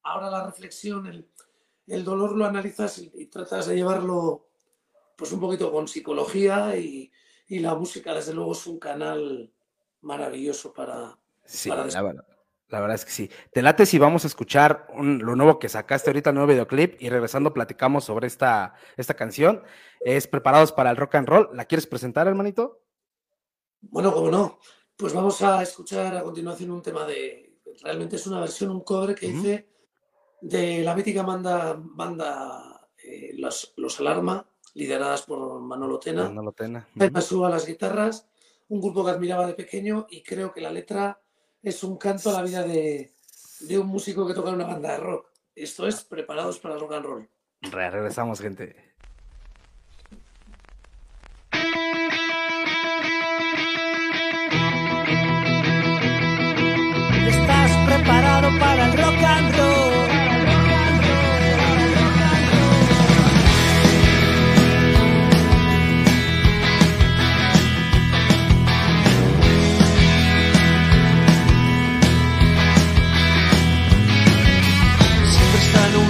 Ahora 0.03 0.31
la 0.31 0.47
reflexión, 0.47 1.07
el, 1.07 1.29
el 1.87 2.05
dolor 2.05 2.37
lo 2.37 2.45
analizas 2.45 2.99
y, 2.99 3.11
y 3.15 3.27
tratas 3.27 3.67
de 3.67 3.77
llevarlo 3.77 4.49
pues 5.17 5.33
un 5.33 5.41
poquito 5.41 5.73
con 5.73 5.89
psicología 5.89 6.77
y, 6.77 7.11
y 7.49 7.59
la 7.61 7.75
música 7.75 8.13
desde 8.15 8.35
luego 8.35 8.53
es 8.53 8.67
un 8.67 8.79
canal 8.79 9.51
maravilloso 10.03 10.73
para, 10.73 11.19
Sí, 11.45 11.69
para 11.71 11.87
la, 11.87 12.03
verdad- 12.03 12.27
la 12.69 12.81
verdad 12.81 12.95
es 12.97 13.05
que 13.05 13.11
sí. 13.13 13.31
Te 13.53 13.63
late 13.63 13.87
si 13.87 13.99
vamos 13.99 14.25
a 14.25 14.27
escuchar 14.27 14.87
un- 14.93 15.19
lo 15.25 15.37
nuevo 15.37 15.59
que 15.59 15.69
sacaste 15.71 16.11
ahorita, 16.11 16.31
el 16.31 16.35
nuevo 16.37 16.51
videoclip, 16.53 17.01
y 17.01 17.09
regresando 17.09 17.55
platicamos 17.55 18.05
sobre 18.05 18.27
esta, 18.27 18.75
esta 18.97 19.15
canción. 19.15 19.63
Es 20.01 20.27
Preparados 20.27 20.73
para 20.73 20.91
el 20.91 20.97
Rock 20.99 21.15
and 21.15 21.29
Roll. 21.29 21.49
¿La 21.55 21.65
quieres 21.65 21.87
presentar, 21.87 22.27
hermanito? 22.29 22.83
Bueno, 23.91 24.13
como 24.13 24.31
no, 24.31 24.59
pues 24.97 25.13
vamos 25.13 25.41
a 25.43 25.63
escuchar 25.63 26.17
a 26.17 26.23
continuación 26.23 26.71
un 26.71 26.83
tema 26.83 27.05
de. 27.07 27.59
Realmente 27.83 28.17
es 28.17 28.27
una 28.27 28.41
versión, 28.41 28.71
un 28.71 28.83
cover 28.83 29.15
que 29.15 29.27
Ujú. 29.29 29.39
hice 29.39 29.69
de 30.41 30.83
la 30.83 30.95
mítica 30.95 31.23
banda, 31.23 31.77
banda 31.79 32.89
eh, 33.03 33.33
los, 33.37 33.73
los 33.77 33.99
Alarma, 34.01 34.47
lideradas 34.75 35.23
por 35.23 35.61
Manolo 35.61 35.99
Tena. 35.99 36.29
No 36.29 36.43
lo 36.43 36.53
tenga. 36.53 36.87
Jaime 36.97 37.21
Suba 37.21 37.49
a 37.49 37.51
las 37.51 37.67
guitarras, 37.67 38.29
un 38.69 38.81
grupo 38.81 39.05
que 39.05 39.11
admiraba 39.11 39.47
de 39.47 39.55
pequeño 39.55 40.07
y 40.09 40.23
creo 40.23 40.53
que 40.53 40.61
la 40.61 40.71
letra 40.71 41.21
es 41.63 41.83
un 41.83 41.97
canto 41.97 42.31
a 42.31 42.35
la 42.35 42.43
vida 42.43 42.63
de, 42.63 43.13
de 43.61 43.79
un 43.79 43.87
músico 43.89 44.27
que 44.27 44.35
toca 44.35 44.51
en 44.51 44.57
una 44.57 44.67
banda 44.67 44.93
de 44.93 44.99
rock. 44.99 45.31
Esto 45.55 45.87
es 45.87 46.05
Preparados 46.05 46.59
para 46.59 46.75
el 46.75 46.81
Rock 46.81 46.93
and 46.93 47.07
Roll. 47.07 47.29
Re- 47.63 47.91
regresamos, 47.91 48.41
gente. 48.41 48.94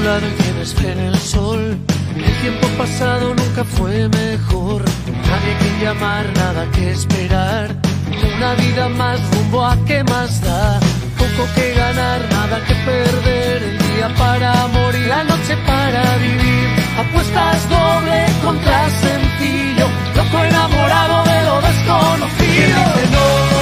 Y 0.05 0.43
tienes 0.43 0.75
fe 0.75 0.93
en 0.93 0.99
el 0.99 1.17
sol. 1.17 1.79
El 2.15 2.41
tiempo 2.43 2.69
pasado 2.77 3.35
nunca 3.35 3.65
fue 3.65 4.07
mejor. 4.11 4.85
Nadie 5.31 5.57
que 5.61 5.83
llamar, 5.83 6.27
nada 6.37 6.71
que 6.73 6.91
esperar. 6.91 7.75
Una 8.37 8.55
vida 8.55 8.89
más 8.91 9.19
rumbo 9.31 9.65
a 9.65 9.79
qué 9.87 10.05
más 10.05 10.43
da. 10.43 10.79
Poco 11.17 11.49
que 11.55 11.73
ganar, 11.73 12.21
nada 12.31 12.63
que 12.67 12.75
perder. 12.75 13.63
El 13.63 13.79
día 13.79 14.15
para 14.19 14.67
morir, 14.67 15.07
la 15.07 15.25
noche 15.25 15.57
para 15.67 16.17
vivir. 16.19 16.69
Apuestas 16.99 17.67
doble 17.71 18.27
contra 18.45 18.91
sencillo. 18.91 19.87
Loco 20.17 20.45
enamorado 20.45 21.25
de 21.25 21.45
lo 21.49 21.61
desconocido. 21.63 23.54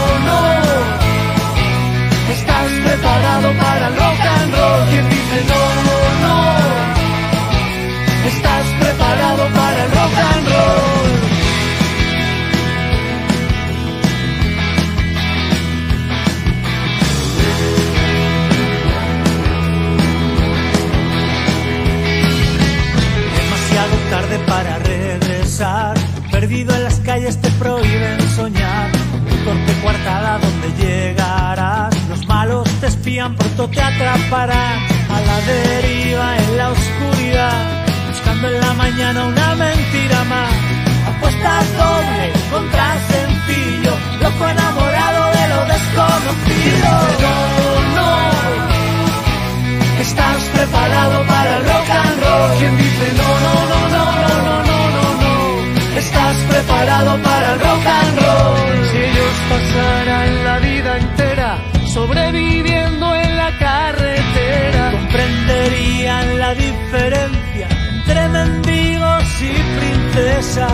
La 70.55 70.69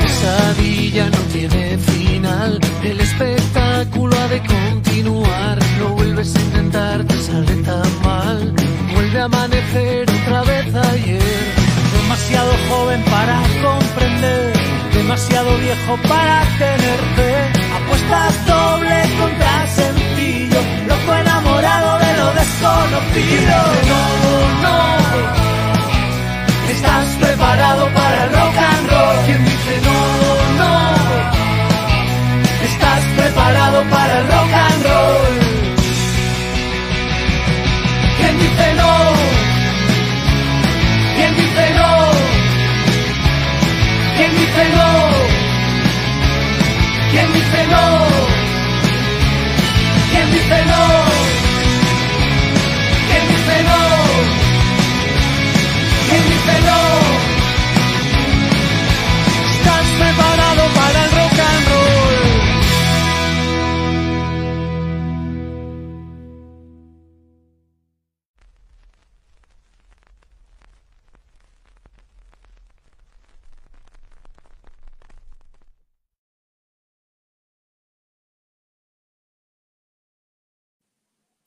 pesadilla 0.00 1.10
no 1.10 1.18
tiene 1.30 1.76
final. 1.76 2.58
El 2.82 3.00
espectáculo 3.00 4.16
ha 4.16 4.28
de 4.28 4.40
continuar. 4.40 5.58
Lo 5.78 5.88
vuelves 5.90 6.34
a 6.34 6.40
intentar, 6.40 7.04
te 7.04 7.20
sale 7.20 7.54
tan 7.64 8.02
mal. 8.02 8.54
Vuelve 8.94 9.20
a 9.20 9.24
amanecer 9.24 10.08
otra 10.08 10.42
vez 10.44 10.74
ayer. 10.74 11.22
Demasiado 12.00 12.52
joven 12.70 13.02
para 13.10 13.42
comprender, 13.62 14.54
demasiado 14.94 15.54
viejo 15.58 15.77
trabajo 15.88 15.96
para 16.08 16.42
tenerte. 16.58 17.28
Apuestas 17.76 18.46
doble 18.46 19.02
contra 19.20 19.66
sencillo, 19.68 20.60
loco 20.86 21.14
enamorado 21.14 21.98
de 21.98 22.16
lo 22.18 22.32
desconocido. 22.34 23.56
No, 23.88 24.02
no, 24.64 24.78
estás 26.70 27.06
preparado 27.20 27.88
para 27.94 28.24
el 28.24 28.32
rock 28.32 28.57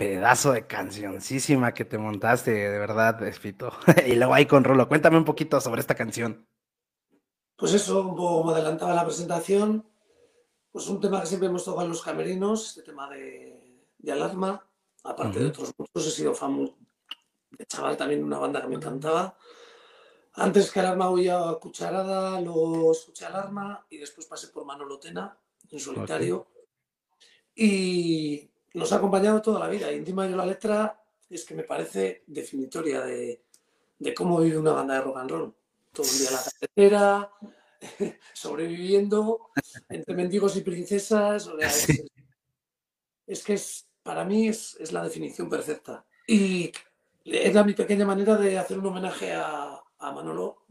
Pedazo 0.02 0.54
de 0.54 0.66
cancioncísima 0.66 1.76
que 1.76 1.86
te 1.86 2.00
montaste, 2.00 2.50
de 2.50 2.80
verdad, 2.80 3.22
Espito. 3.22 3.72
y 4.08 4.16
luego 4.16 4.34
ahí 4.34 4.48
con 4.48 4.64
Rolo, 4.64 4.88
cuéntame 4.88 5.16
un 5.16 5.26
poquito 5.26 5.62
sobre 5.62 5.80
esta 5.80 5.94
canción. 5.94 6.48
Pues 7.56 7.76
eso, 7.76 8.02
un 8.02 8.16
poco 8.16 8.40
como 8.40 8.50
adelantaba 8.50 8.96
la 8.96 9.06
presentación, 9.06 9.88
pues 10.72 10.88
un 10.88 11.00
tema 11.00 11.22
que 11.22 11.28
siempre 11.28 11.50
hemos 11.50 11.64
tocado 11.64 11.84
en 11.84 11.90
los 11.90 12.02
camerinos, 12.02 12.70
este 12.70 12.82
tema 12.82 13.12
de, 13.12 13.86
de 14.00 14.12
alarma, 14.12 14.68
aparte 15.04 15.38
de 15.38 15.46
otros 15.46 15.72
muchos, 15.78 16.08
he 16.08 16.10
sido 16.10 16.34
fan 16.34 16.74
de 17.52 17.66
chaval 17.68 17.96
también 17.96 18.24
una 18.24 18.40
banda 18.40 18.60
que 18.60 18.70
me 18.70 18.78
encantaba. 18.78 19.38
Antes 20.34 20.72
que 20.72 20.80
alarma 20.80 21.12
oía 21.12 21.48
a 21.48 21.60
cucharada, 21.60 22.42
luego 22.42 22.92
escuché 22.92 23.26
alarma 23.26 23.86
y 23.92 24.00
después 24.00 24.26
pasé 24.26 24.48
por 24.48 24.66
Manolo 24.66 24.98
Tena 24.98 25.38
en 25.70 25.80
solitario. 25.80 26.48
Y 27.54 28.51
nos 28.74 28.92
ha 28.92 28.98
acompañado 28.98 29.42
toda 29.42 29.60
la 29.60 29.70
vida. 29.70 29.92
Y 29.92 29.98
encima 29.98 30.28
yo 30.28 30.36
la 30.36 30.46
letra 30.46 31.02
es 31.30 31.46
que 31.46 31.56
me 31.56 31.64
parece 31.64 32.24
definitoria 32.28 33.02
de, 33.02 33.44
de 34.00 34.14
cómo 34.14 34.40
vive 34.40 34.58
una 34.58 34.74
banda 34.74 34.96
de 34.96 35.02
rock 35.02 35.18
and 35.18 35.32
roll. 35.32 35.56
Todo 35.92 36.08
el 36.08 36.18
día 36.18 36.28
en 36.30 36.34
la 36.34 36.44
carretera, 36.44 37.32
sobreviviendo, 38.34 39.50
entre 39.90 40.16
mendigos 40.16 40.56
y 40.56 40.62
princesas. 40.62 41.48
o 41.48 41.58
sea, 41.58 41.68
es, 41.68 41.88
es 43.28 43.44
que 43.44 43.54
es, 43.54 43.88
para 44.04 44.24
mí 44.24 44.48
es, 44.48 44.78
es 44.80 44.92
la 44.92 45.04
definición 45.04 45.50
perfecta. 45.50 46.06
Y 46.28 46.72
era 47.26 47.64
mi 47.64 47.74
pequeña 47.74 48.06
manera 48.06 48.36
de 48.38 48.58
hacer 48.58 48.80
un 48.80 48.88
homenaje 48.88 49.34
a, 49.34 49.82
a 50.00 50.12
Manolo, 50.12 50.66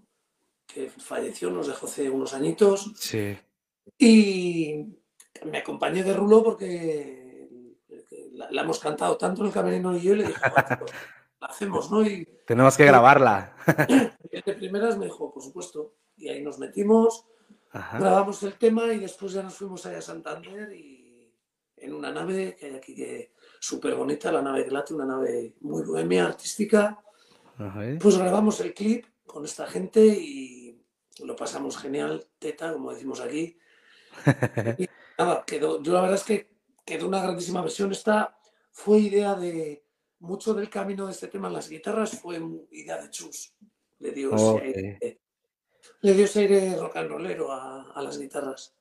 que 0.67 0.89
falleció, 0.89 1.51
nos 1.51 1.67
dejó 1.67 1.87
hace 1.87 2.09
unos 2.09 2.33
añitos. 2.33 2.93
Sí. 2.97 3.37
Y 3.99 4.87
me 5.45 5.59
acompañé 5.59 6.03
de 6.03 6.15
Rulo 6.15 6.43
porque 6.43 7.20
la, 8.41 8.51
la 8.51 8.63
hemos 8.63 8.79
cantado 8.79 9.17
tanto 9.17 9.45
el 9.45 9.53
camerino 9.53 9.95
y 9.97 10.01
yo 10.01 10.15
y 10.15 10.17
le 10.17 10.27
dije, 10.29 10.41
"Joder, 10.51 10.79
tío, 10.79 10.87
la 11.41 11.47
hacemos, 11.47 11.91
¿no? 11.91 12.03
Y 12.07 12.25
Tenemos 12.47 12.77
que 12.77 12.85
grabarla. 12.87 13.55
y 14.33 14.43
de 14.43 14.55
primeras 14.55 14.97
me 14.99 15.05
dijo, 15.07 15.33
por 15.33 15.43
supuesto. 15.43 15.95
Y 16.17 16.29
ahí 16.29 16.43
nos 16.43 16.59
metimos, 16.59 17.25
Ajá. 17.71 17.99
grabamos 17.99 18.43
el 18.43 18.55
tema 18.55 18.93
y 18.93 18.99
después 18.99 19.33
ya 19.33 19.43
nos 19.43 19.55
fuimos 19.55 19.87
allá 19.87 19.99
a 19.99 20.03
Santander 20.03 20.73
y 20.73 21.33
en 21.77 21.95
una 21.95 22.11
nave 22.13 22.57
que 22.59 22.67
hay 22.67 22.75
aquí 22.77 22.95
que 22.95 23.33
súper 23.59 23.95
bonita, 23.95 24.31
la 24.33 24.43
nave 24.43 24.65
Glate, 24.65 24.93
una 24.95 25.07
nave 25.07 25.55
muy 25.61 25.83
bohemia, 25.83 26.27
artística. 26.27 26.99
Ajá. 27.59 27.81
Pues 28.01 28.19
grabamos 28.19 28.61
el 28.61 28.75
clip 28.75 29.07
con 29.27 29.45
esta 29.45 29.67
gente 29.67 30.01
y 30.05 30.83
lo 31.25 31.37
pasamos 31.37 31.79
genial, 31.79 32.27
teta, 32.39 32.73
como 32.73 32.93
decimos 32.93 33.21
aquí. 33.21 33.59
Y 34.79 34.89
nada, 35.19 35.45
quedó, 35.47 35.83
yo 35.83 35.93
la 35.93 36.01
verdad 36.03 36.17
es 36.17 36.25
que 36.25 36.51
quedó 36.85 37.09
una 37.09 37.23
grandísima 37.23 37.63
versión. 37.63 37.93
Esta 37.93 38.37
fue 38.71 38.99
idea 38.99 39.35
de 39.35 39.85
mucho 40.21 40.55
del 40.55 40.69
camino 40.69 41.07
de 41.07 41.13
este 41.13 41.29
tema 41.29 41.49
en 41.49 41.55
las 41.55 41.69
guitarras, 41.69 42.19
fue 42.19 42.41
idea 42.71 43.01
de 43.01 43.11
Chus. 43.11 43.55
Le 43.99 44.13
dio, 44.13 44.35
ese 44.35 44.65
aire, 44.65 45.21
le 46.01 46.15
dio 46.15 46.25
ese 46.25 46.41
aire 46.41 46.77
rock 46.77 46.97
and 46.97 47.11
rollero 47.11 47.53
a, 47.53 47.93
a 47.93 48.03
las 48.03 48.19
guitarras. 48.19 48.75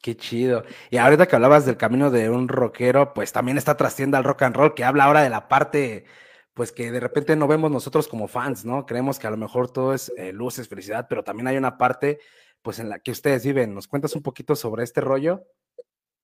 Qué 0.00 0.16
chido. 0.16 0.64
Y 0.90 0.98
ahorita 0.98 1.26
que 1.26 1.36
hablabas 1.36 1.64
del 1.64 1.76
camino 1.76 2.10
de 2.10 2.28
un 2.28 2.48
rockero, 2.48 3.14
pues 3.14 3.32
también 3.32 3.56
está 3.56 3.76
trascienda 3.76 4.18
al 4.18 4.24
rock 4.24 4.42
and 4.42 4.56
roll, 4.56 4.74
que 4.74 4.84
habla 4.84 5.04
ahora 5.04 5.22
de 5.22 5.30
la 5.30 5.48
parte, 5.48 6.04
pues 6.52 6.72
que 6.72 6.92
de 6.92 7.00
repente 7.00 7.36
no 7.36 7.48
vemos 7.48 7.70
nosotros 7.70 8.06
como 8.06 8.28
fans, 8.28 8.64
¿no? 8.64 8.86
Creemos 8.86 9.18
que 9.18 9.26
a 9.26 9.30
lo 9.30 9.36
mejor 9.36 9.70
todo 9.70 9.94
es 9.94 10.12
eh, 10.16 10.32
luces, 10.32 10.68
felicidad, 10.68 11.06
pero 11.08 11.24
también 11.24 11.46
hay 11.46 11.56
una 11.56 11.78
parte, 11.78 12.20
pues 12.60 12.78
en 12.80 12.88
la 12.90 12.98
que 12.98 13.12
ustedes 13.12 13.44
viven. 13.44 13.74
¿Nos 13.74 13.88
cuentas 13.88 14.14
un 14.14 14.22
poquito 14.22 14.54
sobre 14.56 14.84
este 14.84 15.00
rollo? 15.00 15.46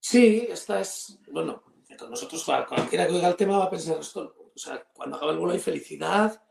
Sí, 0.01 0.46
esta 0.51 0.80
es, 0.80 1.18
bueno, 1.30 1.62
nosotros 2.09 2.42
cual- 2.44 2.66
cualquiera 2.66 3.07
que 3.07 3.14
oiga 3.14 3.28
el 3.28 3.36
tema 3.36 3.59
va 3.59 3.64
a 3.64 3.70
pensar 3.70 3.98
esto. 4.01 4.34
O 4.55 4.59
sea, 4.59 4.82
cuando 4.94 5.16
acaba 5.16 5.32
el 5.32 5.38
vuelo 5.38 5.53
hay 5.53 5.61
felicidad, 5.61 6.42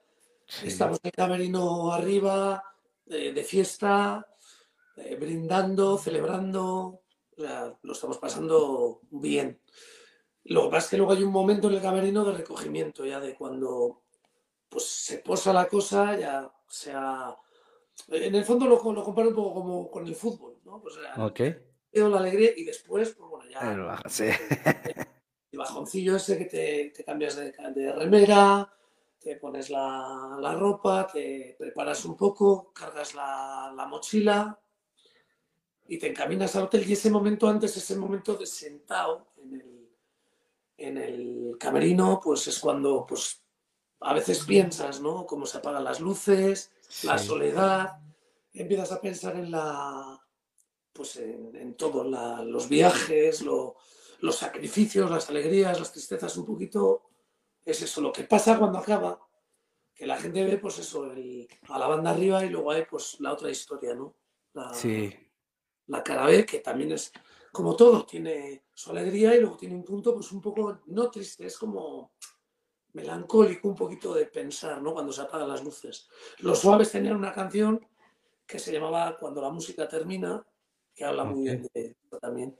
estamos 0.63 0.99
en 1.03 1.07
el 1.07 1.11
camerino 1.11 1.91
arriba, 1.91 2.63
eh, 3.07 3.33
de 3.33 3.43
fiesta, 3.43 4.25
eh, 4.97 5.15
brindando, 5.15 5.97
celebrando, 5.97 7.01
o 7.37 7.41
sea, 7.41 7.77
lo 7.81 7.93
estamos 7.93 8.17
pasando 8.19 9.01
bien. 9.09 9.59
Lo 10.45 10.63
que 10.63 10.69
pasa 10.69 10.85
es 10.85 10.89
que 10.91 10.97
luego 10.97 11.11
hay 11.13 11.23
un 11.23 11.31
momento 11.31 11.67
en 11.67 11.75
el 11.75 11.81
camerino 11.81 12.23
de 12.25 12.33
recogimiento, 12.33 13.05
ya 13.05 13.19
de 13.19 13.35
cuando 13.35 14.03
pues 14.69 14.85
se 14.85 15.17
posa 15.19 15.51
la 15.51 15.67
cosa, 15.67 16.17
ya 16.17 16.51
sea... 16.67 17.35
En 18.07 18.33
el 18.35 18.45
fondo 18.45 18.65
lo, 18.67 18.75
lo 18.93 19.03
comparo 19.03 19.29
un 19.29 19.35
poco 19.35 19.53
como 19.53 19.89
con 19.91 20.05
el 20.07 20.15
fútbol, 20.15 20.59
¿no? 20.63 20.79
Pues, 20.81 20.95
eh, 20.97 21.01
Ok. 21.93 22.11
la 22.11 22.17
alegría 22.19 22.51
y 22.55 22.63
después, 22.63 23.09
pues 23.17 23.29
bueno, 23.29 23.49
ya 23.49 23.71
El 23.73 23.81
baja- 23.81 24.09
sí. 24.09 24.25
el 25.51 25.57
bajoncillo 25.57 26.15
ese 26.15 26.37
que 26.37 26.45
te, 26.45 26.93
te 26.95 27.03
cambias 27.03 27.35
de, 27.35 27.51
de 27.75 27.91
remera, 27.93 28.71
te 29.19 29.35
pones 29.35 29.69
la, 29.69 30.37
la 30.39 30.53
ropa, 30.53 31.07
te 31.07 31.55
preparas 31.57 32.05
un 32.05 32.15
poco, 32.15 32.71
cargas 32.73 33.15
la, 33.15 33.73
la 33.75 33.85
mochila 33.85 34.59
y 35.87 35.97
te 35.97 36.07
encaminas 36.07 36.55
al 36.55 36.63
hotel. 36.65 36.87
Y 36.87 36.93
ese 36.93 37.09
momento 37.09 37.47
antes, 37.47 37.75
ese 37.75 37.95
momento 37.97 38.35
de 38.35 38.45
sentado 38.45 39.27
en 39.37 39.53
el, 39.55 39.89
en 40.77 40.97
el 40.97 41.57
camerino, 41.59 42.19
pues 42.23 42.47
es 42.47 42.59
cuando 42.59 43.05
pues, 43.07 43.43
a 44.01 44.13
veces 44.13 44.45
piensas, 44.45 45.01
¿no? 45.01 45.25
Cómo 45.25 45.45
se 45.45 45.57
apagan 45.57 45.83
las 45.83 45.99
luces, 45.99 46.71
la 47.03 47.17
Sí. 47.17 47.27
soledad, 47.27 47.99
empiezas 48.53 48.91
a 48.93 49.01
pensar 49.01 49.35
en 49.35 49.51
la, 49.51 50.21
pues 50.99 51.15
en, 51.15 51.55
en 51.55 51.75
todo, 51.75 52.03
la- 52.03 52.43
los 52.43 52.67
viajes, 52.67 53.41
lo- 53.41 53.77
los 54.19 54.35
sacrificios, 54.35 55.09
las 55.09 55.29
alegrías, 55.29 55.79
las 55.79 55.93
tristezas, 55.93 56.35
un 56.35 56.45
poquito 56.45 57.03
es 57.63 57.81
eso, 57.81 58.01
lo 58.01 58.11
que 58.11 58.25
pasa 58.25 58.59
cuando 58.59 58.77
acaba, 58.79 59.17
que 59.95 60.05
la 60.05 60.17
gente 60.17 60.43
ve 60.43 60.57
pues 60.57 60.77
eso, 60.79 61.05
el- 61.13 61.47
a 61.69 61.79
la 61.79 61.87
banda 61.87 62.09
arriba 62.11 62.43
y 62.43 62.49
luego 62.49 62.71
hay 62.71 62.83
pues 62.83 63.17
la 63.21 63.31
otra 63.31 63.49
historia, 63.49 63.95
¿no? 63.95 64.13
La, 64.53 64.73
Sí. 64.73 65.09
la 65.87 66.03
cara 66.03 66.25
B, 66.25 66.45
que 66.45 66.59
también 66.59 66.91
es 66.91 67.13
como 67.53 67.77
todo, 67.77 68.05
tiene 68.05 68.65
su 68.73 68.91
alegría 68.91 69.33
y 69.35 69.39
luego 69.39 69.55
tiene 69.55 69.75
un 69.75 69.85
punto 69.85 70.13
pues 70.13 70.29
un 70.33 70.41
poco, 70.41 70.81
no 70.87 71.09
triste, 71.09 71.45
es 71.47 71.57
como 71.57 72.11
melancólico, 72.93 73.69
un 73.69 73.75
poquito 73.75 74.13
de 74.13 74.25
pensar, 74.25 74.81
¿no? 74.81 74.91
Cuando 74.93 75.13
se 75.13 75.21
apagan 75.21 75.47
las 75.47 75.63
luces. 75.63 76.09
Los 76.39 76.59
Suaves 76.59 76.91
tenían 76.91 77.15
una 77.15 77.31
canción 77.31 77.87
que 78.45 78.57
se 78.59 78.71
llamaba 78.73 79.15
Cuando 79.17 79.41
la 79.41 79.49
música 79.51 79.87
termina, 79.87 80.43
que 80.99 81.05
habla 81.05 81.23
muy 81.23 81.43
bien 81.43 81.65
de 81.73 81.81
esto 81.81 82.19
también. 82.19 82.55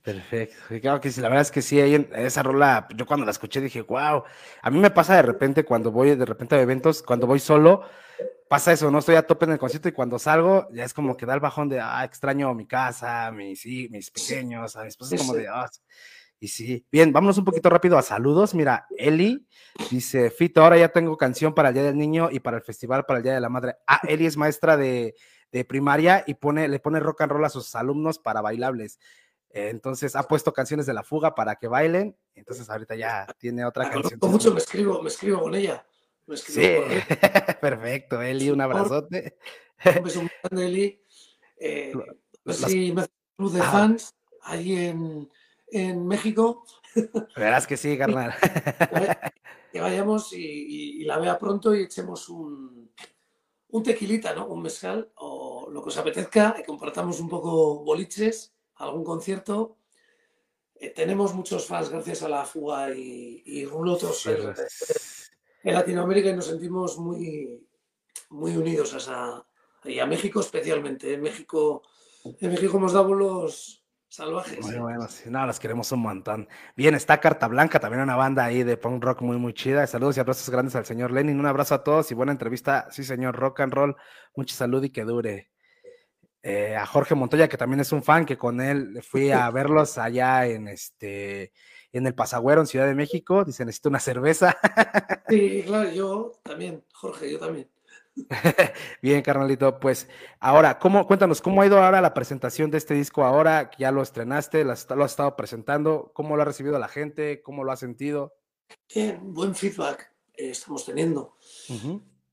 Perfecto. 0.00 0.72
Y 0.72 0.80
claro 0.80 1.00
que 1.00 1.10
sí, 1.10 1.20
la 1.20 1.28
verdad 1.28 1.42
es 1.42 1.50
que 1.50 1.62
sí, 1.62 1.80
ahí 1.80 1.96
en 1.96 2.08
esa 2.14 2.44
rola, 2.44 2.86
yo 2.94 3.06
cuando 3.06 3.26
la 3.26 3.32
escuché 3.32 3.60
dije, 3.60 3.82
wow, 3.82 4.22
a 4.62 4.70
mí 4.70 4.78
me 4.78 4.92
pasa 4.92 5.16
de 5.16 5.22
repente 5.22 5.64
cuando 5.64 5.90
voy 5.90 6.14
de 6.14 6.24
repente 6.24 6.54
a 6.54 6.60
eventos, 6.60 7.02
cuando 7.02 7.26
voy 7.26 7.40
solo, 7.40 7.82
pasa 8.48 8.72
eso, 8.72 8.88
no 8.92 9.00
estoy 9.00 9.16
a 9.16 9.26
tope 9.26 9.46
en 9.46 9.52
el 9.52 9.58
concierto 9.58 9.88
y 9.88 9.92
cuando 9.92 10.20
salgo 10.20 10.68
ya 10.72 10.84
es 10.84 10.94
como 10.94 11.16
que 11.16 11.26
da 11.26 11.34
el 11.34 11.40
bajón 11.40 11.68
de, 11.68 11.80
ah, 11.80 12.04
extraño 12.04 12.54
mi 12.54 12.68
casa, 12.68 13.32
mis, 13.32 13.60
sí, 13.60 13.88
mis 13.90 14.12
pequeños, 14.12 14.76
a 14.76 14.82
mi 14.82 14.88
esposa 14.88 15.16
es 15.16 15.22
como 15.22 15.34
de, 15.34 15.48
ah, 15.48 15.68
y 16.38 16.46
sí. 16.48 16.86
Bien, 16.92 17.12
vámonos 17.12 17.38
un 17.38 17.44
poquito 17.44 17.68
rápido 17.70 17.98
a 17.98 18.02
saludos. 18.02 18.54
Mira, 18.54 18.86
Eli 18.98 19.48
dice, 19.90 20.30
Fito, 20.30 20.62
ahora 20.62 20.76
ya 20.76 20.90
tengo 20.90 21.16
canción 21.16 21.54
para 21.54 21.70
el 21.70 21.74
Día 21.74 21.82
del 21.82 21.96
Niño 21.96 22.28
y 22.30 22.40
para 22.40 22.58
el 22.58 22.62
Festival 22.62 23.06
para 23.06 23.18
el 23.18 23.22
Día 23.24 23.34
de 23.34 23.40
la 23.40 23.48
Madre. 23.48 23.76
Ah, 23.86 24.02
Eli 24.06 24.26
es 24.26 24.36
maestra 24.36 24.76
de, 24.76 25.14
de 25.52 25.64
primaria 25.64 26.24
y 26.26 26.34
pone, 26.34 26.68
le 26.68 26.78
pone 26.80 27.00
rock 27.00 27.22
and 27.22 27.32
roll 27.32 27.44
a 27.44 27.48
sus 27.48 27.74
alumnos 27.74 28.18
para 28.18 28.40
bailables. 28.40 28.98
Entonces 29.50 30.14
ha 30.16 30.24
puesto 30.24 30.52
canciones 30.52 30.84
de 30.86 30.92
la 30.94 31.02
fuga 31.02 31.34
para 31.34 31.56
que 31.56 31.68
bailen. 31.68 32.16
Entonces 32.34 32.68
ahorita 32.68 32.94
ya 32.96 33.26
tiene 33.38 33.64
otra 33.64 33.84
canción. 33.90 34.18
conozco 34.20 34.28
mucho, 34.28 34.52
me 34.52 34.58
escribo, 34.58 35.02
me 35.02 35.08
escribo 35.08 35.42
con 35.42 35.54
ella. 35.54 35.86
Me 36.26 36.34
escribo 36.34 36.60
Sí, 36.62 36.82
con 36.82 36.92
ella. 36.92 37.06
perfecto, 37.60 38.20
Eli, 38.20 38.50
un 38.50 38.60
abrazote. 38.60 39.38
Un 39.96 40.02
beso 40.04 40.20
muy 40.22 40.30
grande, 40.42 40.66
Eli. 40.66 41.02
Eh, 41.58 41.92
las- 42.44 42.56
si 42.58 42.92
me 42.92 43.02
hace 43.02 43.10
un 43.38 43.46
club 43.46 43.52
de 43.54 43.60
Ah. 43.62 43.70
fans 43.72 44.14
allí 44.42 44.76
en, 44.76 45.30
en 45.68 46.06
México. 46.06 46.64
Verás 47.36 47.66
que 47.66 47.76
sí, 47.78 47.96
carnal. 47.96 48.34
que 49.72 49.80
vayamos 49.80 50.32
y, 50.32 50.38
y- 50.42 51.02
y 51.02 51.04
la 51.04 51.18
vea 51.18 51.38
pronto 51.38 51.74
y 51.74 51.82
echemos 51.82 52.28
un, 52.28 52.90
un 53.76 53.82
tequilita, 53.82 54.34
¿no? 54.34 54.46
Un 54.46 54.62
mezcal 54.62 55.12
o 55.16 55.68
lo 55.70 55.82
que 55.82 55.88
os 55.88 55.98
apetezca 55.98 56.56
y 56.58 56.64
compartamos 56.64 57.20
un 57.20 57.28
poco 57.28 57.84
boliches, 57.84 58.54
algún 58.76 59.04
concierto. 59.04 59.76
Eh, 60.74 60.90
tenemos 60.90 61.34
muchos 61.34 61.66
fans 61.66 61.88
gracias 61.90 62.22
a 62.22 62.28
la 62.28 62.44
fuga 62.44 62.94
y, 62.94 63.42
y 63.44 63.64
Rulo, 63.64 63.96
todos 63.96 64.20
Sí, 64.20 64.30
en, 64.30 64.54
en 65.62 65.74
Latinoamérica 65.74 66.30
y 66.30 66.36
nos 66.36 66.46
sentimos 66.46 66.98
muy, 66.98 67.66
muy 68.30 68.56
unidos 68.56 68.94
a 68.94 68.96
esa, 68.98 69.46
y 69.84 69.98
a 69.98 70.06
México 70.06 70.40
especialmente. 70.40 71.14
En 71.14 71.22
México, 71.22 71.82
en 72.24 72.50
México 72.50 72.76
hemos 72.76 72.92
dado 72.92 73.14
los 73.14 73.84
salvajes. 74.08 74.60
Muy 74.60 74.78
bueno, 74.78 75.08
sí, 75.08 75.30
no, 75.30 75.46
los 75.46 75.60
queremos 75.60 75.90
un 75.92 76.00
montón. 76.00 76.48
Bien, 76.76 76.94
está 76.94 77.20
Carta 77.20 77.48
Blanca, 77.48 77.80
también 77.80 78.02
una 78.02 78.16
banda 78.16 78.44
ahí 78.44 78.62
de 78.62 78.76
punk 78.76 79.02
rock 79.02 79.22
muy, 79.22 79.36
muy 79.36 79.52
chida. 79.52 79.86
Saludos 79.86 80.16
y 80.16 80.20
abrazos 80.20 80.48
grandes 80.50 80.76
al 80.76 80.86
señor 80.86 81.10
Lenin. 81.10 81.38
Un 81.38 81.46
abrazo 81.46 81.74
a 81.74 81.84
todos 81.84 82.10
y 82.10 82.14
buena 82.14 82.32
entrevista. 82.32 82.88
Sí, 82.90 83.04
señor, 83.04 83.36
rock 83.36 83.60
and 83.60 83.72
roll. 83.72 83.96
Mucha 84.34 84.54
salud 84.54 84.82
y 84.82 84.90
que 84.90 85.04
dure. 85.04 85.50
Eh, 86.42 86.76
a 86.76 86.86
Jorge 86.86 87.16
Montoya, 87.16 87.48
que 87.48 87.56
también 87.56 87.80
es 87.80 87.90
un 87.90 88.04
fan, 88.04 88.24
que 88.24 88.38
con 88.38 88.60
él 88.60 89.02
fui 89.02 89.32
a 89.32 89.50
verlos 89.50 89.98
allá 89.98 90.46
en 90.46 90.68
este 90.68 91.52
en 91.92 92.06
el 92.06 92.14
Pasagüero, 92.14 92.60
en 92.60 92.66
Ciudad 92.66 92.86
de 92.86 92.94
México. 92.94 93.44
Dice, 93.44 93.64
necesito 93.64 93.88
una 93.88 94.00
cerveza. 94.00 94.56
Sí, 95.28 95.64
claro, 95.66 95.90
yo 95.90 96.32
también, 96.44 96.84
Jorge, 96.92 97.32
yo 97.32 97.40
también. 97.40 97.68
Bien, 99.02 99.22
carnalito. 99.22 99.78
Pues 99.78 100.08
ahora, 100.40 100.78
¿cómo, 100.78 101.06
cuéntanos, 101.06 101.42
¿cómo 101.42 101.62
ha 101.62 101.66
ido 101.66 101.82
ahora 101.82 102.00
la 102.00 102.14
presentación 102.14 102.70
de 102.70 102.78
este 102.78 102.94
disco 102.94 103.24
ahora? 103.24 103.70
Ya 103.78 103.92
lo 103.92 104.02
estrenaste, 104.02 104.64
lo 104.64 104.72
has 104.72 104.88
lo 104.90 105.04
has 105.04 105.12
estado 105.12 105.36
presentando. 105.36 106.10
¿Cómo 106.14 106.36
lo 106.36 106.42
ha 106.42 106.46
recibido 106.46 106.78
la 106.78 106.88
gente? 106.88 107.42
¿Cómo 107.42 107.64
lo 107.64 107.72
ha 107.72 107.76
sentido? 107.76 108.34
Bien, 108.92 109.20
buen 109.32 109.54
feedback 109.54 110.12
eh, 110.36 110.50
estamos 110.50 110.84
teniendo. 110.84 111.36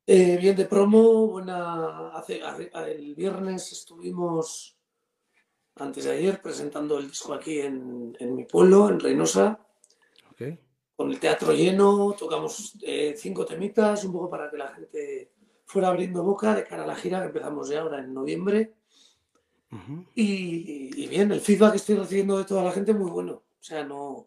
Eh, 0.06 0.38
bien 0.38 0.56
de 0.56 0.66
promo, 0.66 1.28
buena. 1.28 2.10
Hace, 2.10 2.42
el 2.88 3.16
viernes 3.16 3.72
estuvimos, 3.72 4.78
antes 5.76 6.06
de 6.06 6.12
ayer, 6.12 6.42
presentando 6.42 6.98
el 7.00 7.10
disco 7.10 7.34
aquí 7.34 7.60
en, 7.60 8.16
en 8.20 8.36
mi 8.36 8.46
pueblo, 8.46 8.90
en 8.90 9.00
Reynosa, 9.00 9.60
con 10.96 11.12
el 11.12 11.20
teatro 11.20 11.54
lleno. 11.54 12.16
Tocamos 12.18 12.78
eh, 12.82 13.16
cinco 13.18 13.46
temitas, 13.46 14.04
un 14.06 14.14
poco 14.14 14.30
para 14.30 14.50
que 14.50 14.58
la 14.58 14.70
gente 14.70 15.33
fuera 15.74 15.88
abriendo 15.88 16.22
boca 16.24 16.54
de 16.54 16.64
cara 16.64 16.84
a 16.84 16.88
la 16.88 16.96
gira 16.96 17.20
que 17.22 17.26
empezamos 17.28 17.68
ya 17.68 17.82
ahora 17.82 17.98
en 18.00 18.14
noviembre. 18.14 18.76
Y, 20.14 21.04
y 21.04 21.08
bien, 21.08 21.32
el 21.32 21.42
feedback 21.42 21.72
que 21.72 21.78
estoy 21.78 21.96
recibiendo 21.96 22.38
de 22.38 22.46
toda 22.46 22.64
la 22.64 22.72
gente 22.72 22.94
muy 22.94 23.10
bueno. 23.10 23.34
O 23.34 23.64
sea, 23.64 23.84
no, 23.84 24.24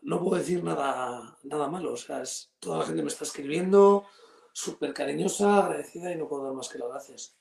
no 0.00 0.18
puedo 0.18 0.38
decir 0.38 0.64
nada, 0.64 1.36
nada 1.44 1.68
malo. 1.68 1.92
O 1.92 1.96
sea, 1.96 2.22
es- 2.22 2.54
toda 2.58 2.78
la 2.78 2.86
gente 2.86 3.02
me 3.02 3.08
está 3.08 3.24
escribiendo, 3.24 4.06
súper 4.52 4.94
cariñosa, 4.94 5.58
agradecida 5.66 6.10
y 6.10 6.16
no 6.16 6.26
puedo 6.26 6.44
dar 6.44 6.54
más 6.54 6.70
que 6.70 6.78
las 6.78 6.88
gracias. 6.88 7.36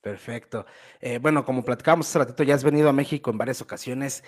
Perfecto. 0.00 0.64
Eh, 1.00 1.18
bueno, 1.18 1.44
como 1.44 1.62
platicábamos 1.62 2.08
hace 2.08 2.20
ratito, 2.20 2.42
ya 2.42 2.54
has 2.54 2.64
venido 2.64 2.88
a 2.88 2.92
México 2.94 3.30
en 3.30 3.36
varias 3.36 3.60
ocasiones. 3.60 4.24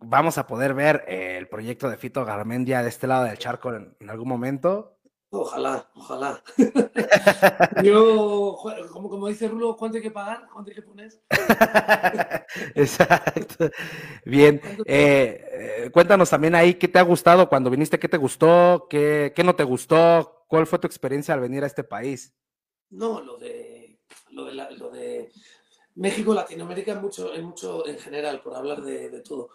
Vamos 0.00 0.36
a 0.36 0.46
poder 0.46 0.74
ver 0.74 1.04
eh, 1.08 1.38
el 1.38 1.48
proyecto 1.48 1.88
de 1.88 1.96
Fito 1.96 2.26
Garmendia 2.26 2.82
de 2.82 2.90
este 2.90 3.06
lado 3.06 3.24
del 3.24 3.38
charco 3.38 3.74
en, 3.74 3.96
en 3.98 4.10
algún 4.10 4.28
momento. 4.28 4.99
Ojalá, 5.32 5.88
ojalá. 5.94 6.42
Yo, 7.84 8.56
como, 8.92 9.08
como 9.08 9.28
dice 9.28 9.46
Rulo, 9.48 9.76
¿cuánto 9.76 9.96
hay 9.98 10.02
que 10.02 10.10
pagar? 10.10 10.48
¿Cuánto 10.52 10.70
hay 10.70 10.74
que 10.74 10.82
poner? 10.82 11.12
Exacto. 12.74 13.70
Bien. 14.24 14.60
eh, 14.86 15.44
eh, 15.86 15.90
cuéntanos 15.92 16.30
también 16.30 16.54
ahí 16.56 16.74
qué 16.74 16.88
te 16.88 16.98
ha 16.98 17.02
gustado 17.02 17.48
cuando 17.48 17.70
viniste, 17.70 17.98
qué 18.00 18.08
te 18.08 18.16
gustó, 18.16 18.86
qué, 18.90 19.32
qué 19.34 19.44
no 19.44 19.54
te 19.54 19.62
gustó, 19.64 20.44
cuál 20.48 20.66
fue 20.66 20.80
tu 20.80 20.88
experiencia 20.88 21.32
al 21.34 21.40
venir 21.40 21.62
a 21.62 21.68
este 21.68 21.84
país. 21.84 22.34
No, 22.90 23.20
lo 23.20 23.38
de, 23.38 24.00
lo 24.32 24.46
de, 24.46 24.54
la- 24.54 24.70
lo 24.72 24.90
de 24.90 25.30
México, 25.94 26.34
Latinoamérica, 26.34 26.96
mucho, 26.96 27.32
en 27.34 27.44
mucho 27.44 27.86
en 27.86 27.98
general, 28.00 28.40
por 28.42 28.56
hablar 28.56 28.82
de, 28.82 29.10
de 29.10 29.20
todo. 29.20 29.50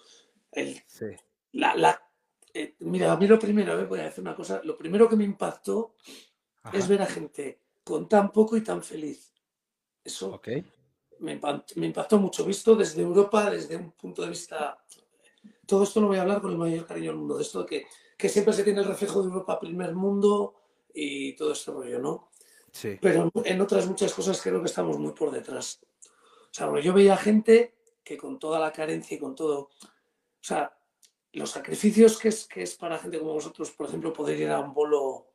El, 0.54 0.82
Sí. 0.88 1.08
la, 1.52 1.76
la- 1.76 2.02
eh, 2.56 2.76
mira, 2.80 3.12
a 3.12 3.18
mí 3.18 3.28
lo 3.28 3.38
primero, 3.38 3.88
voy 3.88 4.00
a 4.00 4.06
decir 4.06 4.22
una 4.22 4.36
cosa, 4.36 4.62
lo 4.64 4.76
primero 4.76 5.08
que 5.08 5.16
me 5.16 5.24
impactó 5.26 5.96
es 6.74 6.88
ver 6.88 7.02
a 7.02 7.06
gente 7.06 7.60
con 7.84 8.10
tan 8.10 8.32
poco 8.32 8.58
y 8.58 8.62
tan 8.62 8.82
feliz. 8.82 9.32
Eso 10.04 10.32
me, 11.20 11.40
impa- 11.40 11.64
me 11.76 11.86
impactó 11.86 12.18
mucho, 12.18 12.44
visto 12.46 12.76
desde 12.76 13.02
Europa, 13.02 13.50
desde 13.52 13.76
un 13.78 13.92
punto 13.92 14.24
de 14.24 14.30
vista... 14.30 14.84
Todo 15.68 15.84
esto 15.84 16.00
lo 16.00 16.08
voy 16.08 16.18
a 16.18 16.22
hablar 16.22 16.42
con 16.42 16.52
el 16.52 16.58
mayor 16.58 16.86
cariño 16.86 17.12
del 17.12 17.20
mundo, 17.20 17.38
de 17.38 17.44
esto 17.44 17.62
de 17.62 17.66
que, 17.66 17.88
que 18.18 18.30
siempre 18.30 18.54
se 18.54 18.64
tiene 18.64 18.82
el 18.82 18.88
reflejo 18.88 19.22
de 19.22 19.30
Europa 19.30 19.60
primer 19.60 19.94
mundo 19.96 20.56
y 20.94 21.34
todo 21.36 21.54
este 21.54 21.72
rollo, 21.72 22.00
¿no? 22.00 22.30
Sí. 22.72 22.98
Pero 23.02 23.32
en 23.44 23.62
otras 23.62 23.88
muchas 23.88 24.14
cosas 24.14 24.42
creo 24.42 24.60
que 24.60 24.68
estamos 24.68 25.00
muy 25.00 25.14
por 25.14 25.32
detrás. 25.32 25.82
O 26.04 26.52
sea, 26.52 26.80
yo 26.80 26.94
veía 26.94 27.18
gente 27.18 27.76
que 28.04 28.16
con 28.16 28.38
toda 28.38 28.60
la 28.60 28.72
carencia 28.72 29.18
y 29.18 29.20
con 29.20 29.34
todo, 29.34 29.60
o 29.62 29.70
sea, 30.40 30.75
los 31.36 31.52
sacrificios 31.52 32.18
que 32.18 32.30
es, 32.30 32.46
que 32.48 32.64
es 32.64 32.76
para 32.76 32.98
gente 32.98 33.20
como 33.20 33.34
vosotros, 33.34 33.72
por 33.72 33.88
ejemplo, 33.88 34.14
poder 34.14 34.40
ir 34.40 34.50
a 34.50 34.60
un 34.60 34.74
bolo, 34.74 35.32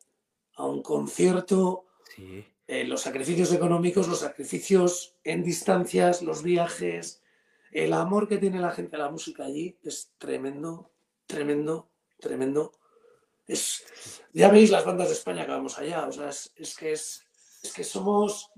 a 0.55 0.67
un 0.67 0.83
concierto, 0.83 1.87
Sí. 2.17 2.45
eh, 2.67 2.85
los 2.85 3.01
sacrificios 3.03 3.53
económicos, 3.53 4.09
los 4.09 4.21
sacrificios 4.21 5.17
en 5.25 5.43
distancias, 5.43 6.23
los 6.23 6.43
viajes, 6.43 7.23
el 7.71 7.93
amor 7.93 8.27
que 8.29 8.39
tiene 8.39 8.59
la 8.61 8.73
gente 8.73 8.97
a 8.97 9.01
la 9.01 9.11
música 9.11 9.45
allí 9.45 9.79
es 9.85 10.13
tremendo, 10.19 10.91
tremendo, 11.27 11.89
tremendo. 12.19 12.73
Es, 13.47 13.85
ya 14.33 14.49
veis 14.51 14.71
las 14.71 14.85
bandas 14.85 15.09
de 15.09 15.15
España 15.15 15.45
que 15.45 15.53
vamos 15.53 15.79
allá, 15.79 16.07
o 16.07 16.13
sea, 16.13 16.29
es, 16.31 16.53
es 16.57 16.77
que 16.77 16.93
es, 16.93 17.25
es 17.63 17.73
que 17.73 17.85
somos, 17.85 18.51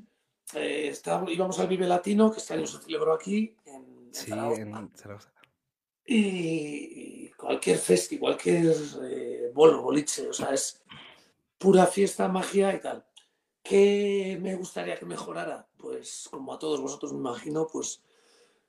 eh, 0.54 0.88
estábamos- 0.88 1.30
íbamos 1.32 1.58
al 1.58 1.68
Vive 1.68 1.86
Latino, 1.86 2.30
que 2.30 2.38
este 2.38 2.54
año 2.54 2.66
se 2.66 2.78
celebró 2.82 3.12
aquí, 3.14 3.56
en, 3.64 3.74
en 3.74 4.14
Sí, 4.14 4.26
Zaragoza, 4.30 4.60
en 4.62 4.90
Zaragoza. 4.96 5.32
y, 6.06 6.16
y 6.18 7.11
cualquier 7.42 7.78
festi, 7.78 8.18
cualquier 8.18 8.74
eh, 9.04 9.50
bolo, 9.52 9.82
boliche, 9.82 10.28
o 10.28 10.32
sea, 10.32 10.50
es 10.54 10.82
pura 11.58 11.86
fiesta, 11.86 12.28
magia 12.28 12.72
y 12.74 12.80
tal. 12.80 13.04
¿Qué 13.62 14.38
me 14.40 14.54
gustaría 14.54 14.96
que 14.98 15.04
mejorara? 15.06 15.68
Pues 15.76 16.28
como 16.30 16.54
a 16.54 16.58
todos 16.58 16.80
vosotros 16.80 17.12
me 17.12 17.18
imagino, 17.18 17.66
pues 17.66 18.02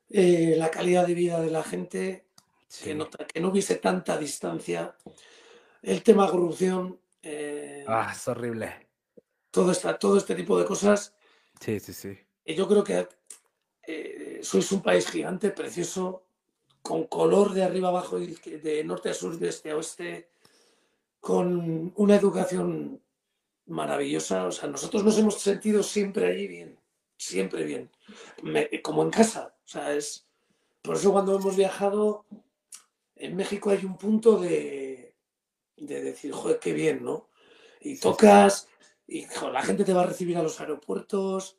eh, 0.09 0.55
la 0.57 0.69
calidad 0.69 1.07
de 1.07 1.13
vida 1.13 1.39
de 1.41 1.51
la 1.51 1.63
gente, 1.63 2.25
que, 2.83 2.95
no, 2.95 3.09
que 3.09 3.39
no 3.39 3.49
hubiese 3.49 3.75
tanta 3.75 4.17
distancia, 4.17 4.95
el 5.81 6.01
tema 6.03 6.29
corrupción, 6.29 6.99
eh, 7.21 7.85
Ah, 7.87 8.11
es 8.15 8.27
horrible. 8.27 8.87
todo, 9.51 9.71
esta, 9.71 9.97
todo 9.97 10.17
este 10.17 10.35
tipo 10.35 10.57
de 10.59 10.65
cosas. 10.65 11.15
Sí, 11.59 11.79
sí, 11.79 11.93
sí. 11.93 12.17
Yo 12.45 12.67
creo 12.67 12.83
que 12.83 13.07
eh, 13.87 14.39
sois 14.43 14.71
un 14.71 14.81
país 14.81 15.07
gigante, 15.09 15.51
precioso, 15.51 16.25
con 16.83 17.05
color 17.07 17.53
de 17.53 17.63
arriba 17.63 17.87
abajo 17.89 18.19
y 18.19 18.35
de 18.35 18.83
norte 18.83 19.09
a 19.09 19.13
sur, 19.15 19.39
de 19.39 19.49
este 19.49 19.71
a 19.71 19.77
oeste, 19.77 20.29
con 21.19 21.91
una 21.95 22.15
educación 22.15 23.01
maravillosa. 23.65 24.45
O 24.45 24.51
sea, 24.51 24.69
nosotros 24.69 25.03
nos 25.03 25.17
hemos 25.17 25.39
sentido 25.41 25.81
siempre 25.81 26.27
allí 26.27 26.47
bien, 26.47 26.77
siempre 27.17 27.63
bien, 27.63 27.89
Me- 28.43 28.69
como 28.83 29.01
en 29.01 29.09
casa. 29.09 29.55
O 29.65 29.67
sea, 29.67 29.93
es 29.95 30.27
por 30.81 30.97
eso 30.97 31.11
cuando 31.13 31.35
hemos 31.35 31.55
viajado 31.55 32.25
en 33.15 33.35
México 33.37 33.69
hay 33.69 33.85
un 33.85 33.97
punto 33.97 34.37
de, 34.37 35.15
de 35.77 36.01
decir, 36.01 36.33
joder, 36.33 36.59
qué 36.59 36.73
bien, 36.73 37.03
¿no? 37.03 37.29
Y 37.79 37.97
tocas 37.97 38.67
y 39.07 39.25
la 39.51 39.61
gente 39.61 39.85
te 39.85 39.93
va 39.93 40.01
a 40.03 40.07
recibir 40.07 40.37
a 40.37 40.43
los 40.43 40.59
aeropuertos. 40.59 41.57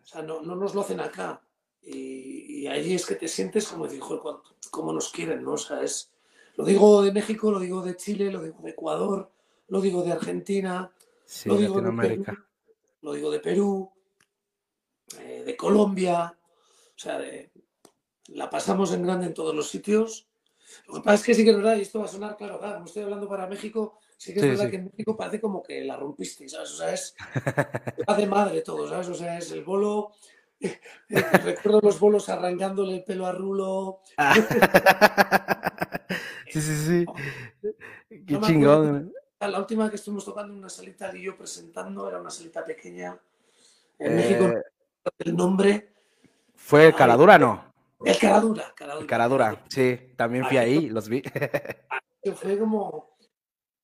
O 0.00 0.06
sea, 0.06 0.22
no, 0.22 0.40
no 0.42 0.54
nos 0.54 0.74
lo 0.74 0.82
hacen 0.82 1.00
acá. 1.00 1.42
Y, 1.82 2.62
y 2.62 2.66
allí 2.68 2.94
es 2.94 3.06
que 3.06 3.14
te 3.16 3.28
sientes 3.28 3.66
como 3.68 3.86
cuánto- 4.22 4.54
cómo 4.70 4.92
nos 4.92 5.10
quieren, 5.10 5.42
¿no? 5.42 5.52
O 5.52 5.58
sea, 5.58 5.82
es, 5.82 6.12
lo 6.56 6.64
digo 6.64 7.02
de 7.02 7.12
México, 7.12 7.50
lo 7.50 7.58
digo 7.60 7.82
de 7.82 7.96
Chile, 7.96 8.30
lo 8.30 8.42
digo 8.42 8.58
de 8.62 8.70
Ecuador, 8.70 9.30
lo 9.68 9.80
digo 9.80 10.02
de 10.02 10.12
Argentina, 10.12 10.92
Sí, 11.24 11.48
lo 11.48 11.56
digo 11.56 11.80
de. 11.80 11.92
Perú, 11.92 12.24
lo 13.02 13.12
digo 13.12 13.30
de 13.30 13.40
Perú, 13.40 13.90
eh, 15.20 15.42
de 15.44 15.56
Colombia. 15.56 16.36
O 16.96 16.98
sea, 16.98 17.18
de- 17.18 17.50
la 18.28 18.50
pasamos 18.50 18.92
en 18.92 19.02
grande 19.02 19.26
en 19.26 19.34
todos 19.34 19.54
los 19.54 19.68
sitios. 19.68 20.28
Lo 20.86 20.94
que 20.94 21.00
pasa 21.00 21.14
es 21.16 21.22
que 21.24 21.34
sí 21.34 21.44
que 21.44 21.50
es 21.50 21.56
verdad, 21.56 21.76
y 21.76 21.82
esto 21.82 21.98
va 21.98 22.04
a 22.04 22.08
sonar 22.08 22.36
claro, 22.36 22.58
claro, 22.58 22.74
como 22.74 22.86
estoy 22.86 23.02
hablando 23.02 23.28
para 23.28 23.46
México, 23.48 23.98
sí 24.16 24.32
que 24.32 24.38
es 24.40 24.44
Sí, 24.44 24.50
verdad 24.50 24.64
sí. 24.66 24.70
que 24.70 24.76
en 24.76 24.84
México 24.84 25.16
parece 25.16 25.40
como 25.40 25.62
que 25.62 25.84
la 25.84 25.96
rompiste, 25.96 26.48
¿sabes? 26.48 26.70
O 26.72 26.76
sea, 26.76 26.92
es 26.94 27.14
va 28.08 28.16
de 28.16 28.26
madre 28.26 28.60
todo, 28.62 28.88
¿sabes? 28.88 29.08
O 29.08 29.14
sea, 29.14 29.38
es 29.38 29.50
el 29.50 29.64
bolo, 29.64 30.12
Recuerdo 31.08 31.80
los 31.82 31.98
bolos 31.98 32.28
arrancándole 32.28 32.96
el 32.96 33.04
pelo 33.04 33.26
a 33.26 33.32
Rulo. 33.32 34.00
Sí, 36.52 36.60
sí, 36.60 36.76
sí. 36.76 37.06
Qué 38.26 38.34
No 38.34 38.40
chingón. 38.44 39.12
La 39.38 39.58
última 39.60 39.88
que 39.88 39.94
estuvimos 39.94 40.24
tocando 40.24 40.52
en 40.52 40.58
una 40.58 40.68
salita 40.68 41.16
y 41.16 41.22
yo 41.22 41.36
presentando 41.36 42.08
era 42.08 42.20
una 42.20 42.30
salita 42.30 42.64
pequeña. 42.64 43.16
En 43.98 44.16
México, 44.16 44.44
Eh, 44.48 44.62
el 45.20 45.36
nombre. 45.36 45.92
Fue 46.56 46.92
Caradura, 46.92 47.38
¿no? 47.38 47.72
El 48.04 48.18
Caradura. 48.18 48.72
Caradura. 48.74 49.00
El 49.00 49.06
Caradura, 49.06 49.64
sí, 49.68 50.12
también 50.16 50.44
fui 50.46 50.56
ahí, 50.56 50.88
los 50.88 51.08
vi. 51.08 51.22
que 51.22 52.32
fue 52.34 52.58
como. 52.58 53.09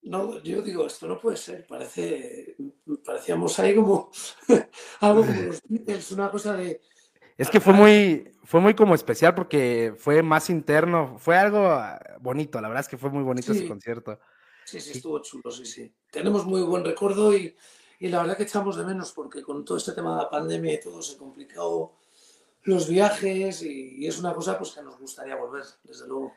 No, 0.07 0.40
yo 0.40 0.62
digo, 0.62 0.86
esto 0.86 1.09
no 1.09 1.18
puede 1.18 1.36
ser. 1.36 1.66
Parece. 1.66 2.57
Parecíamos 3.04 3.59
ahí 3.59 3.74
como. 3.74 4.11
algo 5.00 5.26
como 5.26 5.42
los 5.42 5.61
Beatles, 5.68 6.12
una 6.12 6.30
cosa 6.30 6.57
de. 6.57 6.80
Es 7.36 7.50
que 7.50 7.61
fue 7.61 7.74
muy, 7.74 8.32
fue 8.44 8.61
muy 8.61 8.74
como 8.74 8.94
especial 8.94 9.34
porque 9.34 9.94
fue 9.98 10.22
más 10.22 10.48
interno, 10.48 11.18
fue 11.18 11.36
algo 11.36 11.66
ah, 11.66 12.00
bonito, 12.18 12.59
la 12.62 12.68
verdad 12.68 12.84
es 12.84 12.88
que 12.88 12.96
fue 12.96 13.11
muy 13.11 13.22
bonito 13.22 13.52
ese 13.52 13.68
concierto. 13.68 14.18
Sí, 14.64 14.80
sí, 14.80 14.92
estuvo 14.92 15.20
chulo, 15.20 15.50
sí, 15.50 15.66
sí. 15.66 15.92
Tenemos 16.11 16.46
muy 16.46 16.62
buen 16.62 16.82
recuerdo 16.82 17.36
y, 17.36 17.54
y 17.98 18.09
la 18.09 18.22
verdad 18.22 18.38
que 18.38 18.44
echamos 18.44 18.76
de 18.76 18.86
menos 18.86 19.12
porque 19.12 19.42
con 19.42 19.66
todo 19.66 19.76
este 19.76 19.92
tema 19.92 20.12
de 20.16 20.22
la 20.22 20.30
pandemia 20.30 20.74
y 20.74 20.80
todo 20.80 21.02
se 21.02 21.18
complicó 21.18 21.98
los 22.62 22.88
viajes 22.88 23.62
y, 23.62 23.96
y 23.98 24.07
es 24.07 24.18
una 24.18 24.32
cosa 24.32 24.57
pues 24.57 24.70
que 24.70 24.82
nos 24.82 24.98
gustaría 24.98 25.36
volver, 25.36 25.64
desde 25.84 26.09
luego. 26.09 26.32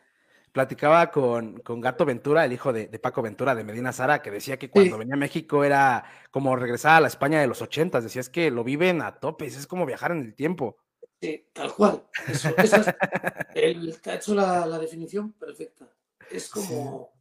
Platicaba 0.51 1.11
con, 1.11 1.59
con 1.59 1.79
Gato 1.79 2.05
Ventura, 2.05 2.43
el 2.45 2.53
hijo 2.53 2.73
de, 2.73 2.87
de 2.87 2.99
Paco 2.99 3.21
Ventura 3.21 3.53
de 3.55 3.63
Medina 3.63 3.91
Sara, 3.93 4.21
que 4.21 4.31
decía 4.31 4.57
que 4.57 4.69
cuando 4.69 4.97
venía 4.97 5.13
a 5.15 5.17
México 5.17 5.63
era 5.63 6.03
como 6.31 6.55
regresar 6.55 6.97
a 6.97 7.01
la 7.01 7.07
España 7.07 7.39
de 7.39 7.47
los 7.47 7.61
ochentas, 7.61 8.03
decía 8.03 8.21
es 8.21 8.29
que 8.29 8.49
lo 8.51 8.63
viven 8.63 9.01
a 9.01 9.19
topes, 9.19 9.55
es 9.55 9.67
como 9.67 9.85
viajar 9.85 10.11
en 10.11 10.19
el 10.19 10.33
tiempo. 10.35 10.77
Sí, 11.21 11.45
tal 11.53 11.73
cual. 11.73 12.03
Eso, 12.27 12.49
esa 12.57 12.77
es- 12.77 12.87
ha 14.07 14.13
hecho 14.15 14.33
la, 14.35 14.65
la 14.65 14.79
definición 14.79 15.33
perfecta. 15.33 15.87
Es 16.31 16.49
como, 16.49 17.11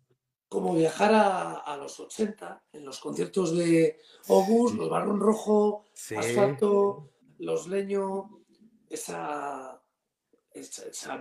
como 0.48 0.74
viajar 0.74 1.12
a, 1.14 1.52
a 1.58 1.76
los 1.76 1.98
80 2.00 2.62
en 2.72 2.84
los 2.84 3.00
conciertos 3.00 3.56
de 3.56 3.98
Obus, 4.28 4.74
los 4.74 4.88
Barón 4.88 5.20
Rojo, 5.20 5.84
Sí. 5.92 6.14
Asfalto, 6.14 7.10
Los 7.38 7.66
Leño, 7.68 8.40
esa, 8.88 9.82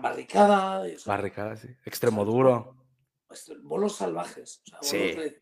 barricada, 0.02 0.84
Barricada, 1.06 1.56
sí. 1.58 1.68
Extremo 1.86 2.26
duro. 2.26 2.76
bolos 3.62 3.96
salvajes. 3.96 4.62
O 4.66 4.70
sea, 4.70 4.80
Sí. 4.82 4.98
bolos 4.98 5.16
de- 5.16 5.42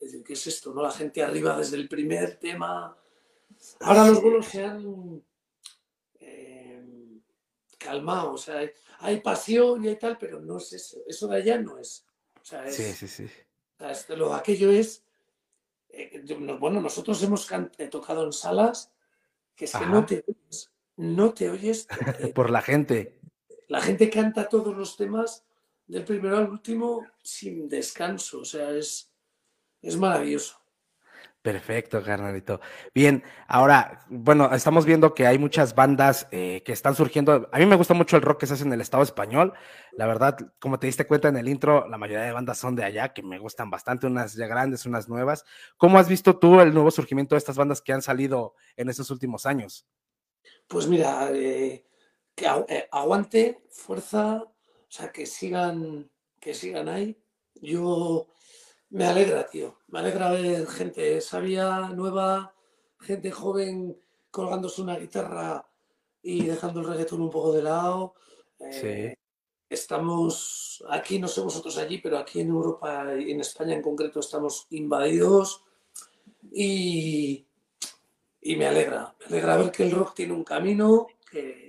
es 0.00 0.12
decir, 0.12 0.24
¿qué 0.24 0.32
es 0.34 0.46
esto? 0.46 0.74
¿no? 0.74 0.82
La 0.82 0.90
gente 0.90 1.22
arriba 1.22 1.56
desde 1.56 1.76
el 1.76 1.88
primer 1.88 2.36
tema. 2.38 2.96
Ahora 3.80 4.06
los 4.08 4.20
bolos 4.22 4.46
se 4.46 4.62
han 4.64 5.22
eh, 6.20 6.84
calmado. 7.78 8.32
O 8.34 8.38
sea, 8.38 8.60
hay, 9.00 9.20
pasión 9.20 9.84
y 9.84 9.88
hay 9.88 9.96
tal, 9.98 10.18
pero 10.18 10.40
no 10.40 10.58
es 10.58 10.72
eso. 10.72 10.98
Eso 11.06 11.26
de 11.28 11.36
allá 11.36 11.58
no 11.58 11.78
es. 11.78 12.06
O 12.40 12.44
sea, 12.44 12.66
es, 12.66 12.76
Sí, 12.76 12.92
sí, 12.92 13.08
sí. 13.08 13.24
o 13.24 13.78
sea, 13.78 13.90
esto- 13.92 14.16
lo 14.16 14.34
aquello 14.34 14.70
es. 14.70 15.02
eh, 15.88 16.22
bueno, 16.58 16.80
nosotros 16.80 17.22
hemos 17.22 17.48
eh, 17.78 17.86
tocado 17.88 18.24
en 18.24 18.32
salas 18.32 18.92
que 19.54 19.64
es 19.66 19.72
que 19.72 19.86
no 19.86 20.04
te 20.04 20.24
oyes. 20.26 20.70
No 20.96 21.32
te 21.32 21.48
oyes. 21.50 21.86
eh, 22.20 22.32
Por 22.34 22.50
la 22.50 22.60
gente. 22.62 23.20
La 23.74 23.80
gente 23.80 24.08
canta 24.08 24.48
todos 24.48 24.76
los 24.76 24.96
temas 24.96 25.44
del 25.88 26.04
primero 26.04 26.38
al 26.38 26.48
último 26.48 27.04
sin 27.20 27.68
descanso. 27.68 28.38
O 28.38 28.44
sea, 28.44 28.70
es, 28.70 29.12
es 29.82 29.96
maravilloso. 29.96 30.60
Perfecto, 31.42 32.00
carnalito. 32.00 32.60
Bien, 32.94 33.24
ahora, 33.48 34.06
bueno, 34.08 34.54
estamos 34.54 34.86
viendo 34.86 35.12
que 35.12 35.26
hay 35.26 35.40
muchas 35.40 35.74
bandas 35.74 36.28
eh, 36.30 36.62
que 36.64 36.70
están 36.70 36.94
surgiendo. 36.94 37.50
A 37.52 37.58
mí 37.58 37.66
me 37.66 37.74
gusta 37.74 37.94
mucho 37.94 38.14
el 38.14 38.22
rock 38.22 38.38
que 38.38 38.46
se 38.46 38.54
hace 38.54 38.62
en 38.62 38.72
el 38.72 38.80
Estado 38.80 39.02
español. 39.02 39.52
La 39.90 40.06
verdad, 40.06 40.36
como 40.60 40.78
te 40.78 40.86
diste 40.86 41.08
cuenta 41.08 41.26
en 41.26 41.36
el 41.36 41.48
intro, 41.48 41.88
la 41.88 41.98
mayoría 41.98 42.22
de 42.22 42.30
bandas 42.30 42.58
son 42.58 42.76
de 42.76 42.84
allá, 42.84 43.12
que 43.12 43.24
me 43.24 43.40
gustan 43.40 43.70
bastante, 43.70 44.06
unas 44.06 44.34
ya 44.34 44.46
grandes, 44.46 44.86
unas 44.86 45.08
nuevas. 45.08 45.44
¿Cómo 45.78 45.98
has 45.98 46.08
visto 46.08 46.38
tú 46.38 46.60
el 46.60 46.72
nuevo 46.72 46.92
surgimiento 46.92 47.34
de 47.34 47.38
estas 47.38 47.56
bandas 47.56 47.82
que 47.82 47.92
han 47.92 48.02
salido 48.02 48.54
en 48.76 48.88
estos 48.88 49.10
últimos 49.10 49.46
años? 49.46 49.84
Pues 50.68 50.86
mira, 50.86 51.28
eh, 51.32 51.84
que 52.34 52.46
eh, 52.68 52.88
aguante, 52.90 53.62
fuerza, 53.70 54.42
o 54.42 54.52
sea, 54.88 55.12
que 55.12 55.26
sigan, 55.26 56.10
que 56.40 56.54
sigan 56.54 56.88
ahí. 56.88 57.16
Yo 57.54 58.26
me 58.90 59.06
alegra, 59.06 59.46
tío. 59.46 59.78
Me 59.88 60.00
alegra 60.00 60.30
ver 60.30 60.66
gente 60.66 61.20
sabia, 61.20 61.88
nueva, 61.88 62.54
gente 63.00 63.30
joven 63.30 63.98
colgándose 64.30 64.82
una 64.82 64.98
guitarra 64.98 65.68
y 66.22 66.46
dejando 66.46 66.80
el 66.80 66.86
reggaetón 66.86 67.22
un 67.22 67.30
poco 67.30 67.52
de 67.52 67.62
lado. 67.62 68.14
Eh, 68.58 69.14
Estamos 69.68 70.84
aquí, 70.88 71.18
no 71.18 71.26
sé 71.26 71.40
vosotros 71.40 71.78
allí, 71.78 71.98
pero 71.98 72.18
aquí 72.18 72.40
en 72.40 72.48
Europa 72.48 73.06
y 73.18 73.32
en 73.32 73.40
España 73.40 73.74
en 73.74 73.82
concreto 73.82 74.20
estamos 74.20 74.66
invadidos 74.70 75.64
y, 76.52 77.44
y 78.40 78.56
me 78.56 78.66
alegra, 78.66 79.14
me 79.18 79.26
alegra 79.26 79.56
ver 79.56 79.72
que 79.72 79.82
el 79.82 79.90
rock 79.90 80.14
tiene 80.14 80.34
un 80.34 80.44
camino, 80.44 81.08
que, 81.28 81.63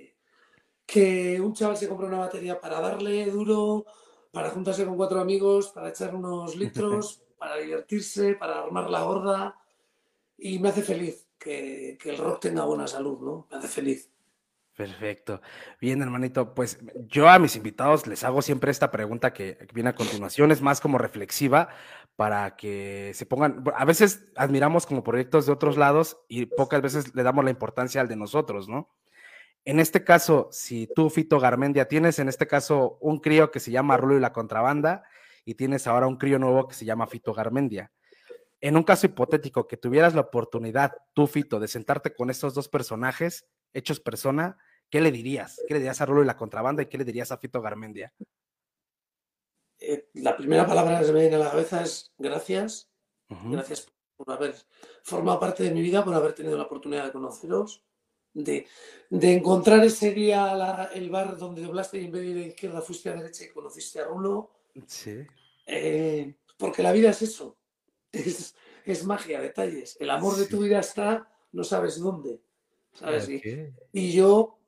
que 0.86 1.39
un 1.41 1.53
chaval 1.53 1.77
se 1.77 1.88
compra 1.88 2.07
una 2.07 2.19
batería 2.19 2.59
para 2.59 2.79
darle 2.79 3.25
duro, 3.27 3.86
para 4.31 4.49
juntarse 4.49 4.86
con 4.86 4.97
cuatro 4.97 5.19
amigos, 5.19 5.69
para 5.69 5.89
echar 5.89 6.15
unos 6.15 6.55
litros, 6.57 7.21
para 7.38 7.57
divertirse, 7.57 8.36
para 8.36 8.59
armar 8.59 8.89
la 8.89 9.03
gorda 9.03 9.55
y 10.38 10.59
me 10.59 10.69
hace 10.69 10.81
feliz 10.81 11.25
que, 11.38 11.97
que 12.01 12.09
el 12.09 12.17
rock 12.17 12.41
tenga 12.41 12.65
buena 12.65 12.88
salud, 12.88 13.19
¿no? 13.19 13.47
Me 13.49 13.57
hace 13.57 13.67
feliz. 13.67 14.09
Perfecto. 14.75 15.41
Bien, 15.79 16.01
hermanito, 16.01 16.53
pues 16.53 16.79
yo 17.07 17.29
a 17.29 17.39
mis 17.39 17.55
invitados 17.55 18.07
les 18.07 18.25
hago 18.25 18.41
siempre 18.41 18.71
esta 18.71 18.91
pregunta 18.91 19.31
que 19.31 19.57
viene 19.73 19.91
a 19.91 19.95
continuación, 19.95 20.51
es 20.51 20.61
más 20.61 20.81
como 20.81 20.97
reflexiva 20.97 21.69
para 22.17 22.57
que 22.57 23.11
se 23.13 23.25
pongan, 23.25 23.63
a 23.73 23.86
veces 23.86 24.25
admiramos 24.36 24.86
como 24.86 25.03
proyectos 25.03 25.45
de 25.45 25.53
otros 25.53 25.77
lados 25.77 26.17
y 26.27 26.45
pocas 26.47 26.81
veces 26.81 27.15
le 27.15 27.23
damos 27.23 27.45
la 27.45 27.51
importancia 27.51 28.01
al 28.01 28.09
de 28.09 28.17
nosotros, 28.17 28.67
¿no? 28.67 28.89
En 29.66 29.80
este 29.80 30.03
caso, 30.03 30.47
si 30.51 30.88
tú, 30.88 31.09
Fito 31.09 31.39
Garmendia, 31.39 31.88
tienes 31.88 32.20
en 32.20 32.30
este 32.30 32.45
caso 32.45 32.99
un 33.01 33.20
crío 33.20 33.49
que 33.49 33.59
se 33.59 33.72
llama 33.72 33.97
Rulo 33.97 34.16
y 34.16 34.20
la 34.20 34.32
Contrabanda 34.32 35.03
y 35.43 35.55
tienes 35.55 35.88
ahora 35.88 36.05
un 36.05 36.18
crío 36.18 36.38
nuevo 36.38 36.68
que 36.68 36.76
se 36.76 36.86
llama 36.86 37.07
Fito 37.07 37.34
Garmendia. 37.34 37.91
En 38.61 38.78
un 38.78 38.84
caso 38.84 39.07
hipotético 39.07 39.68
que 39.68 39.78
tuvieras 39.78 40.13
la 40.13 40.22
oportunidad, 40.22 40.93
tú, 41.13 41.26
Fito, 41.26 41.59
de 41.59 41.68
sentarte 41.68 42.13
con 42.13 42.30
estos 42.30 42.53
dos 42.53 42.70
personajes 42.70 43.47
hechos 43.74 43.99
persona, 43.99 44.57
¿qué 44.89 45.01
le 45.01 45.11
dirías? 45.11 45.59
¿Qué 45.68 45.74
le 45.74 45.80
dirías 45.80 45.99
a 45.99 46.05
Rulo 46.05 46.22
y 46.22 46.26
la 46.26 46.38
Contrabanda 46.38 46.84
y 46.84 46.86
qué 46.86 46.99
le 46.99 47.03
dirías 47.03 47.32
a 47.32 47.38
Fito 47.38 47.59
Garmendia? 47.59 48.13
Eh, 49.80 50.09
la 50.13 50.38
primera 50.38 50.66
palabra 50.66 50.99
que 50.99 51.05
se 51.05 51.13
me 51.13 51.22
viene 51.22 51.36
a 51.36 51.39
la 51.39 51.49
cabeza 51.49 51.82
es 51.82 52.13
gracias. 52.18 52.89
Gracias 53.28 53.91
por 54.16 54.32
haber 54.32 54.55
formado 55.01 55.39
parte 55.39 55.63
de 55.63 55.72
mi 55.72 55.82
vida, 55.82 56.05
por 56.05 56.13
haber 56.13 56.34
tenido 56.34 56.55
la 56.55 56.63
oportunidad 56.66 57.05
de 57.05 57.11
conoceros, 57.11 57.84
de, 58.36 58.67
de 59.09 59.33
encontrar 59.33 59.83
ese 59.83 60.11
día 60.11 60.53
la- 60.53 60.91
el 60.93 61.09
bar 61.09 61.38
donde 61.38 61.63
doblaste 61.63 61.99
y 61.99 62.05
en 62.05 62.11
vez 62.11 62.21
de 62.21 62.27
ir 62.29 62.38
a 62.38 62.47
izquierda 62.47 62.81
fuiste 62.81 63.09
a 63.09 63.15
derecha 63.15 63.45
y 63.45 63.49
conociste 63.49 63.99
a 64.01 64.05
Rulo. 64.05 64.51
Sí. 64.86 65.25
Eh, 65.65 66.36
porque 66.57 66.83
la 66.83 66.91
vida 66.91 67.09
es 67.09 67.21
eso, 67.23 67.57
es, 68.11 68.53
es 68.86 69.03
magia, 69.05 69.41
detalles. 69.41 69.97
El 69.99 70.09
amor 70.11 70.36
de 70.36 70.45
tu 70.45 70.59
vida 70.59 70.79
está, 70.79 71.27
no 71.53 71.63
sabes 71.63 71.99
dónde. 71.99 72.39
¿sabes? 72.93 73.27
Y- 73.27 73.38
Ok. 73.38 73.73
y 73.91 74.11
yo, 74.13 74.59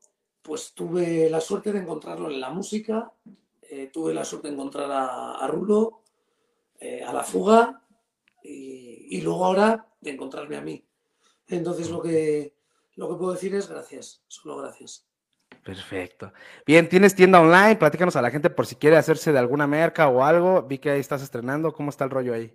pues 0.42 0.74
tuve 0.74 1.30
la 1.30 1.40
suerte 1.40 1.72
de 1.72 1.80
encontrarlo 1.80 2.30
en 2.32 2.40
la 2.42 2.50
música, 2.50 3.14
eh, 3.62 3.90
tuve 3.92 4.14
la 4.14 4.26
suerte 4.26 4.48
de 4.48 4.54
encontrar 4.56 4.90
a, 4.92 5.36
a 5.36 5.48
Rulo, 5.48 6.04
eh, 6.80 7.04
a 7.04 7.12
La 7.14 7.24
Fuga 7.24 7.82
y, 8.44 9.18
y 9.18 9.22
luego 9.22 9.46
ahora 9.46 9.88
de 10.02 10.12
encontrarme 10.12 10.56
a 10.58 10.62
mí. 10.62 10.84
Entonces 11.48 11.90
lo 11.90 12.02
que, 12.02 12.54
lo 12.98 13.08
que 13.08 13.16
puedo 13.16 13.34
decir 13.34 13.56
es 13.56 13.70
gracias, 13.70 14.22
solo 14.28 14.58
gracias. 14.58 15.08
Perfecto. 15.64 16.34
Bien, 16.66 16.90
¿tienes 16.90 17.16
tienda 17.16 17.40
online? 17.40 17.78
Platícanos 17.78 18.16
a 18.16 18.22
la 18.22 18.32
gente 18.32 18.50
por 18.50 18.66
si 18.66 18.76
quiere 18.76 18.98
hacerse 18.98 19.32
de 19.32 19.40
alguna 19.40 19.68
merca 19.68 20.10
o 20.10 20.24
algo. 20.24 20.64
Vi 20.64 20.80
que 20.80 20.90
ahí 20.90 21.00
estás 21.00 21.22
estrenando. 21.22 21.74
¿Cómo 21.74 21.90
está 21.90 22.04
el 22.04 22.10
rollo 22.10 22.34
ahí? 22.34 22.54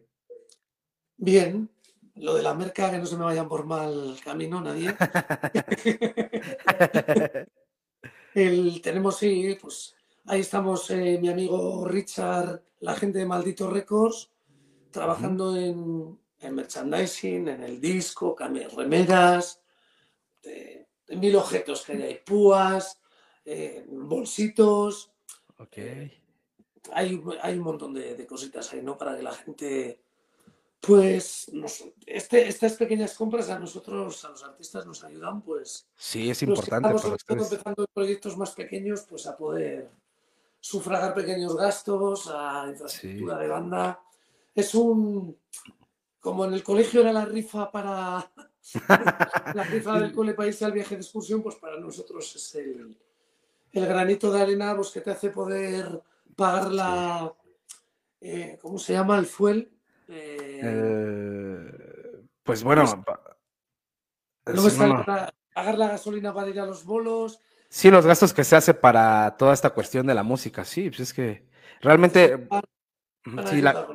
Bien, 1.17 1.71
lo 2.17 2.35
de 2.35 2.43
la 2.43 2.55
merca, 2.55 2.91
que 2.91 2.99
no 2.99 3.07
se 3.07 3.17
me 3.17 3.25
vayan 3.25 3.49
por 3.49 3.65
mal 3.65 4.17
camino 4.25 4.61
nadie. 4.61 4.95
El, 8.35 8.81
tenemos, 8.81 9.19
sí, 9.19 9.59
pues 9.61 9.95
ahí 10.25 10.41
estamos 10.41 10.91
eh, 10.91 11.19
mi 11.21 11.29
amigo 11.29 11.87
Richard, 11.87 12.63
la 12.81 12.95
gente 12.95 13.19
de 13.19 13.27
Maldito 13.27 13.69
Records, 13.69 14.31
trabajando 14.91 15.55
en, 15.55 16.19
en 16.41 16.55
merchandising, 16.55 17.49
en 17.49 17.63
el 17.63 17.79
disco, 17.79 18.35
remeras, 18.75 19.62
de 20.43 20.87
mil 21.17 21.37
objetos 21.37 21.83
que 21.85 21.93
hay 21.93 22.03
ahí, 22.03 22.21
púas, 22.25 23.01
eh, 23.45 23.85
bolsitos, 23.89 25.11
Ok. 25.59 25.79
hay, 26.93 27.23
hay 27.43 27.59
un 27.59 27.65
montón 27.65 27.95
de, 27.95 28.15
de 28.17 28.27
cositas 28.27 28.73
ahí, 28.73 28.83
¿no? 28.83 28.97
Para 28.99 29.17
que 29.17 29.23
la 29.23 29.33
gente 29.33 30.01
Pues 30.81 31.49
nos- 31.53 31.85
este, 32.07 32.49
estas 32.49 32.73
pequeñas 32.73 33.15
compras 33.15 33.49
a 33.51 33.57
nosotros, 33.59 34.25
a 34.25 34.31
los 34.31 34.43
artistas, 34.43 34.85
nos 34.85 35.05
ayudan, 35.05 35.41
pues. 35.41 35.87
Sí, 35.95 36.23
es 36.29 36.29
los 36.29 36.37
que 36.39 36.45
importante 36.47 36.89
estamos 36.89 37.23
para 37.25 37.43
empezando 37.45 37.87
proyectos 37.95 38.37
más 38.37 38.51
pequeños, 38.51 39.03
pues 39.09 39.29
a 39.29 39.37
poder 39.37 39.89
sufragar 40.59 41.15
pequeños 41.15 41.55
gastos, 41.57 42.27
a 42.29 42.67
infraestructura 42.69 43.39
de 43.39 43.47
banda. 43.47 44.01
Es 44.57 44.75
un. 44.75 45.39
Como 46.19 46.45
en 46.47 46.55
el 46.55 46.65
colegio 46.65 47.01
era 47.03 47.13
la 47.13 47.27
rifa 47.27 47.71
para. 47.71 48.33
La 49.55 49.65
rifa 49.65 49.99
del 50.01 50.13
cole 50.13 50.35
para 50.35 50.49
irse 50.49 50.65
al 50.65 50.73
viaje 50.73 50.95
de 50.97 51.03
excursión, 51.03 51.43
pues 51.43 51.57
para 51.57 51.79
nosotros 51.79 52.35
es 52.37 52.55
el, 52.55 52.97
el 53.73 53.87
granito 53.87 54.33
de 54.33 54.43
arena 54.43 54.75
pues, 54.77 54.91
que 54.91 55.01
te 55.01 55.11
hace 55.11 55.31
poder 55.31 56.03
pagar 56.37 56.71
la. 56.73 57.33
eh, 58.21 58.59
¿Cómo 58.61 58.79
se 58.79 58.93
llama? 58.95 59.19
El 59.19 59.27
fuel. 59.27 59.71
eh, 60.09 60.61
Eh, 60.63 62.23
pues 62.43 62.63
bueno, 62.63 62.85
no, 62.85 62.97
no. 64.89 65.05
para 65.05 65.35
pagar 65.55 65.79
la 65.79 65.89
gasolina 65.89 66.33
para 66.35 66.49
ir 66.51 66.61
a 66.61 66.67
los 66.67 66.85
bolos. 66.85 67.41
Sí, 67.69 67.91
los 67.91 68.05
gastos 68.07 68.33
que 68.35 68.45
se 68.45 68.57
hace 68.57 68.75
para 68.75 69.37
toda 69.39 69.55
esta 69.55 69.71
cuestión 69.71 70.07
de 70.07 70.15
la 70.15 70.23
música, 70.23 70.65
sí, 70.65 70.91
pues 70.91 71.01
es 71.01 71.15
que 71.15 71.47
realmente, 71.81 72.49
sí, 73.49 73.63
la, 73.63 73.87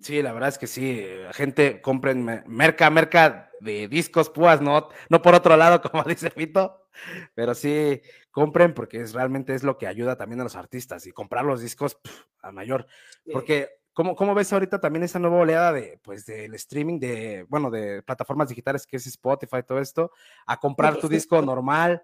sí, 0.00 0.22
la 0.22 0.32
verdad 0.32 0.48
es 0.48 0.58
que 0.58 0.66
sí, 0.66 1.04
gente 1.32 1.82
compren 1.82 2.24
me- 2.24 2.42
merca, 2.46 2.88
merca 2.88 3.50
de 3.62 3.88
discos, 3.88 4.30
púas, 4.30 4.60
no, 4.60 4.88
no 5.08 5.22
por 5.22 5.34
otro 5.34 5.56
lado, 5.56 5.80
como 5.90 6.04
dice 6.04 6.30
Fito, 6.30 6.88
pero 7.34 7.54
sí, 7.54 8.00
compren 8.30 8.74
porque 8.74 9.00
es 9.00 9.12
realmente 9.12 9.54
es 9.54 9.62
lo 9.62 9.78
que 9.78 9.86
ayuda 9.86 10.16
también 10.16 10.40
a 10.40 10.44
los 10.44 10.56
artistas 10.56 11.06
y 11.06 11.12
comprar 11.12 11.44
los 11.44 11.60
discos 11.60 11.98
a 12.42 12.52
mayor, 12.52 12.86
porque 13.32 13.70
¿cómo, 13.92 14.16
cómo 14.16 14.34
ves 14.34 14.52
ahorita 14.52 14.80
también 14.80 15.04
esa 15.04 15.18
nueva 15.18 15.38
oleada 15.38 15.72
de, 15.72 15.98
pues, 16.02 16.26
del 16.26 16.54
streaming 16.54 16.98
de, 16.98 17.46
bueno, 17.48 17.70
de 17.70 18.02
plataformas 18.02 18.48
digitales 18.48 18.86
que 18.86 18.96
es 18.96 19.06
Spotify, 19.06 19.62
todo 19.66 19.78
esto, 19.78 20.12
a 20.46 20.58
comprar 20.58 20.94
tu 20.94 21.02
pues, 21.02 21.12
disco 21.12 21.40
normal? 21.40 22.02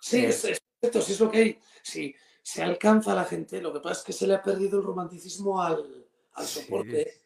Sí, 0.00 0.24
eh, 0.24 0.28
es, 0.28 0.44
es 0.44 0.62
cierto, 0.80 1.02
sí 1.02 1.12
es 1.12 1.20
lo 1.20 1.30
que 1.30 1.38
hay. 1.38 1.60
Sí, 1.82 2.14
se 2.42 2.62
alcanza 2.62 3.12
a 3.12 3.16
la 3.16 3.24
gente. 3.24 3.60
Lo 3.60 3.72
que 3.72 3.80
pasa 3.80 4.00
es 4.00 4.04
que 4.06 4.12
se 4.12 4.26
le 4.26 4.34
ha 4.34 4.42
perdido 4.42 4.78
el 4.78 4.84
romanticismo 4.84 5.62
al, 5.62 6.06
al 6.32 6.46
soporte. 6.46 7.19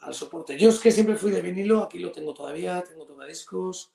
Al 0.00 0.14
soporte. 0.14 0.56
Yo 0.58 0.68
es 0.70 0.78
que 0.78 0.92
siempre 0.92 1.16
fui 1.16 1.30
de 1.30 1.42
vinilo, 1.42 1.82
aquí 1.82 1.98
lo 1.98 2.12
tengo 2.12 2.32
todavía, 2.32 2.82
tengo 2.82 3.04
tocadiscos. 3.04 3.92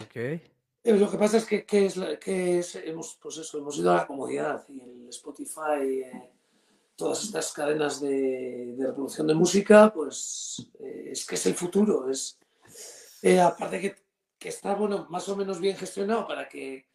Ok. 0.00 0.16
Eh, 0.16 0.40
Lo 0.84 1.10
que 1.10 1.16
pasa 1.18 1.36
es 1.38 1.44
que, 1.44 1.64
que 1.64 1.86
es, 1.86 1.96
la- 1.96 2.18
que 2.18 2.58
es- 2.60 2.76
hemos, 2.76 3.18
pues 3.20 3.36
eso, 3.38 3.58
hemos 3.58 3.76
ido 3.78 3.90
a 3.92 3.96
la 3.96 4.06
comodidad 4.06 4.64
y 4.68 4.80
el 4.80 5.08
Spotify, 5.08 6.00
eh, 6.04 6.30
todas 6.96 7.22
estas 7.24 7.52
cadenas 7.52 8.00
de, 8.00 8.74
de 8.76 8.86
reproducción 8.86 9.26
de 9.26 9.34
música, 9.34 9.92
pues 9.92 10.70
eh, 10.80 11.08
es 11.12 11.24
que 11.26 11.34
es 11.36 11.46
el 11.46 11.54
futuro. 11.54 12.08
Es, 12.10 12.38
eh, 13.22 13.40
aparte 13.40 13.80
que, 13.80 13.96
que 14.38 14.48
está 14.48 14.74
bueno, 14.74 15.06
más 15.10 15.28
o 15.28 15.36
menos 15.36 15.60
bien 15.60 15.76
gestionado 15.76 16.26
para 16.26 16.48
que, 16.48 16.86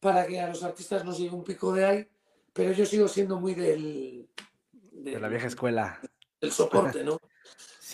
para 0.00 0.26
que 0.26 0.40
a 0.40 0.48
los 0.48 0.62
artistas 0.62 1.04
nos 1.04 1.18
llegue 1.18 1.34
un 1.34 1.44
pico 1.44 1.72
de 1.72 1.84
ahí, 1.84 2.08
pero 2.52 2.72
yo 2.72 2.84
sigo 2.86 3.08
siendo 3.08 3.38
muy 3.40 3.54
del, 3.54 4.28
De 4.72 5.18
la 5.18 5.28
vieja 5.28 5.46
escuela. 5.48 6.00
del 6.40 6.52
soporte, 6.52 7.02
¿no? 7.04 7.18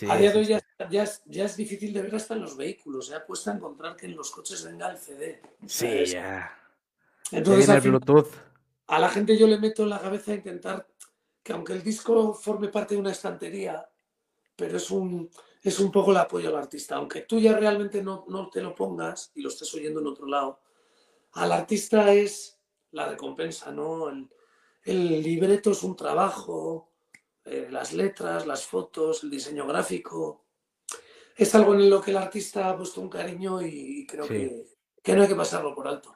Sí, 0.01 0.09
a 0.09 0.15
día 0.17 0.31
de 0.31 0.39
hoy 0.39 0.45
ya, 0.45 0.59
ya 0.89 1.03
es, 1.03 1.21
ya 1.27 1.45
es 1.45 1.55
difícil 1.55 1.93
de 1.93 2.01
ver 2.01 2.15
hasta 2.15 2.33
en 2.33 2.41
los 2.41 2.57
vehículos. 2.57 3.09
Ya 3.09 3.23
cuesta 3.23 3.51
encontrar 3.51 3.95
que 3.95 4.07
en 4.07 4.15
los 4.15 4.31
coches 4.31 4.63
venga 4.63 4.89
el 4.89 4.97
CD. 4.97 5.39
Sí, 5.67 6.05
ya. 6.05 6.51
Entonces, 7.31 7.69
el 7.69 7.81
Bluetooth. 7.81 8.31
a 8.87 8.97
la 8.97 9.09
gente 9.09 9.37
yo 9.37 9.45
le 9.45 9.59
meto 9.59 9.83
en 9.83 9.89
la 9.89 10.01
cabeza 10.01 10.33
intentar 10.33 10.87
que 11.43 11.53
aunque 11.53 11.73
el 11.73 11.83
disco 11.83 12.33
forme 12.33 12.69
parte 12.69 12.95
de 12.95 12.99
una 12.99 13.11
estantería, 13.11 13.87
pero 14.55 14.77
es 14.77 14.89
un, 14.89 15.29
es 15.61 15.79
un 15.79 15.91
poco 15.91 16.09
el 16.09 16.17
apoyo 16.17 16.49
al 16.49 16.55
artista. 16.55 16.95
Aunque 16.95 17.21
tú 17.21 17.39
ya 17.39 17.55
realmente 17.55 18.01
no, 18.01 18.25
no 18.27 18.49
te 18.49 18.63
lo 18.63 18.73
pongas 18.73 19.31
y 19.35 19.43
lo 19.43 19.49
estés 19.49 19.71
oyendo 19.75 19.99
en 19.99 20.07
otro 20.07 20.25
lado, 20.25 20.61
al 21.33 21.51
artista 21.51 22.11
es 22.11 22.57
la 22.89 23.07
recompensa, 23.07 23.71
¿no? 23.71 24.09
El, 24.09 24.27
el 24.83 25.21
libreto 25.21 25.69
es 25.69 25.83
un 25.83 25.95
trabajo, 25.95 26.90
eh, 27.45 27.67
las 27.69 27.93
letras, 27.93 28.45
las 28.45 28.65
fotos, 28.65 29.23
el 29.23 29.29
diseño 29.31 29.65
gráfico. 29.67 30.45
Es 31.35 31.55
algo 31.55 31.73
en 31.73 31.89
lo 31.89 32.01
que 32.01 32.11
el 32.11 32.17
artista 32.17 32.69
ha 32.69 32.77
puesto 32.77 33.01
un 33.01 33.09
cariño 33.09 33.61
y 33.61 34.05
creo 34.07 34.25
Sí. 34.25 34.33
que, 34.33 34.65
que 35.01 35.15
no 35.15 35.23
hay 35.23 35.27
que 35.27 35.35
pasarlo 35.35 35.73
por 35.73 35.87
alto. 35.87 36.15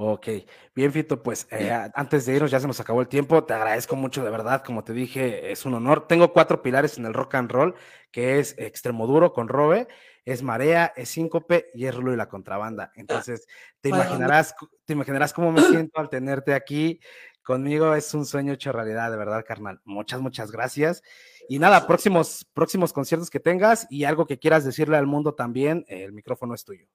Ok, 0.00 0.28
bien 0.76 0.92
Fito, 0.92 1.20
pues 1.24 1.48
eh, 1.50 1.72
antes 1.92 2.24
de 2.24 2.34
irnos 2.36 2.52
ya 2.52 2.60
se 2.60 2.68
nos 2.68 2.78
acabó 2.78 3.00
el 3.00 3.08
tiempo, 3.08 3.42
te 3.42 3.52
agradezco 3.52 3.96
mucho 3.96 4.22
de 4.22 4.30
verdad, 4.30 4.62
como 4.64 4.84
te 4.84 4.92
dije, 4.92 5.50
es 5.50 5.64
un 5.64 5.74
honor. 5.74 6.06
Tengo 6.06 6.32
cuatro 6.32 6.62
pilares 6.62 6.98
en 6.98 7.06
el 7.06 7.14
rock 7.14 7.34
and 7.34 7.50
roll, 7.50 7.74
que 8.12 8.38
es 8.38 8.54
Extremoduro 8.58 9.32
con 9.32 9.48
Robe, 9.48 9.88
es 10.24 10.44
Marea, 10.44 10.92
es 10.94 11.08
Síncope 11.08 11.70
y 11.74 11.86
es 11.86 11.94
Rulo 11.96 12.12
y 12.12 12.16
la 12.16 12.28
Contrabanda. 12.28 12.92
Entonces, 12.94 13.48
te 13.80 13.88
imaginarás, 13.88 14.54
te 14.84 14.92
imaginarás 14.92 15.32
cómo 15.32 15.50
me 15.50 15.62
siento 15.62 15.98
al 15.98 16.08
tenerte 16.10 16.54
aquí 16.54 17.00
conmigo, 17.48 17.94
es 17.94 18.12
un 18.12 18.26
sueño 18.26 18.52
hecho 18.52 18.72
realidad, 18.72 19.10
de 19.10 19.16
verdad, 19.16 19.42
carnal. 19.42 19.80
Muchas, 19.86 20.20
muchas 20.20 20.52
gracias. 20.52 21.02
Y 21.48 21.58
nada, 21.58 21.86
próximos, 21.86 22.46
próximos 22.52 22.92
conciertos 22.92 23.30
que 23.30 23.40
tengas 23.40 23.86
y 23.88 24.04
algo 24.04 24.26
que 24.26 24.38
quieras 24.38 24.66
decirle 24.66 24.98
al 24.98 25.06
mundo 25.06 25.32
también, 25.32 25.86
el 25.88 26.12
micrófono 26.12 26.54
es 26.54 26.62
tuyo. 26.62 26.86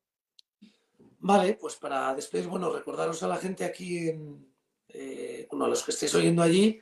Vale, 1.18 1.58
pues 1.60 1.76
para 1.78 2.14
despedir, 2.14 2.48
bueno, 2.50 2.72
recordaros 2.72 3.24
a 3.24 3.28
la 3.30 3.38
gente 3.38 3.66
aquí, 3.66 4.10
en, 4.10 4.48
eh, 4.90 5.48
bueno, 5.50 5.66
a 5.66 5.70
los 5.70 5.82
que 5.82 5.90
estéis 5.90 6.14
oyendo 6.14 6.44
allí 6.44 6.80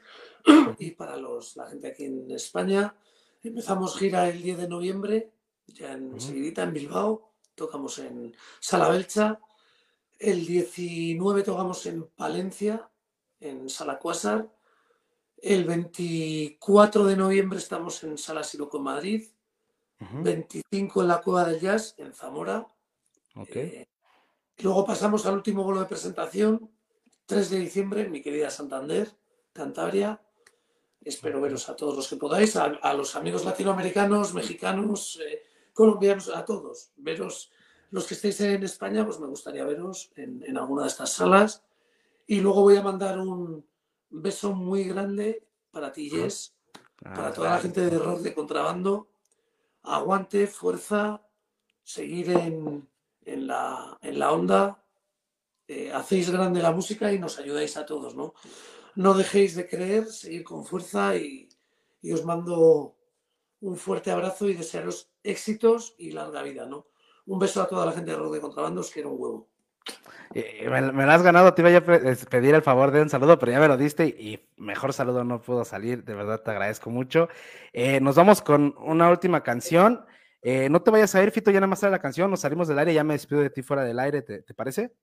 y 0.78 0.92
para 0.92 1.16
los, 1.16 1.56
la 1.56 1.70
gente 1.70 1.88
aquí 1.88 2.04
en 2.04 2.30
España, 2.30 2.94
empezamos 3.42 3.98
gira 3.98 4.28
el 4.28 4.42
10 4.42 4.58
de 4.58 4.68
noviembre, 4.68 5.32
ya 5.68 5.94
en 5.94 6.20
seguidita 6.20 6.64
en 6.64 6.74
Bilbao, 6.74 7.36
tocamos 7.56 8.00
en 8.00 8.36
Sala 8.60 8.90
Belcha, 8.90 9.40
el 10.20 10.46
19 10.46 11.44
tocamos 11.44 11.86
en 11.86 12.04
Palencia, 12.08 12.91
en 13.42 13.70
Sala 13.70 14.00
Cuásar, 14.00 14.50
el 15.38 15.66
24 15.66 17.06
de 17.06 17.16
noviembre 17.18 17.58
estamos 17.60 18.04
en 18.04 18.18
Sala 18.18 18.44
Siroco 18.44 18.80
Madrid, 18.80 19.28
25 20.00 21.02
en 21.02 21.08
la 21.08 21.22
Cueva 21.22 21.46
del 21.46 21.60
Jazz 21.60 21.94
en 21.98 22.14
Zamora, 22.14 22.66
Ok. 23.36 23.56
eh, 23.56 23.88
Luego 24.60 24.86
pasamos 24.86 25.26
al 25.26 25.34
último 25.36 25.64
bolo 25.64 25.80
de 25.80 25.86
presentación, 25.88 26.70
3 27.26 27.50
de 27.50 27.60
diciembre, 27.60 28.08
mi 28.10 28.22
querida 28.22 28.50
Santander, 28.52 29.12
Cantabria. 29.54 30.22
Espero 31.04 31.42
veros 31.42 31.68
a 31.70 31.76
todos 31.76 31.96
los 31.96 32.08
que 32.08 32.16
podáis, 32.18 32.56
a, 32.56 32.66
a 32.66 32.94
los 32.94 33.16
amigos 33.16 33.44
latinoamericanos, 33.44 34.34
mexicanos, 34.36 35.20
eh, 35.26 35.42
colombianos, 35.74 36.30
a 36.30 36.46
todos. 36.46 36.92
Veros, 36.98 37.52
los 37.90 38.06
que 38.06 38.14
estéis 38.14 38.40
en 38.42 38.62
España, 38.64 39.04
pues 39.04 39.20
me 39.20 39.26
gustaría 39.28 39.66
veros 39.66 40.12
en, 40.16 40.44
en 40.46 40.58
alguna 40.58 40.84
de 40.84 40.90
estas 40.90 41.12
salas. 41.12 41.64
Y 42.32 42.40
luego 42.40 42.62
voy 42.62 42.78
a 42.78 42.82
mandar 42.82 43.20
un 43.20 43.68
beso 44.10 44.54
muy 44.54 44.86
grande 44.86 45.46
para 45.70 45.92
ti, 45.92 46.10
Jess, 46.10 46.56
para 47.04 47.28
Ah, 47.28 47.34
toda 47.34 47.50
la 47.50 47.60
gente 47.60 47.82
de 47.82 48.00
rock 48.00 48.22
de 48.22 48.34
contrabando. 48.34 49.10
Aguante, 49.84 50.48
fuerza, 50.48 51.28
seguir 51.84 52.30
en, 52.30 52.88
en 53.26 53.48
la, 53.48 53.98
en 54.02 54.18
la 54.18 54.32
onda, 54.32 54.82
eh, 55.68 55.92
hacéis 55.92 56.30
grande 56.30 56.62
la 56.62 56.72
música 56.72 57.12
y 57.12 57.20
nos 57.20 57.38
ayudáis 57.38 57.76
a 57.76 57.86
todos, 57.86 58.16
¿no? 58.16 58.34
No 58.96 59.14
dejéis 59.14 59.54
de 59.58 59.68
creer, 59.68 60.06
seguir 60.08 60.46
con 60.46 60.64
fuerza 60.64 61.18
y, 61.18 61.50
y 62.02 62.14
os 62.14 62.24
mando 62.24 62.96
un 63.60 63.76
fuerte 63.76 64.10
abrazo 64.10 64.48
y 64.48 64.54
desearos 64.54 65.12
éxitos 65.22 65.96
y 65.98 66.12
larga 66.12 66.44
vida, 66.44 66.66
¿no? 66.66 66.88
Un 67.26 67.40
beso 67.40 67.62
a 67.62 67.68
toda 67.68 67.86
la 67.86 67.92
gente 67.92 68.12
de 68.12 68.18
Rock 68.18 68.36
de 68.36 68.40
Contrabando, 68.42 68.80
os 68.80 68.90
quiero 68.90 69.12
un 69.12 69.22
huevo. 69.22 69.51
Me, 70.34 70.92
me 70.94 71.06
lo 71.06 71.12
has 71.12 71.24
ganado, 71.24 71.54
te 71.54 71.62
iba 71.62 71.78
a 71.78 71.82
pedir 71.82 72.56
el 72.56 72.62
favor 72.62 72.92
de 72.92 73.02
un 73.02 73.10
saludo, 73.10 73.38
pero 73.38 73.52
ya 73.52 73.60
me 73.60 73.68
lo 73.68 73.76
diste 73.76 74.06
y 74.06 74.40
mejor 74.58 74.94
saludo 74.94 75.24
no 75.26 75.42
pudo 75.42 75.66
salir, 75.66 76.06
de 76.06 76.14
verdad 76.14 76.42
te 76.42 76.52
agradezco 76.52 76.90
mucho. 76.90 77.28
Eh, 77.74 78.00
nos 78.00 78.16
vamos 78.16 78.42
con 78.42 78.74
una 78.80 79.10
última 79.10 79.44
canción. 79.44 80.06
Eh, 80.42 80.70
no 80.70 80.82
te 80.82 80.90
vayas 80.90 81.14
a 81.16 81.22
ir, 81.22 81.32
Fito, 81.32 81.52
ya 81.52 81.60
nada 81.60 81.68
más 81.68 81.80
sale 81.80 81.92
la 81.92 82.00
canción, 82.00 82.32
nos 82.32 82.40
salimos 82.40 82.68
del 82.68 82.80
aire, 82.80 82.94
ya 82.94 83.04
me 83.04 83.14
despido 83.14 83.42
de 83.42 83.50
ti 83.50 83.62
fuera 83.62 83.84
del 83.84 84.00
aire, 84.00 84.22
¿te, 84.22 84.42
te 84.42 84.54
parece? 84.54 84.94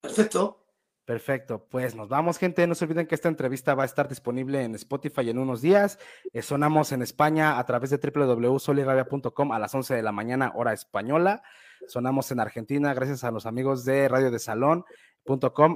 Perfecto. 0.00 0.63
Perfecto, 1.04 1.66
pues 1.68 1.94
nos 1.94 2.08
vamos, 2.08 2.38
gente. 2.38 2.66
No 2.66 2.74
se 2.74 2.86
olviden 2.86 3.06
que 3.06 3.14
esta 3.14 3.28
entrevista 3.28 3.74
va 3.74 3.82
a 3.82 3.86
estar 3.86 4.08
disponible 4.08 4.62
en 4.62 4.74
Spotify 4.74 5.28
en 5.28 5.38
unos 5.38 5.60
días. 5.60 5.98
Eh, 6.32 6.40
sonamos 6.40 6.92
en 6.92 7.02
España 7.02 7.58
a 7.58 7.66
través 7.66 7.90
de 7.90 7.98
www.solirabia.com 7.98 9.52
a 9.52 9.58
las 9.58 9.74
11 9.74 9.94
de 9.94 10.02
la 10.02 10.12
mañana, 10.12 10.52
hora 10.54 10.72
española. 10.72 11.42
Sonamos 11.88 12.30
en 12.30 12.40
Argentina 12.40 12.94
gracias 12.94 13.22
a 13.24 13.30
los 13.30 13.44
amigos 13.44 13.84
de 13.84 14.08
Radio 14.08 14.30
de 14.30 14.38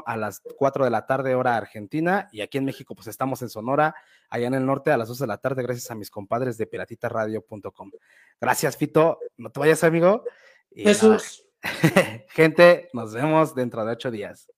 a 0.06 0.16
las 0.16 0.42
4 0.56 0.84
de 0.84 0.90
la 0.90 1.06
tarde, 1.06 1.34
hora 1.34 1.56
argentina. 1.56 2.28
Y 2.32 2.40
aquí 2.40 2.58
en 2.58 2.64
México, 2.64 2.94
pues 2.94 3.08
estamos 3.08 3.42
en 3.42 3.48
Sonora, 3.48 3.94
allá 4.28 4.46
en 4.46 4.54
el 4.54 4.64
norte, 4.64 4.90
a 4.90 4.96
las 4.96 5.08
2 5.08 5.18
de 5.18 5.26
la 5.26 5.38
tarde, 5.38 5.62
gracias 5.62 5.90
a 5.90 5.94
mis 5.94 6.10
compadres 6.10 6.58
de 6.58 6.66
piratitaradio.com. 6.66 7.90
Gracias, 8.40 8.76
Fito. 8.76 9.18
No 9.36 9.50
te 9.50 9.60
vayas, 9.60 9.84
amigo. 9.84 10.24
Y 10.70 10.84
nada, 10.84 10.94
Besos. 10.94 11.46
gente, 12.28 12.88
nos 12.92 13.12
vemos 13.14 13.54
dentro 13.54 13.84
de 13.84 13.92
ocho 13.92 14.10
días. 14.10 14.50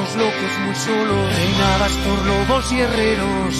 Dos 0.00 0.16
locos 0.16 0.52
muy 0.64 0.74
solos, 0.74 1.36
reinadas 1.36 1.92
por 1.92 2.26
lobos 2.26 2.72
y 2.72 2.80
herreros. 2.80 3.54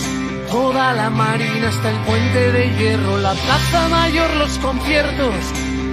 Toda 0.51 0.93
la 0.95 1.11
marina 1.11 1.69
hasta 1.69 1.91
el 1.91 1.99
puente 1.99 2.53
de 2.53 2.77
hierro, 2.77 3.19
la 3.19 3.33
plaza 3.33 3.89
mayor, 3.89 4.35
los 4.37 4.59
conciertos. 4.59 5.35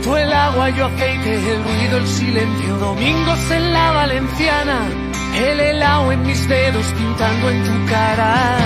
Tú 0.04 0.16
el 0.16 0.32
agua, 0.32 0.70
yo 0.70 0.86
aceite, 0.86 1.34
el 1.36 1.64
ruido, 1.64 1.98
el 1.98 2.08
silencio. 2.08 2.78
Domingos 2.78 3.52
en 3.52 3.74
la 3.74 3.91
valenciana, 3.91 4.80
el 5.36 5.60
helado 5.60 6.12
en 6.12 6.26
mis 6.26 6.48
dedos 6.48 6.86
pintando 6.98 7.50
en 7.50 7.64
tu 7.64 7.91
cara. 7.91 8.58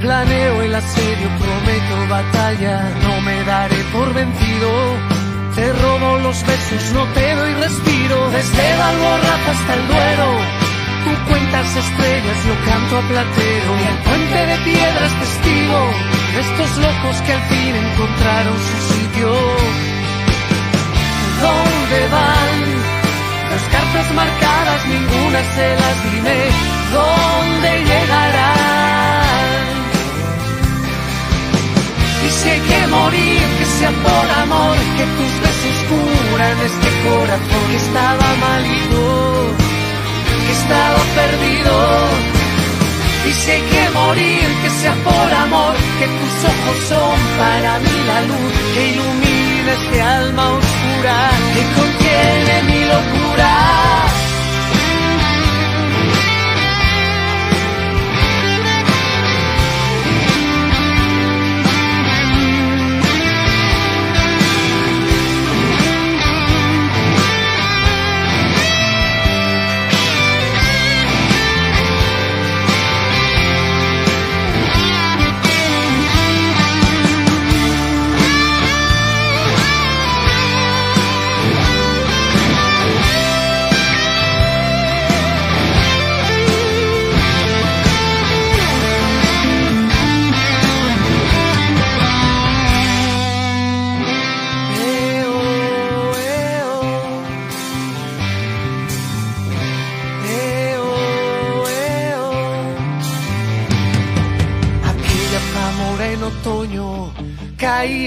Planeo 0.00 0.62
el 0.62 0.74
asedio, 0.74 1.28
prometo 1.38 2.08
batalla, 2.08 2.88
no 3.02 3.20
me 3.20 3.44
daré 3.44 3.76
por 3.92 4.14
vencido. 4.14 4.70
Te 5.54 5.72
robo 5.74 6.18
los 6.20 6.42
besos, 6.46 6.92
no 6.94 7.04
te 7.12 7.34
doy 7.34 7.52
respiro. 7.54 8.30
Desde 8.30 8.76
Valborraz 8.78 9.48
hasta 9.52 9.74
el 9.74 9.88
Duero, 9.88 10.28
tú 11.04 11.10
cuentas 11.28 11.76
estrellas, 11.76 12.38
yo 12.46 12.54
canto 12.64 12.96
a 12.96 13.02
platero. 13.02 13.70
Y 13.76 13.84
el 13.92 13.98
puente 14.08 14.46
de 14.46 14.56
piedras 14.64 15.12
testigo 15.20 15.80
de 16.32 16.40
estos 16.48 16.70
locos 16.78 17.16
que 17.26 17.32
al 17.34 17.42
fin 17.42 17.76
encontraron 17.76 18.56
su 18.56 18.76
sitio. 18.94 19.28
¿Dónde 21.44 22.00
van? 22.08 22.56
Las 23.52 23.64
cartas 23.74 24.14
marcadas, 24.14 24.86
ninguna 24.86 25.40
se 25.54 25.66
las 25.76 25.96
dime. 26.04 26.38
¿Dónde 26.90 27.84
llegarán? 27.84 29.09
Si 32.30 32.48
hay 32.48 32.60
que 32.60 32.86
morir, 32.86 33.40
que 33.58 33.66
sea 33.66 33.90
por 33.90 34.26
amor, 34.44 34.76
que 34.96 35.04
tus 35.16 35.32
besos 35.44 35.76
curan 35.88 36.56
este 36.70 36.90
corazón 37.04 37.64
que 37.70 37.76
estaba 37.76 38.26
malito, 38.44 39.04
que 40.46 40.52
estaba 40.52 41.00
perdido. 41.18 41.74
Y 43.26 43.50
hay 43.50 43.62
que 43.62 43.90
morir, 43.90 44.48
que 44.62 44.70
sea 44.80 44.94
por 45.04 45.32
amor, 45.44 45.74
que 45.98 46.06
tus 46.06 46.34
ojos 46.52 46.76
son 46.88 47.18
para 47.38 47.78
mí 47.78 47.96
la 48.06 48.20
luz 48.22 48.52
que 48.74 48.88
ilumina 48.92 49.72
este 49.72 50.02
alma 50.02 50.44
oscura 50.50 51.30
que 51.54 51.62
contiene 51.78 52.62
mi 52.68 52.84
locura. 52.86 53.99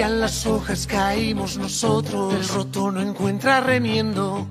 Las 0.10 0.46
hojas, 0.46 0.88
caímos 0.88 1.58
nosotros. 1.58 2.34
El 2.34 2.48
roto 2.48 2.92
no 2.92 3.02
encuentra 3.02 3.62
remiendo. 3.62 4.48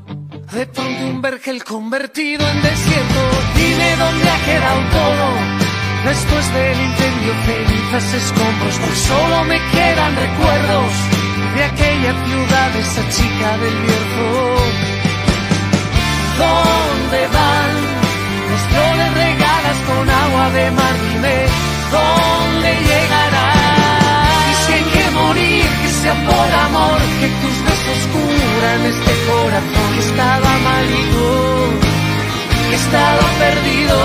De 0.53 0.67
pronto 0.67 1.07
un 1.07 1.21
vergel 1.21 1.63
convertido 1.65 2.47
en 2.49 2.63
desierto. 2.63 3.21
Dime 3.57 3.97
dónde 3.97 4.29
ha 4.31 4.45
quedado 4.45 4.81
todo. 4.91 5.27
Después 6.05 6.55
del 6.55 6.81
incendio, 6.81 7.33
cenizas, 7.47 8.15
escombros, 8.15 8.79
pues 8.79 8.99
solo 8.99 9.45
me 9.45 9.59
quedan 9.71 10.17
recuerdos 10.17 10.93
de 11.55 11.65
aquella 11.65 12.13
ciudad, 12.27 12.77
esa 12.77 13.09
chica 13.11 13.59
del 13.59 13.77
Bierzo. 13.85 14.31
¿Dónde 16.43 17.21
van 17.29 17.73
los 18.51 18.61
flores 18.71 19.15
regadas 19.15 19.77
con 19.87 20.11
agua 20.11 20.51
de 20.51 20.71
mar? 20.73 20.93
¿dónde 21.93 22.71
llegará? 22.89 23.32
Sea 26.03 26.15
por 26.15 26.51
amor, 26.67 26.99
que 27.21 27.29
tus 27.41 27.57
besos 27.69 28.01
curan 28.13 28.81
este 28.93 29.13
corazón 29.31 29.89
que 29.95 30.01
estaba 30.01 30.51
malito, 30.69 31.29
que 32.69 32.75
estaba 32.75 33.25
perdido. 33.45 33.99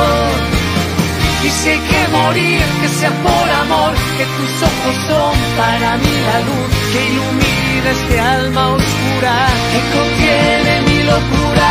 Y 1.45 1.49
si 1.49 1.69
hay 1.69 1.79
que 1.91 2.01
morir, 2.17 2.65
que 2.81 2.87
sea 2.99 3.11
por 3.27 3.49
amor, 3.63 3.93
que 4.17 4.25
tus 4.37 4.53
ojos 4.69 4.95
son 5.09 5.35
para 5.57 5.97
mí 5.97 6.13
la 6.29 6.39
luz 6.47 6.69
que 6.91 6.99
ilumina 7.11 7.89
este 7.97 8.19
alma 8.19 8.63
oscura 8.77 9.35
que 9.71 9.79
contiene 9.95 10.73
mi 10.87 11.03
locura. 11.03 11.69